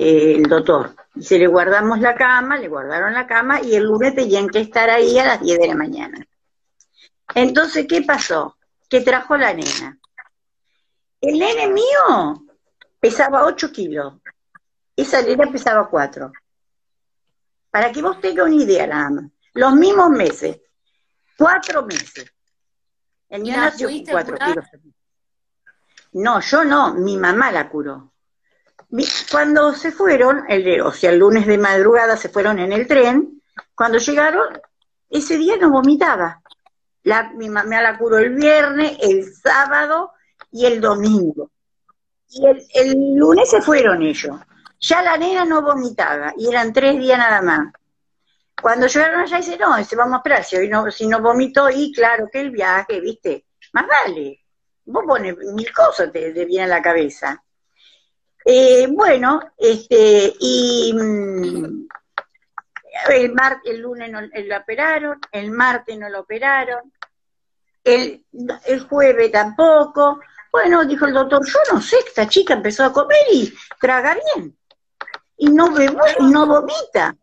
eh, 0.00 0.36
el 0.36 0.44
doctor. 0.44 0.94
Dice, 1.12 1.40
le 1.40 1.48
guardamos 1.48 1.98
la 1.98 2.14
cama, 2.14 2.56
le 2.56 2.68
guardaron 2.68 3.12
la 3.12 3.26
cama 3.26 3.60
y 3.60 3.74
el 3.74 3.82
lunes 3.82 4.14
tenían 4.14 4.48
que 4.48 4.60
estar 4.60 4.88
ahí 4.88 5.18
a 5.18 5.26
las 5.26 5.40
10 5.40 5.58
de 5.58 5.66
la 5.66 5.74
mañana. 5.74 6.24
Entonces, 7.34 7.84
¿qué 7.88 8.02
pasó? 8.02 8.56
Que 8.88 9.00
trajo 9.00 9.36
la 9.36 9.52
nena. 9.52 9.98
El 11.20 11.40
nene 11.40 11.66
mío 11.66 12.46
pesaba 13.00 13.44
8 13.44 13.72
kilos. 13.72 14.14
Esa 14.94 15.20
nena 15.20 15.50
pesaba 15.50 15.88
4. 15.88 16.30
Para 17.68 17.90
que 17.90 18.00
vos 18.00 18.20
tengas 18.20 18.46
una 18.46 18.54
idea 18.54 18.86
nada 18.86 19.10
más. 19.10 19.24
Los 19.54 19.74
mismos 19.74 20.10
meses. 20.10 20.60
Cuatro 21.36 21.84
meses. 21.84 22.32
El 23.28 23.42
niño 23.42 23.56
nació 23.56 23.88
con 23.88 24.04
4 24.04 24.36
kilos. 24.46 24.64
No, 26.12 26.40
yo 26.40 26.64
no, 26.64 26.94
mi 26.94 27.16
mamá 27.16 27.50
la 27.50 27.68
curó. 27.68 28.12
Cuando 29.30 29.74
se 29.74 29.92
fueron, 29.92 30.44
el, 30.48 30.80
o 30.80 30.92
sea, 30.92 31.10
el 31.10 31.18
lunes 31.18 31.46
de 31.46 31.58
madrugada 31.58 32.16
se 32.16 32.30
fueron 32.30 32.58
en 32.58 32.72
el 32.72 32.86
tren, 32.86 33.42
cuando 33.74 33.98
llegaron, 33.98 34.58
ese 35.10 35.36
día 35.36 35.56
no 35.56 35.70
vomitaba. 35.70 36.42
La, 37.02 37.30
mi 37.34 37.48
mamá 37.48 37.82
la 37.82 37.98
curó 37.98 38.18
el 38.18 38.34
viernes, 38.34 38.96
el 39.00 39.32
sábado 39.32 40.12
y 40.50 40.66
el 40.66 40.80
domingo. 40.80 41.50
Y 42.30 42.46
el, 42.46 43.14
lunes 43.14 43.50
se 43.50 43.62
fueron 43.62 44.02
ellos. 44.02 44.36
Ya 44.80 45.02
la 45.02 45.16
nena 45.16 45.44
no 45.44 45.62
vomitaba 45.62 46.32
y 46.36 46.48
eran 46.48 46.72
tres 46.72 46.98
días 46.98 47.18
nada 47.18 47.42
más. 47.42 47.72
Cuando 48.60 48.86
llegaron 48.86 49.20
allá 49.20 49.36
dice, 49.36 49.56
no, 49.58 49.82
se 49.84 49.96
vamos 49.96 50.14
a 50.14 50.16
esperar, 50.18 50.44
si 50.44 50.56
hoy 50.56 50.68
no, 50.68 50.90
si 50.90 51.06
no 51.06 51.20
vomitó, 51.20 51.70
y 51.70 51.92
claro 51.92 52.28
que 52.30 52.40
el 52.40 52.50
viaje, 52.50 53.00
viste, 53.00 53.46
más 53.72 53.86
vale. 53.86 54.44
Vos 54.84 55.04
pones 55.06 55.36
mil 55.36 55.72
cosas 55.72 56.10
te, 56.10 56.32
te 56.32 56.44
viene 56.44 56.64
a 56.64 56.76
la 56.76 56.82
cabeza. 56.82 57.42
Eh, 58.50 58.86
bueno, 58.90 59.40
este, 59.58 60.32
y 60.40 60.90
mm, 60.94 61.86
el, 63.10 63.34
el 63.66 63.78
lunes 63.78 64.10
no, 64.10 64.22
lo 64.22 64.56
operaron, 64.56 65.20
el 65.32 65.50
martes 65.50 65.98
no 65.98 66.08
lo 66.08 66.20
operaron, 66.20 66.90
el, 67.84 68.24
el 68.64 68.80
jueves 68.84 69.30
tampoco. 69.30 70.20
Bueno, 70.50 70.82
dijo 70.86 71.04
el 71.04 71.12
doctor, 71.12 71.46
yo 71.46 71.58
no 71.74 71.82
sé, 71.82 71.98
esta 71.98 72.26
chica 72.26 72.54
empezó 72.54 72.84
a 72.84 72.92
comer 72.94 73.18
y 73.30 73.52
traga 73.78 74.16
bien. 74.34 74.56
Y 75.36 75.50
no 75.50 75.70
bebe, 75.70 75.98
y 76.18 76.24
no 76.24 76.46
vomita. 76.46 77.14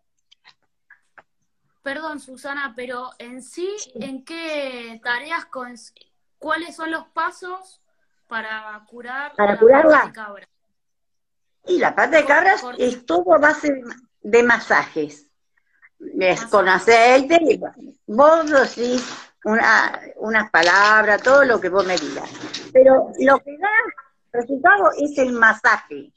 Perdón, 1.81 2.19
Susana, 2.19 2.73
pero 2.75 3.09
en 3.17 3.41
sí, 3.41 3.75
¿en 3.95 4.23
qué 4.23 5.01
tareas, 5.03 5.47
cuáles 6.37 6.75
son 6.75 6.91
los 6.91 7.07
pasos 7.07 7.81
para 8.27 8.79
curar 8.87 9.33
para 9.33 9.53
la 9.53 9.59
curarla? 9.59 10.11
Cabra? 10.13 10.47
Y 11.67 11.79
la 11.79 11.95
pata 11.95 12.17
de 12.17 12.25
cabra 12.25 12.55
es 12.77 13.05
todo 13.05 13.33
a 13.33 13.37
base 13.37 13.81
de 14.21 14.43
masajes. 14.43 15.29
Es 16.19 16.45
con 16.45 16.67
aceite, 16.67 17.39
y 17.41 17.59
vos 18.05 18.49
decís 18.49 19.03
una, 19.45 20.01
unas 20.17 20.49
palabras, 20.51 21.21
todo 21.21 21.43
lo 21.45 21.59
que 21.59 21.69
vos 21.69 21.85
me 21.85 21.97
digas. 21.97 22.29
Pero 22.73 23.11
lo 23.19 23.39
que 23.39 23.57
da 23.57 23.69
resultado 24.31 24.91
es 24.97 25.17
el 25.17 25.33
masaje. 25.33 26.11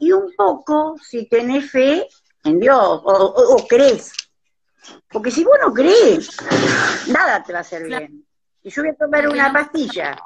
Y 0.00 0.12
un 0.12 0.32
poco, 0.36 0.96
si 1.02 1.28
tenés 1.28 1.70
fe 1.70 2.06
en 2.44 2.60
Dios, 2.60 3.02
o, 3.04 3.66
crees. 3.68 4.12
Porque 5.10 5.30
si 5.30 5.44
vos 5.44 5.58
no 5.60 5.72
crees, 5.72 6.36
nada 7.08 7.42
te 7.42 7.52
va 7.52 7.58
a 7.58 7.62
hacer 7.62 7.84
bien. 7.84 8.24
Y 8.62 8.70
yo 8.70 8.82
voy 8.82 8.90
a 8.90 8.94
tomar 8.94 9.28
una 9.28 9.52
pastilla. 9.52 10.16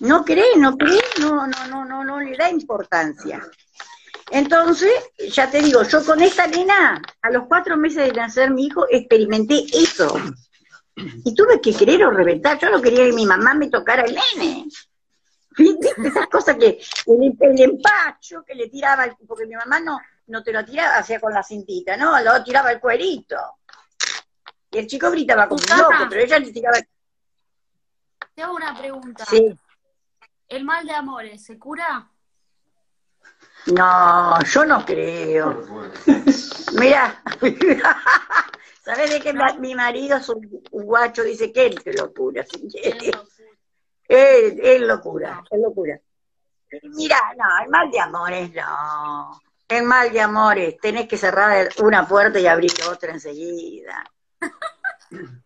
No 0.00 0.24
crees, 0.24 0.56
no 0.56 0.76
crees, 0.76 1.04
no, 1.20 1.46
no, 1.46 1.66
no, 1.68 1.84
no, 1.84 2.04
no 2.04 2.20
le 2.20 2.36
da 2.36 2.50
importancia. 2.50 3.40
Entonces, 4.30 4.92
ya 5.30 5.50
te 5.50 5.60
digo, 5.60 5.82
yo 5.82 6.04
con 6.04 6.20
esta 6.22 6.46
nena, 6.46 7.00
a 7.22 7.30
los 7.30 7.46
cuatro 7.46 7.76
meses 7.76 8.08
de 8.08 8.12
nacer 8.12 8.50
mi 8.50 8.66
hijo, 8.66 8.86
experimenté 8.90 9.64
eso. 9.72 10.18
Y 10.96 11.34
tuve 11.34 11.60
que 11.60 11.74
querer 11.74 12.04
o 12.04 12.10
reventar. 12.10 12.58
Yo 12.58 12.70
no 12.70 12.80
quería 12.80 13.04
que 13.04 13.12
mi 13.12 13.26
mamá 13.26 13.54
me 13.54 13.68
tocara 13.68 14.04
el 14.04 14.14
nene. 14.14 14.66
¿Viste? 15.56 15.94
Esas 16.04 16.26
cosas 16.26 16.56
que, 16.56 16.80
el, 17.06 17.60
empacho 17.60 18.44
que 18.44 18.54
le 18.54 18.68
tiraba, 18.68 19.06
porque 19.26 19.46
mi 19.46 19.54
mamá 19.54 19.78
no, 19.80 20.00
no 20.26 20.42
te 20.42 20.52
lo 20.52 20.64
tiraba, 20.64 20.98
hacía 20.98 21.20
con 21.20 21.32
la 21.32 21.42
cintita, 21.42 21.96
¿no? 21.96 22.20
Lo 22.20 22.42
tiraba 22.42 22.72
el 22.72 22.80
cuerito. 22.80 23.36
Y 24.70 24.78
el 24.78 24.86
chico 24.86 25.10
gritaba 25.10 25.48
como 25.48 25.62
un 25.62 25.78
loco, 25.78 26.06
pero 26.08 26.22
ella 26.22 26.38
le 26.38 26.50
tiraba 26.50 26.78
el... 26.78 26.88
Te 28.34 28.42
hago 28.42 28.56
una 28.56 28.76
pregunta. 28.76 29.24
Sí. 29.26 29.56
¿El 30.48 30.64
mal 30.64 30.86
de 30.86 30.94
amores 30.94 31.44
se 31.44 31.58
cura? 31.58 32.10
No, 33.66 34.42
yo 34.42 34.64
no 34.64 34.84
creo. 34.84 35.64
Mira, 36.78 37.22
¿sabes 38.82 39.10
de 39.10 39.20
qué 39.20 39.34
mi 39.58 39.74
marido 39.74 40.18
es 40.18 40.28
un, 40.28 40.62
guacho? 40.70 41.22
Dice 41.22 41.52
que 41.52 41.66
él 41.66 41.82
te 41.82 41.94
lo 41.94 42.12
cura. 42.12 42.44
Él, 44.06 44.60
él 44.62 44.86
lo 44.86 45.00
cura, 45.00 45.42
él 45.50 45.62
lo 45.62 45.72
cura. 45.72 45.98
Mira, 46.82 47.18
no, 47.38 47.64
el 47.64 47.70
mal 47.70 47.90
de 47.90 48.00
amores 48.00 48.52
no. 48.54 49.40
El 49.66 49.84
mal 49.84 50.12
de 50.12 50.20
amores, 50.20 50.76
tenés 50.78 51.08
que 51.08 51.16
cerrar 51.16 51.70
una 51.82 52.06
puerta 52.06 52.38
y 52.38 52.46
abrir 52.46 52.72
otra 52.86 53.12
enseguida. 53.12 54.04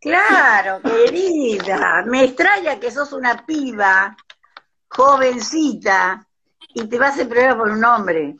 Claro, 0.00 0.80
querida, 0.80 2.02
me 2.06 2.24
extraña 2.24 2.80
que 2.80 2.90
sos 2.90 3.12
una 3.12 3.44
piba, 3.44 4.16
jovencita, 4.88 6.26
y 6.74 6.86
te 6.86 6.98
vas 6.98 7.20
a 7.20 7.28
prueba 7.28 7.56
por 7.56 7.70
un 7.70 7.84
hombre. 7.84 8.36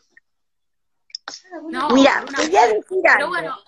Mira, 1.92 2.24
te 2.24 2.46
voy 2.46 2.56
a 2.56 2.66
decir 2.66 3.08
algo. 3.08 3.28
Bueno. 3.28 3.58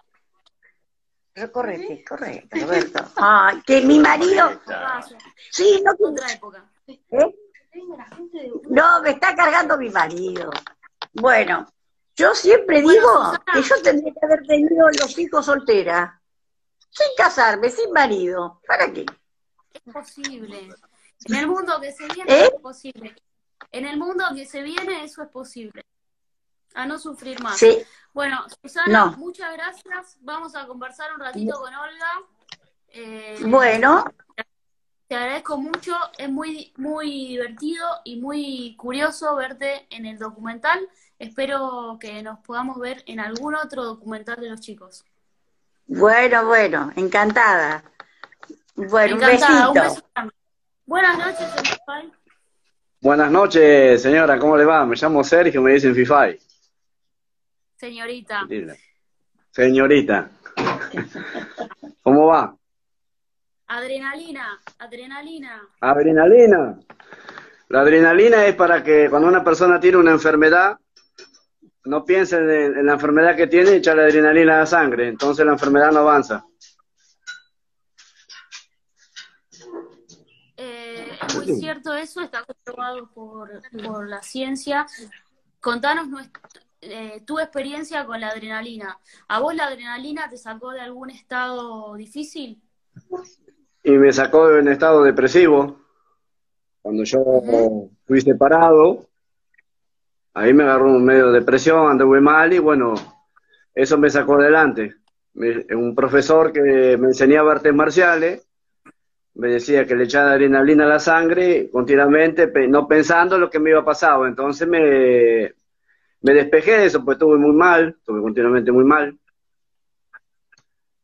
Correte, 1.53 2.05
correcto, 2.05 2.57
Roberto. 2.61 3.05
Ay, 3.16 3.62
que 3.62 3.80
mi 3.82 3.99
marido. 3.99 4.61
Sí, 5.51 5.82
no 5.84 5.93
otra 5.99 6.32
época. 6.32 6.70
¿Eh? 6.86 7.34
No, 8.68 9.03
me 9.03 9.11
está 9.11 9.34
cargando 9.34 9.78
mi 9.78 9.88
marido. 9.88 10.51
Bueno, 11.12 11.66
yo 12.16 12.34
siempre 12.34 12.82
digo 12.82 13.32
que 13.53 13.62
yo 13.62 13.82
tendría 13.82 14.12
que 14.12 14.26
haber 14.26 14.47
tenido 14.47 14.88
los 14.88 15.18
hijos 15.18 15.47
soltera, 15.47 16.22
sin 16.93 17.07
casarme, 17.16 17.70
sin 17.70 17.90
marido. 17.90 18.61
¿Para 18.66 18.93
qué? 18.93 19.07
Es 19.72 19.93
posible. 19.93 20.68
En 21.24 21.34
el 21.36 21.47
mundo 21.47 21.80
que 21.80 21.93
se 21.93 22.07
viene 22.09 22.32
¿Eh? 22.32 22.51
es 22.55 22.61
posible. 22.61 23.16
En 23.70 23.86
el 23.86 23.97
mundo 23.97 24.24
que 24.34 24.45
se 24.45 24.62
viene 24.62 25.05
eso 25.05 25.22
es 25.22 25.28
posible. 25.28 25.84
A 26.74 26.86
no 26.86 26.99
sufrir 26.99 27.40
más. 27.43 27.59
Sí. 27.59 27.78
Bueno, 28.12 28.45
Susana, 28.62 29.07
muchas 29.16 29.53
gracias. 29.55 30.18
Vamos 30.20 30.55
a 30.55 30.66
conversar 30.66 31.12
un 31.14 31.20
ratito 31.20 31.59
con 31.59 31.74
Olga. 31.74 32.22
Eh, 32.88 33.38
bueno. 33.47 34.05
Te 35.07 35.16
agradezco 35.16 35.57
mucho. 35.59 35.95
Es 36.18 36.30
muy, 36.30 36.72
muy 36.76 37.28
divertido 37.28 37.86
y 38.05 38.20
muy 38.20 38.76
curioso 38.76 39.34
verte 39.36 39.86
en 39.90 40.07
el 40.07 40.18
documental. 40.18 40.80
Espero 41.18 41.99
que 42.01 42.22
nos 42.22 42.40
podamos 42.40 42.78
ver 42.78 43.03
en 43.07 43.20
algún 43.20 43.55
otro 43.55 43.84
documental 43.84 44.40
de 44.40 44.51
los 44.51 44.61
chicos. 44.61 45.05
Bueno, 45.95 46.47
bueno, 46.47 46.90
encantada. 46.97 47.84
Bueno, 48.74 49.16
un 49.16 49.20
besito. 49.20 49.74
Buenas 50.86 51.18
noches, 51.18 51.80
Buenas 52.99 53.30
noches, 53.30 54.01
señora, 54.01 54.38
¿cómo 54.38 54.57
le 54.57 54.64
va? 54.64 54.86
Me 54.86 54.97
llamo 54.97 55.22
Sergio, 55.22 55.61
me 55.61 55.74
dicen 55.74 55.95
FIFAI. 55.95 56.38
Señorita. 57.76 58.49
Señorita. 59.51 60.30
¿Cómo 62.03 62.26
va? 62.26 62.57
Adrenalina, 63.66 64.61
adrenalina. 64.78 65.68
Adrenalina. 65.80 66.78
La 67.68 67.80
adrenalina 67.80 68.47
es 68.47 68.55
para 68.55 68.82
que 68.82 69.11
cuando 69.11 69.28
una 69.28 69.45
persona 69.45 69.78
tiene 69.78 69.99
una 69.99 70.12
enfermedad, 70.12 70.78
no 71.85 72.05
piense 72.05 72.37
en, 72.37 72.78
en 72.78 72.87
la 72.87 72.95
enfermedad 72.95 73.37
que 73.37 73.47
tiene 73.47 73.72
y 73.72 73.74
echarle 73.76 74.05
adrenalina 74.05 74.57
a 74.57 74.59
la 74.61 74.66
sangre. 74.66 75.09
Entonces 75.09 75.45
la 75.45 75.53
enfermedad 75.53 75.93
no 75.93 76.01
avanza. 76.01 76.45
Eh, 80.57 81.18
es 81.26 81.35
muy 81.35 81.57
cierto 81.57 81.93
eso, 81.95 82.20
está 82.20 82.45
comprobado 82.45 83.11
por, 83.12 83.62
por 83.85 84.09
la 84.09 84.22
ciencia. 84.22 84.87
Contanos 85.61 86.07
eh, 86.80 87.22
tu 87.24 87.39
experiencia 87.39 88.05
con 88.07 88.20
la 88.20 88.28
adrenalina. 88.28 88.99
¿A 89.28 89.41
vos 89.41 89.55
la 89.55 89.66
adrenalina 89.66 90.28
te 90.28 90.37
sacó 90.37 90.70
de 90.70 90.80
algún 90.80 91.11
estado 91.11 91.95
difícil? 91.95 92.61
Y 93.83 93.91
me 93.93 94.12
sacó 94.12 94.49
de 94.49 94.61
un 94.61 94.68
estado 94.68 95.03
depresivo. 95.03 95.80
Cuando 96.80 97.05
yo 97.05 97.89
fui 98.07 98.20
separado, 98.20 99.09
ahí 100.35 100.53
me 100.55 100.64
agarró 100.64 100.87
un 100.93 101.05
medio 101.05 101.30
de 101.30 101.41
depresión, 101.41 101.91
anduve 101.91 102.20
mal 102.20 102.53
y 102.53 102.59
bueno, 102.59 102.95
eso 103.74 103.99
me 103.99 104.11
sacó 104.11 104.37
adelante. 104.37 104.97
Me- 105.35 105.66
un 105.76 105.95
profesor 105.95 106.53
que 106.53 106.61
me 106.99 107.09
enseñaba 107.09 107.53
artes 107.53 107.74
marciales 107.74 108.47
me 109.35 109.49
decía 109.49 109.87
que 109.87 109.95
le 109.97 110.05
echaba 110.05 110.33
adrenalina 110.33 110.85
a 110.85 110.89
la 110.89 110.99
sangre 110.99 111.70
continuamente, 111.70 112.51
no 112.68 112.87
pensando 112.89 113.39
lo 113.39 113.51
que 113.51 113.59
me 113.59 113.70
iba 113.70 113.85
pasado. 113.85 114.26
Entonces 114.26 114.68
me, 114.68 115.55
me 116.22 116.35
despejé 116.35 116.72
de 116.78 116.87
eso, 116.87 117.05
pues 117.05 117.16
estuve 117.16 117.39
muy 117.39 117.53
mal, 117.55 117.97
estuve 117.99 118.20
continuamente 118.22 118.72
muy 118.72 118.85
mal. 118.85 119.18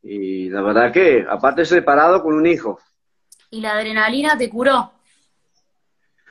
Y 0.02 0.48
la 0.50 0.60
verdad 0.62 0.92
que, 0.92 1.24
aparte 1.28 1.64
separado 1.64 2.20
con 2.22 2.34
un 2.34 2.46
hijo, 2.46 2.80
Y 3.50 3.60
la 3.60 3.72
adrenalina 3.72 4.38
te 4.38 4.48
curó. 4.48 4.90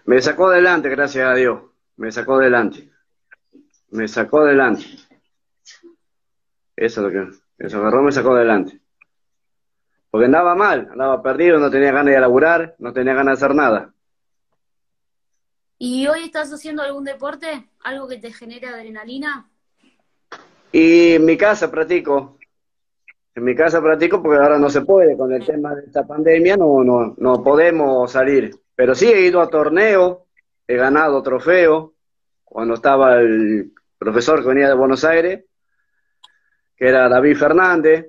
me 0.05 0.19
sacó 0.21 0.47
adelante, 0.47 0.89
gracias 0.89 1.27
a 1.29 1.35
Dios, 1.35 1.61
me 1.97 2.11
sacó 2.11 2.35
adelante, 2.35 2.89
me 3.89 4.07
sacó 4.07 4.39
adelante. 4.39 4.85
Eso 6.75 7.01
es 7.01 7.05
lo 7.05 7.11
que, 7.11 7.37
eso 7.57 7.79
agarró, 7.79 8.03
me 8.03 8.11
sacó 8.11 8.31
adelante. 8.31 8.79
Porque 10.09 10.25
andaba 10.25 10.55
mal, 10.55 10.87
andaba 10.91 11.21
perdido, 11.21 11.59
no 11.59 11.69
tenía 11.69 11.91
ganas 11.91 12.13
de 12.13 12.19
laburar, 12.19 12.75
no 12.79 12.93
tenía 12.93 13.13
ganas 13.13 13.39
de 13.39 13.45
hacer 13.45 13.55
nada. 13.55 13.93
¿Y 15.79 16.07
hoy 16.07 16.23
estás 16.23 16.51
haciendo 16.51 16.81
algún 16.81 17.03
deporte? 17.03 17.69
¿Algo 17.83 18.07
que 18.07 18.17
te 18.17 18.31
genere 18.31 18.67
adrenalina? 18.67 19.49
Y 20.71 21.13
en 21.13 21.25
mi 21.25 21.37
casa 21.37 21.69
practico. 21.69 22.37
En 23.35 23.43
mi 23.43 23.55
casa 23.55 23.79
practico 23.79 24.21
porque 24.21 24.39
ahora 24.39 24.57
no 24.57 24.69
se 24.69 24.81
puede. 24.81 25.15
Con 25.15 25.31
el 25.33 25.45
tema 25.45 25.75
de 25.75 25.85
esta 25.85 26.05
pandemia 26.05 26.57
no, 26.57 26.83
no, 26.83 27.13
no 27.17 27.43
podemos 27.43 28.11
salir. 28.11 28.55
Pero 28.75 28.95
sí 28.95 29.05
he 29.05 29.21
ido 29.21 29.39
a 29.39 29.49
torneos, 29.49 30.17
he 30.67 30.75
ganado 30.75 31.23
trofeos. 31.23 31.91
Cuando 32.43 32.75
estaba 32.75 33.19
el 33.19 33.71
profesor 33.97 34.41
que 34.41 34.49
venía 34.49 34.67
de 34.67 34.73
Buenos 34.73 35.03
Aires, 35.03 35.45
que 36.75 36.87
era 36.87 37.09
David 37.09 37.37
Fernández, 37.37 38.05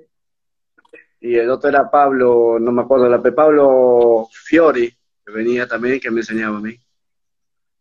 y 1.21 1.35
el 1.35 1.49
otro 1.49 1.69
era 1.69 1.89
Pablo, 1.89 2.57
no 2.59 2.71
me 2.71 2.81
acuerdo, 2.81 3.09
la 3.09 3.21
Pablo 3.21 4.27
Fiori, 4.31 4.89
que 5.25 5.31
venía 5.31 5.67
también, 5.67 5.99
que 5.99 6.11
me 6.11 6.21
enseñaba 6.21 6.57
a 6.57 6.61
mí. 6.61 6.79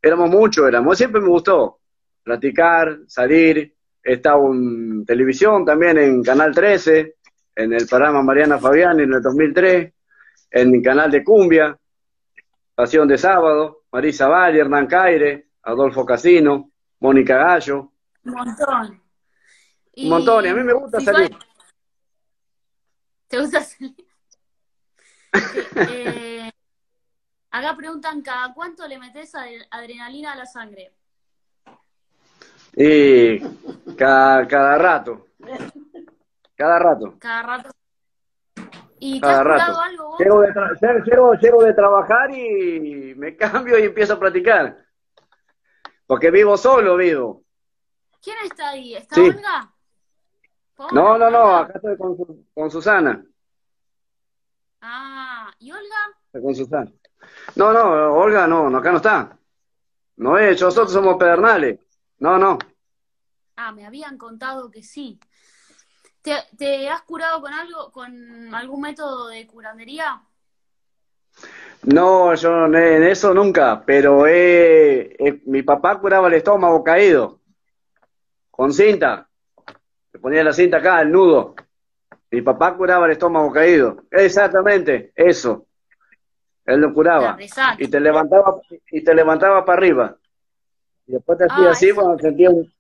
Éramos 0.03 0.31
muchos, 0.31 0.67
éramos, 0.67 0.97
siempre 0.97 1.21
me 1.21 1.29
gustó 1.29 1.79
platicar, 2.23 2.99
salir, 3.07 3.75
he 4.03 4.13
estado 4.13 4.53
en 4.53 5.05
televisión 5.07 5.65
también 5.65 5.97
en 5.99 6.23
Canal 6.23 6.55
13, 6.55 7.15
en 7.57 7.73
el 7.73 7.87
programa 7.87 8.23
Mariana 8.23 8.59
Fabián 8.59 9.01
en 9.01 9.15
el 9.15 9.23
2003, 9.23 9.93
en 10.51 10.71
mi 10.71 10.83
canal 10.83 11.11
de 11.11 11.25
Cumbia, 11.25 11.77
Pasión 12.75 13.09
de 13.09 13.19
Sábado, 13.19 13.78
Marisa 13.93 14.29
Valle, 14.29 14.61
Hernán 14.61 14.87
Caire, 14.87 15.49
Adolfo 15.63 16.05
Casino, 16.05 16.71
Mónica 17.01 17.37
Gallo, 17.37 17.93
Un 18.25 18.33
montón. 18.33 19.03
un 19.97 20.09
montón, 20.09 20.45
y 20.45 20.49
a 20.49 20.55
mí 20.55 20.63
me 20.63 20.73
gusta 20.75 21.01
salir. 21.01 21.37
¿Te 23.29 23.39
gusta 23.41 23.61
salir? 23.63 23.95
Eh, 25.91 26.51
acá 27.51 27.77
preguntan, 27.77 28.23
¿cada 28.23 28.55
cuánto 28.55 28.87
le 28.89 28.99
metes 28.99 29.35
adre- 29.35 29.67
adrenalina 29.71 30.33
a 30.33 30.37
la 30.37 30.47
sangre? 30.47 30.93
Y 32.75 33.39
cada, 33.97 34.47
cada 34.47 34.79
rato, 34.79 35.27
cada 36.55 36.79
rato, 36.79 37.17
Cada 37.19 37.43
rato. 37.43 37.71
¿Y 39.01 39.21
te 39.21 39.27
has 39.27 39.45
rato. 39.45 39.81
algo 39.81 40.09
vos? 40.09 40.19
Llego 40.21 40.41
de, 40.41 40.49
tra- 40.53 40.79
llego- 40.81 41.05
llego- 41.05 41.35
llego 41.35 41.63
de 41.65 41.75
trabajar 41.75 42.31
y 42.31 43.15
me 43.17 43.37
cambio 43.37 43.79
y 43.79 43.83
empiezo 43.85 44.15
a 44.15 44.19
practicar. 44.21 44.77
Porque 46.07 46.31
vivo 46.31 46.57
solo, 46.57 46.97
vivo. 46.97 47.43
¿Quién 48.23 48.37
está 48.45 48.71
ahí? 48.71 48.95
¿Está 48.95 49.15
Sí. 49.15 49.21
Olga? 49.29 49.73
No, 50.93 51.19
no, 51.19 51.29
no, 51.31 51.57
acá 51.57 51.73
estoy 51.77 51.97
con, 51.97 52.17
con 52.55 52.71
Susana. 52.71 53.25
Ah, 54.81 55.51
¿y 55.59 55.73
Olga? 55.73 55.83
Estoy 56.27 56.43
con 56.43 56.55
Susana. 56.55 56.93
No, 57.57 57.73
no, 57.73 58.15
Olga, 58.15 58.47
no, 58.47 58.71
no, 58.71 58.79
acá 58.79 58.91
no 58.93 58.99
está. 58.99 59.39
No 60.17 60.39
es, 60.39 60.61
nosotros 60.61 60.93
somos 60.93 61.17
pedernales. 61.17 61.81
No, 62.19 62.39
no. 62.39 62.59
Ah, 63.57 63.73
me 63.73 63.87
habían 63.87 64.17
contado 64.19 64.71
que 64.71 64.83
sí. 64.83 65.19
¿Te, 66.29 66.57
te 66.59 66.91
has 66.91 67.01
curado 67.03 67.41
con 67.41 67.55
algo, 67.55 67.91
con 67.91 68.55
algún 68.55 68.83
método 68.83 69.29
de 69.29 69.47
curandería? 69.47 70.21
No, 71.85 72.35
yo 72.35 72.67
en 72.67 73.03
eso 73.05 73.33
nunca, 73.33 73.83
pero 73.87 74.27
eh, 74.27 75.17
eh, 75.19 75.41
mi 75.47 75.63
papá 75.63 75.99
curaba 75.99 76.29
el 76.29 76.35
estómago 76.35 76.85
caído 76.85 77.41
con 78.51 78.75
cinta. 78.75 79.27
Le 80.13 80.19
ponía 80.21 80.45
la 80.45 80.53
cinta 80.53 80.77
acá, 80.79 81.01
el 81.01 81.13
nudo. 81.13 81.55
Mi 82.31 82.43
papá 82.43 82.77
curaba 82.77 83.07
el 83.07 83.13
estómago 83.13 83.51
caído. 83.51 84.03
Exactamente, 84.11 85.13
eso. 85.17 85.67
Él 86.67 86.81
lo 86.81 86.93
curaba. 86.93 87.37
resaca. 87.37 87.77
Y 87.83 87.89
te 87.89 88.01
levantaba, 88.01 88.61
y 88.91 89.03
te 89.03 89.15
levantaba 89.15 89.65
para 89.65 89.79
arriba. 89.79 90.17
Y 91.07 91.13
después 91.13 91.39
te 91.39 91.45
hacía 91.47 91.69
Ah, 91.69 91.71
así 91.71 91.87
eso- 91.89 91.95
cuando 92.03 92.19
sentía 92.19 92.51
un, 92.51 92.71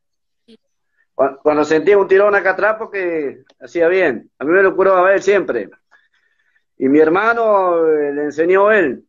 cuando, 1.19 1.41
cuando 1.41 1.64
sentía 1.64 1.99
un 1.99 2.07
tirón 2.07 2.37
acá 2.37 2.51
atrás 2.51 2.77
porque 2.79 3.43
hacía 3.61 3.89
bien. 3.89 4.31
A 4.39 4.45
mí 4.45 4.53
me 4.53 4.62
lo 4.62 4.77
curaba 4.77 5.12
él 5.12 5.21
siempre. 5.21 5.69
Y 6.77 6.89
mi 6.89 7.01
hermano 7.01 7.85
eh, 7.89 8.12
le 8.12 8.23
enseñó 8.23 8.71
él 8.71 9.05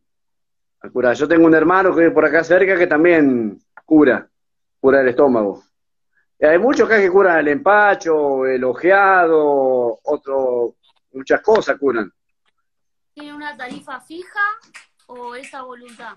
a 0.80 0.90
curar. 0.90 1.14
Yo 1.14 1.28
tengo 1.28 1.46
un 1.46 1.54
hermano 1.54 1.94
que 1.94 2.00
vive 2.00 2.10
por 2.10 2.24
acá 2.24 2.42
cerca 2.42 2.76
que 2.76 2.88
también 2.88 3.60
cura, 3.84 4.28
cura 4.80 5.02
el 5.02 5.08
estómago. 5.08 5.62
Y 6.36 6.46
hay 6.46 6.58
muchos 6.58 6.88
acá 6.88 6.98
que 6.98 7.08
curan 7.08 7.38
el 7.38 7.46
empacho, 7.46 8.44
el 8.44 8.64
ojeado, 8.64 10.00
otro, 10.02 10.74
muchas 11.12 11.40
cosas 11.42 11.78
curan. 11.78 12.12
¿Tiene 13.14 13.36
una 13.36 13.56
tarifa 13.56 14.00
fija 14.00 14.40
o 15.06 15.36
es 15.36 15.54
a 15.54 15.62
voluntad? 15.62 16.16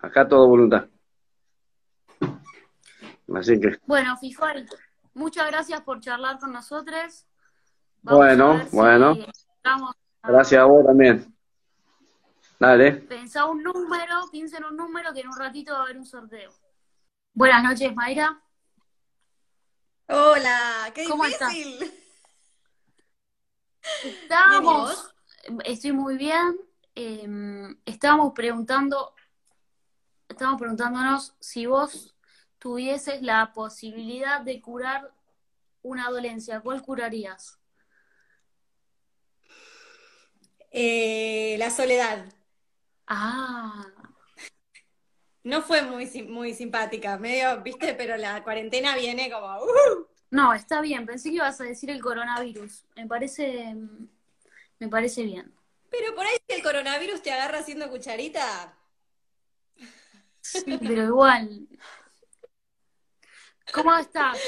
Acá 0.00 0.26
todo 0.26 0.48
voluntad. 0.48 0.88
Así 3.34 3.58
que, 3.60 3.78
Bueno, 3.86 4.16
Fifal, 4.18 4.68
muchas 5.14 5.46
gracias 5.48 5.80
por 5.82 6.00
charlar 6.00 6.38
con 6.38 6.52
nosotros. 6.52 7.26
Bueno, 8.02 8.62
si 8.64 8.76
bueno. 8.76 9.16
gracias 10.22 10.60
a 10.60 10.64
vos 10.64 10.86
también. 10.86 11.34
Dale. 12.58 12.92
Pensá 12.92 13.46
un 13.46 13.62
número, 13.62 14.28
piensa 14.30 14.58
en 14.58 14.64
un 14.64 14.76
número 14.76 15.12
que 15.12 15.20
en 15.20 15.28
un 15.28 15.36
ratito 15.36 15.72
va 15.72 15.80
a 15.80 15.82
haber 15.82 15.98
un 15.98 16.06
sorteo. 16.06 16.52
Buenas 17.34 17.62
noches, 17.64 17.94
Mayra. 17.94 18.40
Hola, 20.08 20.90
qué 20.94 21.04
¿Cómo 21.08 21.24
difícil. 21.24 21.92
Estábamos, 24.04 25.14
estoy 25.64 25.92
muy 25.92 26.16
bien. 26.16 26.56
eh, 26.94 27.76
estábamos 27.84 28.32
preguntando, 28.32 29.14
estábamos 30.28 30.60
preguntándonos 30.60 31.34
si 31.40 31.66
vos 31.66 32.15
tuvieses 32.58 33.22
la 33.22 33.52
posibilidad 33.52 34.40
de 34.42 34.60
curar 34.60 35.12
una 35.82 36.10
dolencia, 36.10 36.60
¿cuál 36.60 36.82
curarías? 36.82 37.58
Eh, 40.70 41.56
la 41.58 41.70
soledad. 41.70 42.26
Ah, 43.08 43.86
No 45.44 45.62
fue 45.62 45.82
muy, 45.82 46.06
muy 46.24 46.54
simpática, 46.54 47.16
medio, 47.18 47.62
viste, 47.62 47.94
pero 47.94 48.16
la 48.16 48.42
cuarentena 48.42 48.96
viene 48.96 49.30
como, 49.30 49.46
uh, 49.62 50.06
no, 50.30 50.52
está 50.54 50.80
bien. 50.80 51.06
Pensé 51.06 51.30
que 51.30 51.36
ibas 51.36 51.60
a 51.60 51.64
decir 51.64 51.90
el 51.90 52.00
coronavirus. 52.02 52.84
Me 52.96 53.06
parece, 53.06 53.74
me 54.78 54.88
parece 54.88 55.22
bien. 55.24 55.54
pero 55.90 56.14
por 56.14 56.26
ahí 56.26 56.36
si 56.48 56.54
el 56.56 56.62
coronavirus 56.62 57.22
te 57.22 57.32
agarra 57.32 57.58
haciendo 57.60 57.90
cucharita. 57.90 58.76
Sí, 60.40 60.78
pero 60.78 61.02
igual. 61.04 61.66
¿Cómo 63.72 63.94
estás? 63.96 64.38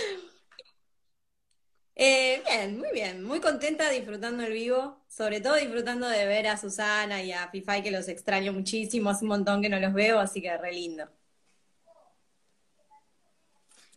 Eh, 1.95 2.43
bien, 2.47 2.79
muy 2.79 2.89
bien, 2.93 3.25
muy 3.25 3.41
contenta 3.41 3.91
disfrutando 3.91 4.45
el 4.45 4.53
vivo, 4.53 5.05
sobre 5.09 5.41
todo 5.41 5.57
disfrutando 5.57 6.09
de 6.09 6.27
ver 6.27 6.47
a 6.47 6.57
Susana 6.57 7.23
y 7.23 7.33
a 7.33 7.49
Fifai 7.49 7.83
que 7.83 7.91
los 7.91 8.07
extraño 8.09 8.53
muchísimo, 8.53 9.11
hace 9.11 9.25
un 9.25 9.31
montón 9.31 9.61
que 9.61 9.69
no 9.69 9.81
los 9.81 9.93
veo, 9.93 10.21
así 10.21 10.41
que 10.41 10.57
re 10.57 10.73
lindo. 10.73 11.09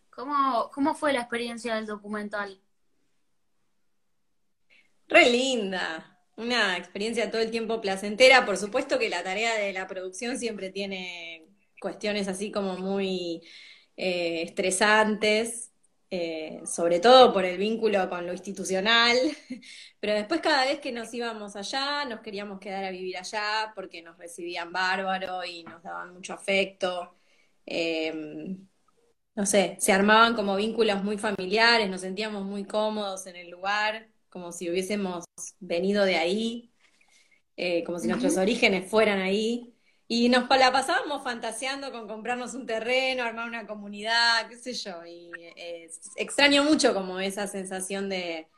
¿Cómo, 0.10 0.70
cómo 0.74 0.96
fue 0.96 1.14
la 1.14 1.22
experiencia 1.22 1.76
del 1.76 1.86
documental? 1.86 2.60
Re 5.08 5.30
linda, 5.30 6.20
una 6.38 6.78
experiencia 6.78 7.30
todo 7.30 7.42
el 7.42 7.52
tiempo 7.52 7.82
placentera. 7.82 8.46
Por 8.46 8.58
supuesto 8.58 8.98
que 8.98 9.10
la 9.10 9.24
tarea 9.24 9.56
de 9.56 9.74
la 9.74 9.88
producción 9.88 10.40
siempre 10.40 10.70
tiene 10.70 11.48
cuestiones 11.80 12.28
así 12.28 12.52
como 12.52 12.78
muy 12.78 13.42
eh, 14.02 14.41
estresantes, 14.43 15.72
eh, 16.10 16.62
sobre 16.66 16.99
todo 16.99 17.32
por 17.34 17.45
el 17.45 17.58
vínculo 17.60 18.10
con 18.10 18.26
lo 18.26 18.34
institucional, 18.34 19.16
pero 19.99 20.16
después 20.16 20.41
cada 20.41 20.66
vez 20.66 20.80
que 20.80 20.91
nos 20.91 21.14
íbamos 21.14 21.56
allá, 21.56 22.06
nos 22.06 22.22
queríamos 22.22 22.60
quedar 22.60 22.84
a 22.86 22.89
vivir 22.91 23.18
allá 23.18 23.72
porque 23.76 24.02
nos 24.02 24.18
recibían 24.18 24.72
bárbaro 24.74 25.45
y 25.45 25.64
nos 25.64 25.84
daban 25.84 26.14
mucho 26.14 26.34
afecto. 26.34 27.16
Em, 27.66 28.68
no 29.36 29.45
sé, 29.45 29.78
se 29.80 29.93
armaban 29.93 30.36
como 30.36 30.56
vínculos 30.56 31.04
muy 31.04 31.18
familiares, 31.20 31.89
nos 31.89 32.02
sentíamos 32.02 32.43
muy 32.45 32.66
cómodos 32.66 33.28
en 33.28 33.36
el 33.36 33.49
lugar, 33.52 34.10
como 34.30 34.52
si 34.52 34.70
hubiésemos 34.70 35.26
venido 35.60 36.06
de 36.06 36.18
ahí, 36.18 36.74
eh, 37.58 37.84
como 37.84 37.99
si 37.99 38.08
nuestros 38.08 38.38
orígenes 38.38 38.89
fueran 38.89 39.20
ahí. 39.20 39.71
Y 40.14 40.28
nos 40.28 40.49
la 40.49 40.74
pasábamos 40.74 41.24
fantaseando 41.24 41.89
con 41.89 42.05
comprarnos 42.05 42.53
un 42.53 42.66
terreno, 42.66 43.24
armar 43.24 43.47
una 43.47 43.66
comunidad, 43.66 44.45
qué 44.49 44.57
sé 44.57 44.74
yo. 44.74 45.05
Y 45.05 45.32
eh, 45.55 45.89
extraño 46.18 46.66
mucho 46.66 46.93
como 46.93 47.22
esa 47.22 47.47
sensación 47.47 48.09
de, 48.09 48.49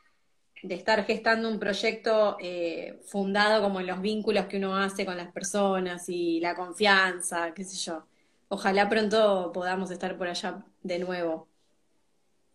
estar 0.68 1.04
gestando 1.06 1.48
un 1.48 1.60
proyecto 1.60 2.36
eh, 2.40 3.00
fundado 3.06 3.62
como 3.62 3.78
en 3.78 3.86
los 3.86 4.00
vínculos 4.00 4.46
que 4.46 4.56
uno 4.56 4.76
hace 4.76 5.06
con 5.06 5.16
las 5.16 5.30
personas 5.30 6.08
y 6.08 6.40
la 6.40 6.56
confianza, 6.56 7.54
qué 7.54 7.62
sé 7.62 7.76
yo. 7.76 8.04
Ojalá 8.48 8.88
pronto 8.88 9.52
podamos 9.54 9.92
estar 9.92 10.18
por 10.18 10.26
allá 10.26 10.64
de 10.82 10.98
nuevo. 10.98 11.46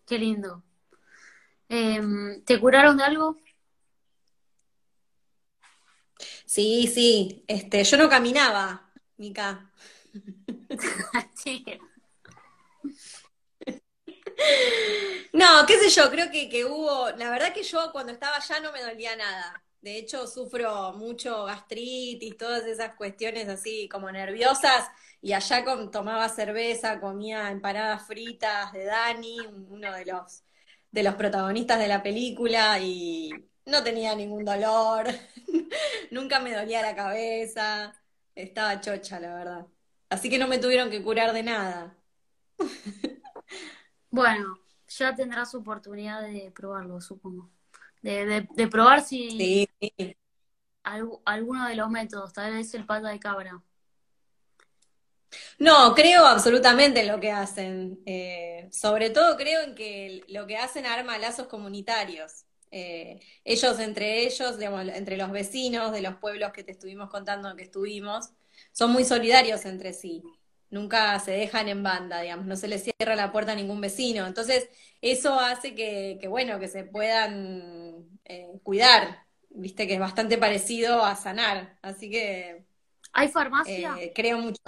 Qué 0.05 0.19
lindo. 0.19 0.61
Em, 1.69 2.43
¿Te 2.43 2.59
curaron 2.59 2.97
de 2.97 3.03
algo? 3.03 3.37
Sí, 6.45 6.87
sí. 6.93 7.43
Este, 7.47 7.83
yo 7.83 7.97
no 7.97 8.09
caminaba, 8.09 8.88
Mica. 9.19 9.69
No, 15.33 15.65
qué 15.67 15.77
sé 15.77 15.89
yo, 15.89 16.09
creo 16.09 16.31
que, 16.31 16.49
que, 16.49 16.65
hubo, 16.65 17.09
la 17.11 17.29
verdad 17.29 17.53
que 17.53 17.63
yo 17.63 17.91
cuando 17.91 18.13
estaba 18.13 18.37
allá 18.37 18.59
no 18.61 18.71
me 18.71 18.81
dolía 18.81 19.15
nada. 19.15 19.61
De 19.81 19.97
hecho, 19.97 20.27
sufro 20.27 20.93
mucho 20.93 21.45
gastritis, 21.45 22.37
todas 22.37 22.65
esas 22.65 22.95
cuestiones 22.95 23.47
así 23.47 23.87
como 23.89 24.11
nerviosas, 24.11 24.89
y 25.21 25.33
allá 25.33 25.63
tomaba 25.91 26.27
cerveza, 26.29 26.99
comía 26.99 27.51
empanadas 27.51 28.07
fritas 28.07 28.71
de 28.73 28.85
Dani, 28.85 29.37
uno 29.69 29.93
de 29.93 30.05
los, 30.05 30.43
de 30.91 31.03
los 31.03 31.15
protagonistas 31.15 31.79
de 31.79 31.87
la 31.87 32.01
película, 32.03 32.79
y 32.79 33.31
no 33.65 33.83
tenía 33.83 34.15
ningún 34.15 34.45
dolor, 34.45 35.07
nunca 36.11 36.39
me 36.39 36.55
dolía 36.55 36.81
la 36.81 36.95
cabeza. 36.95 37.93
Estaba 38.41 38.79
chocha, 38.79 39.19
la 39.19 39.35
verdad. 39.35 39.67
Así 40.09 40.29
que 40.29 40.37
no 40.37 40.47
me 40.47 40.57
tuvieron 40.57 40.89
que 40.89 41.03
curar 41.03 41.33
de 41.33 41.43
nada. 41.43 41.97
Bueno, 44.11 44.57
ya 44.87 45.13
tendrás 45.13 45.53
oportunidad 45.53 46.23
de 46.23 46.51
probarlo, 46.51 46.99
supongo. 46.99 47.51
De, 48.01 48.47
de, 48.55 48.67
probar 48.67 49.03
si 49.03 49.69
alguno 51.25 51.67
de 51.67 51.75
los 51.75 51.89
métodos, 51.91 52.33
tal 52.33 52.53
vez 52.53 52.73
el 52.73 52.87
pata 52.87 53.09
de 53.09 53.19
cabra. 53.19 53.61
No, 55.59 55.93
creo 55.93 56.25
absolutamente 56.25 57.01
en 57.01 57.07
lo 57.07 57.19
que 57.19 57.31
hacen. 57.31 58.01
Eh, 58.07 58.67
sobre 58.71 59.11
todo 59.11 59.37
creo 59.37 59.61
en 59.61 59.75
que 59.75 60.23
lo 60.27 60.47
que 60.47 60.57
hacen 60.57 60.87
arma 60.87 61.19
lazos 61.19 61.47
comunitarios. 61.47 62.45
Eh, 62.71 63.19
ellos 63.43 63.79
entre 63.79 64.23
ellos, 64.25 64.57
entre 64.61 65.17
los 65.17 65.31
vecinos 65.31 65.91
de 65.91 66.01
los 66.01 66.15
pueblos 66.15 66.51
que 66.51 66.63
te 66.63 66.71
estuvimos 66.71 67.09
contando 67.09 67.55
que 67.55 67.63
estuvimos, 67.63 68.29
son 68.71 68.91
muy 68.91 69.03
solidarios 69.03 69.65
entre 69.65 69.93
sí. 69.93 70.23
Nunca 70.69 71.19
se 71.19 71.31
dejan 71.31 71.67
en 71.67 71.81
banda, 71.81 72.21
digamos, 72.21 72.45
no 72.45 72.55
se 72.55 72.67
les 72.67 72.83
cierra 72.83 73.15
la 73.15 73.31
puerta 73.31 73.53
a 73.53 73.55
ningún 73.55 73.81
vecino. 73.81 74.27
Entonces, 74.27 74.69
eso 75.01 75.39
hace 75.39 75.73
que, 75.73 76.19
bueno, 76.29 76.59
que 76.59 76.67
se 76.67 76.83
puedan 76.83 78.07
eh, 78.25 78.59
cuidar, 78.61 79.25
viste, 79.49 79.87
que 79.87 79.95
es 79.95 79.99
bastante 79.99 80.37
parecido 80.37 81.03
a 81.03 81.15
sanar. 81.15 81.77
Así 81.81 82.11
que. 82.11 82.65
¿Hay 83.13 83.29
farmacia? 83.29 83.95
Eh, 83.99 84.11
creo 84.13 84.37
mucho. 84.37 84.61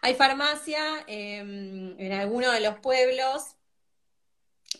Hay 0.00 0.14
farmacia 0.14 1.04
em, 1.06 1.98
en 1.98 2.12
alguno 2.12 2.50
de 2.50 2.60
los 2.60 2.78
pueblos 2.80 3.56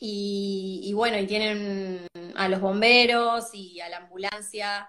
y, 0.01 0.92
bueno, 0.94 1.18
y 1.18 1.26
tienen 1.26 2.07
a 2.34 2.49
los 2.49 2.61
bomberos 2.61 3.51
y 3.53 3.80
a 3.80 3.88
la 3.88 3.99
ambulancia. 3.99 4.88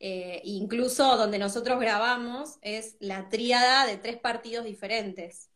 Eh, 0.00 0.40
incluso 0.44 1.16
donde 1.16 1.38
nosotros 1.40 1.80
grabamos 1.80 2.58
es 2.62 2.96
la 3.00 3.28
tríada 3.28 3.84
de 3.86 3.96
tres 3.96 4.16
partidos 4.16 4.64
diferentes. 4.64 5.50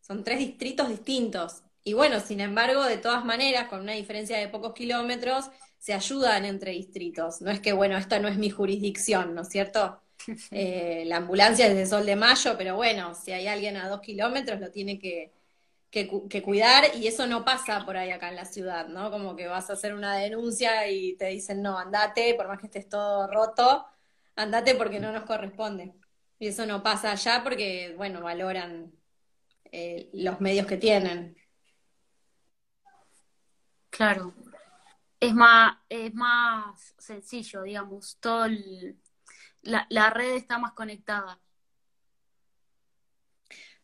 Son 0.00 0.24
tres 0.24 0.38
distritos 0.38 0.88
distintos. 0.88 1.62
Y 1.84 1.94
bueno, 1.94 2.20
sin 2.20 2.40
embargo, 2.40 2.84
de 2.84 2.98
todas 2.98 3.24
maneras, 3.24 3.68
con 3.68 3.80
una 3.80 3.92
diferencia 3.92 4.38
de 4.38 4.48
pocos 4.48 4.72
kilómetros, 4.74 5.50
se 5.78 5.94
ayudan 5.94 6.44
entre 6.44 6.72
distritos. 6.72 7.40
No 7.40 7.50
es 7.50 7.60
que, 7.60 7.72
bueno, 7.72 7.96
esta 7.96 8.18
no 8.18 8.28
es 8.28 8.36
mi 8.36 8.50
jurisdicción, 8.50 9.34
¿no 9.34 9.42
es 9.42 9.48
cierto? 9.48 9.98
Eh, 10.52 11.02
la 11.06 11.16
ambulancia 11.16 11.66
es 11.66 11.74
de 11.74 11.84
Sol 11.84 12.06
de 12.06 12.14
Mayo, 12.14 12.54
pero 12.56 12.76
bueno, 12.76 13.12
si 13.12 13.32
hay 13.32 13.48
alguien 13.48 13.76
a 13.76 13.88
dos 13.88 14.00
kilómetros, 14.00 14.60
lo 14.60 14.70
tiene 14.70 15.00
que, 15.00 15.32
que, 15.92 16.42
cuidar 16.42 16.96
y 16.96 17.06
eso 17.06 17.26
no 17.26 17.44
pasa 17.44 17.84
por 17.84 17.98
ahí 17.98 18.10
acá 18.10 18.30
en 18.30 18.36
la 18.36 18.46
ciudad, 18.46 18.88
¿no? 18.88 19.10
Como 19.10 19.36
que 19.36 19.46
vas 19.46 19.68
a 19.68 19.74
hacer 19.74 19.94
una 19.94 20.16
denuncia 20.16 20.88
y 20.90 21.16
te 21.16 21.26
dicen, 21.26 21.60
no, 21.60 21.78
andate, 21.78 22.34
por 22.34 22.48
más 22.48 22.58
que 22.58 22.66
estés 22.66 22.88
todo 22.88 23.26
roto, 23.26 23.86
andate 24.34 24.74
porque 24.74 24.98
no 24.98 25.12
nos 25.12 25.24
corresponde. 25.24 25.92
Y 26.38 26.48
eso 26.48 26.64
no 26.64 26.82
pasa 26.82 27.12
allá 27.12 27.42
porque, 27.44 27.94
bueno, 27.96 28.22
valoran 28.22 28.90
eh, 29.70 30.08
los 30.14 30.40
medios 30.40 30.66
que 30.66 30.78
tienen. 30.78 31.36
Claro. 33.90 34.34
Es 35.20 35.34
más, 35.34 35.76
es 35.90 36.14
más 36.14 36.94
sencillo, 36.98 37.62
digamos, 37.64 38.16
todo 38.18 38.46
la, 39.60 39.86
la 39.90 40.10
red 40.10 40.36
está 40.36 40.58
más 40.58 40.72
conectada. 40.72 41.38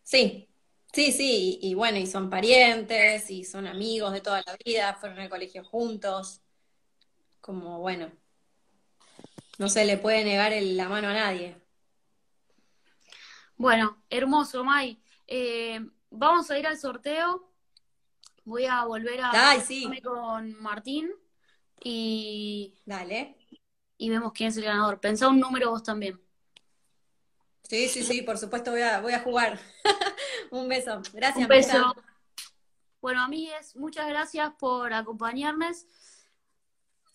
Sí, 0.03 0.48
Sí, 0.99 1.13
sí, 1.13 1.61
y, 1.63 1.75
bueno, 1.75 1.97
y 1.99 2.09
son 2.09 2.29
parientes, 2.29 3.31
y 3.31 3.45
son 3.45 3.69
amigos 3.69 4.13
de 4.13 4.21
toda 4.21 4.43
la 4.45 4.57
vida, 4.65 4.95
fueron 4.95 5.21
al 5.21 5.29
colegio 5.29 5.63
juntos, 5.63 6.41
como 7.41 7.79
bueno, 7.79 8.11
no 9.59 9.69
se 9.69 9.85
le 9.85 9.97
puede 9.97 10.25
negar 10.25 10.53
la 10.61 10.89
mano 10.89 11.07
a 11.07 11.13
nadie. 11.13 11.57
Bueno, 13.57 14.03
hermoso, 14.11 14.65
May. 14.65 15.01
Eh, 15.29 15.79
vamos 16.11 16.51
a 16.51 16.59
ir 16.59 16.67
al 16.67 16.77
sorteo. 16.77 17.49
Voy 18.45 18.65
a 18.65 18.85
volver 18.85 19.21
a 19.21 19.51
Ay, 19.51 19.61
sí. 19.61 19.89
con 20.03 20.61
Martín 20.61 21.13
y 21.81 22.75
Dale. 22.85 23.37
y 23.99 24.11
vemos 24.11 24.33
quién 24.33 24.49
es 24.49 24.57
el 24.57 24.65
ganador. 24.65 24.99
Pensá 24.99 25.29
un 25.29 25.39
número 25.39 25.71
vos 25.71 25.85
también. 25.85 26.21
Sí, 27.69 27.87
sí, 27.89 28.03
sí, 28.03 28.23
por 28.23 28.39
supuesto 28.39 28.71
voy 28.71 28.81
a, 28.81 29.01
voy 29.01 29.13
a 29.13 29.21
jugar. 29.21 29.61
Un 30.51 30.69
beso. 30.69 31.03
Gracias. 31.13 31.43
Un 31.43 31.49
beso. 31.49 31.95
Bueno, 33.01 33.23
amigues, 33.23 33.77
muchas 33.77 34.09
gracias 34.09 34.53
por 34.59 34.93
acompañarnos. 34.93 35.87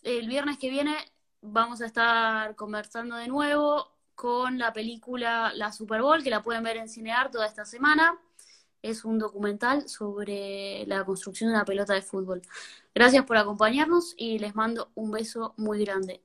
El 0.02 0.28
viernes 0.28 0.58
que 0.58 0.70
viene 0.70 0.96
vamos 1.40 1.80
a 1.82 1.86
estar 1.86 2.54
conversando 2.54 3.16
de 3.16 3.26
nuevo 3.28 3.92
con 4.14 4.58
la 4.58 4.72
película 4.72 5.52
La 5.54 5.72
Super 5.72 6.02
Bowl, 6.02 6.22
que 6.22 6.30
la 6.30 6.42
pueden 6.42 6.62
ver 6.62 6.76
en 6.76 6.88
Cinear 6.88 7.30
toda 7.30 7.46
esta 7.46 7.64
semana. 7.64 8.18
Es 8.80 9.04
un 9.04 9.18
documental 9.18 9.88
sobre 9.88 10.86
la 10.86 11.04
construcción 11.04 11.50
de 11.50 11.56
una 11.56 11.64
pelota 11.64 11.94
de 11.94 12.02
fútbol. 12.02 12.42
Gracias 12.94 13.24
por 13.24 13.36
acompañarnos 13.36 14.14
y 14.16 14.38
les 14.38 14.54
mando 14.54 14.92
un 14.94 15.10
beso 15.10 15.52
muy 15.56 15.84
grande. 15.84 16.22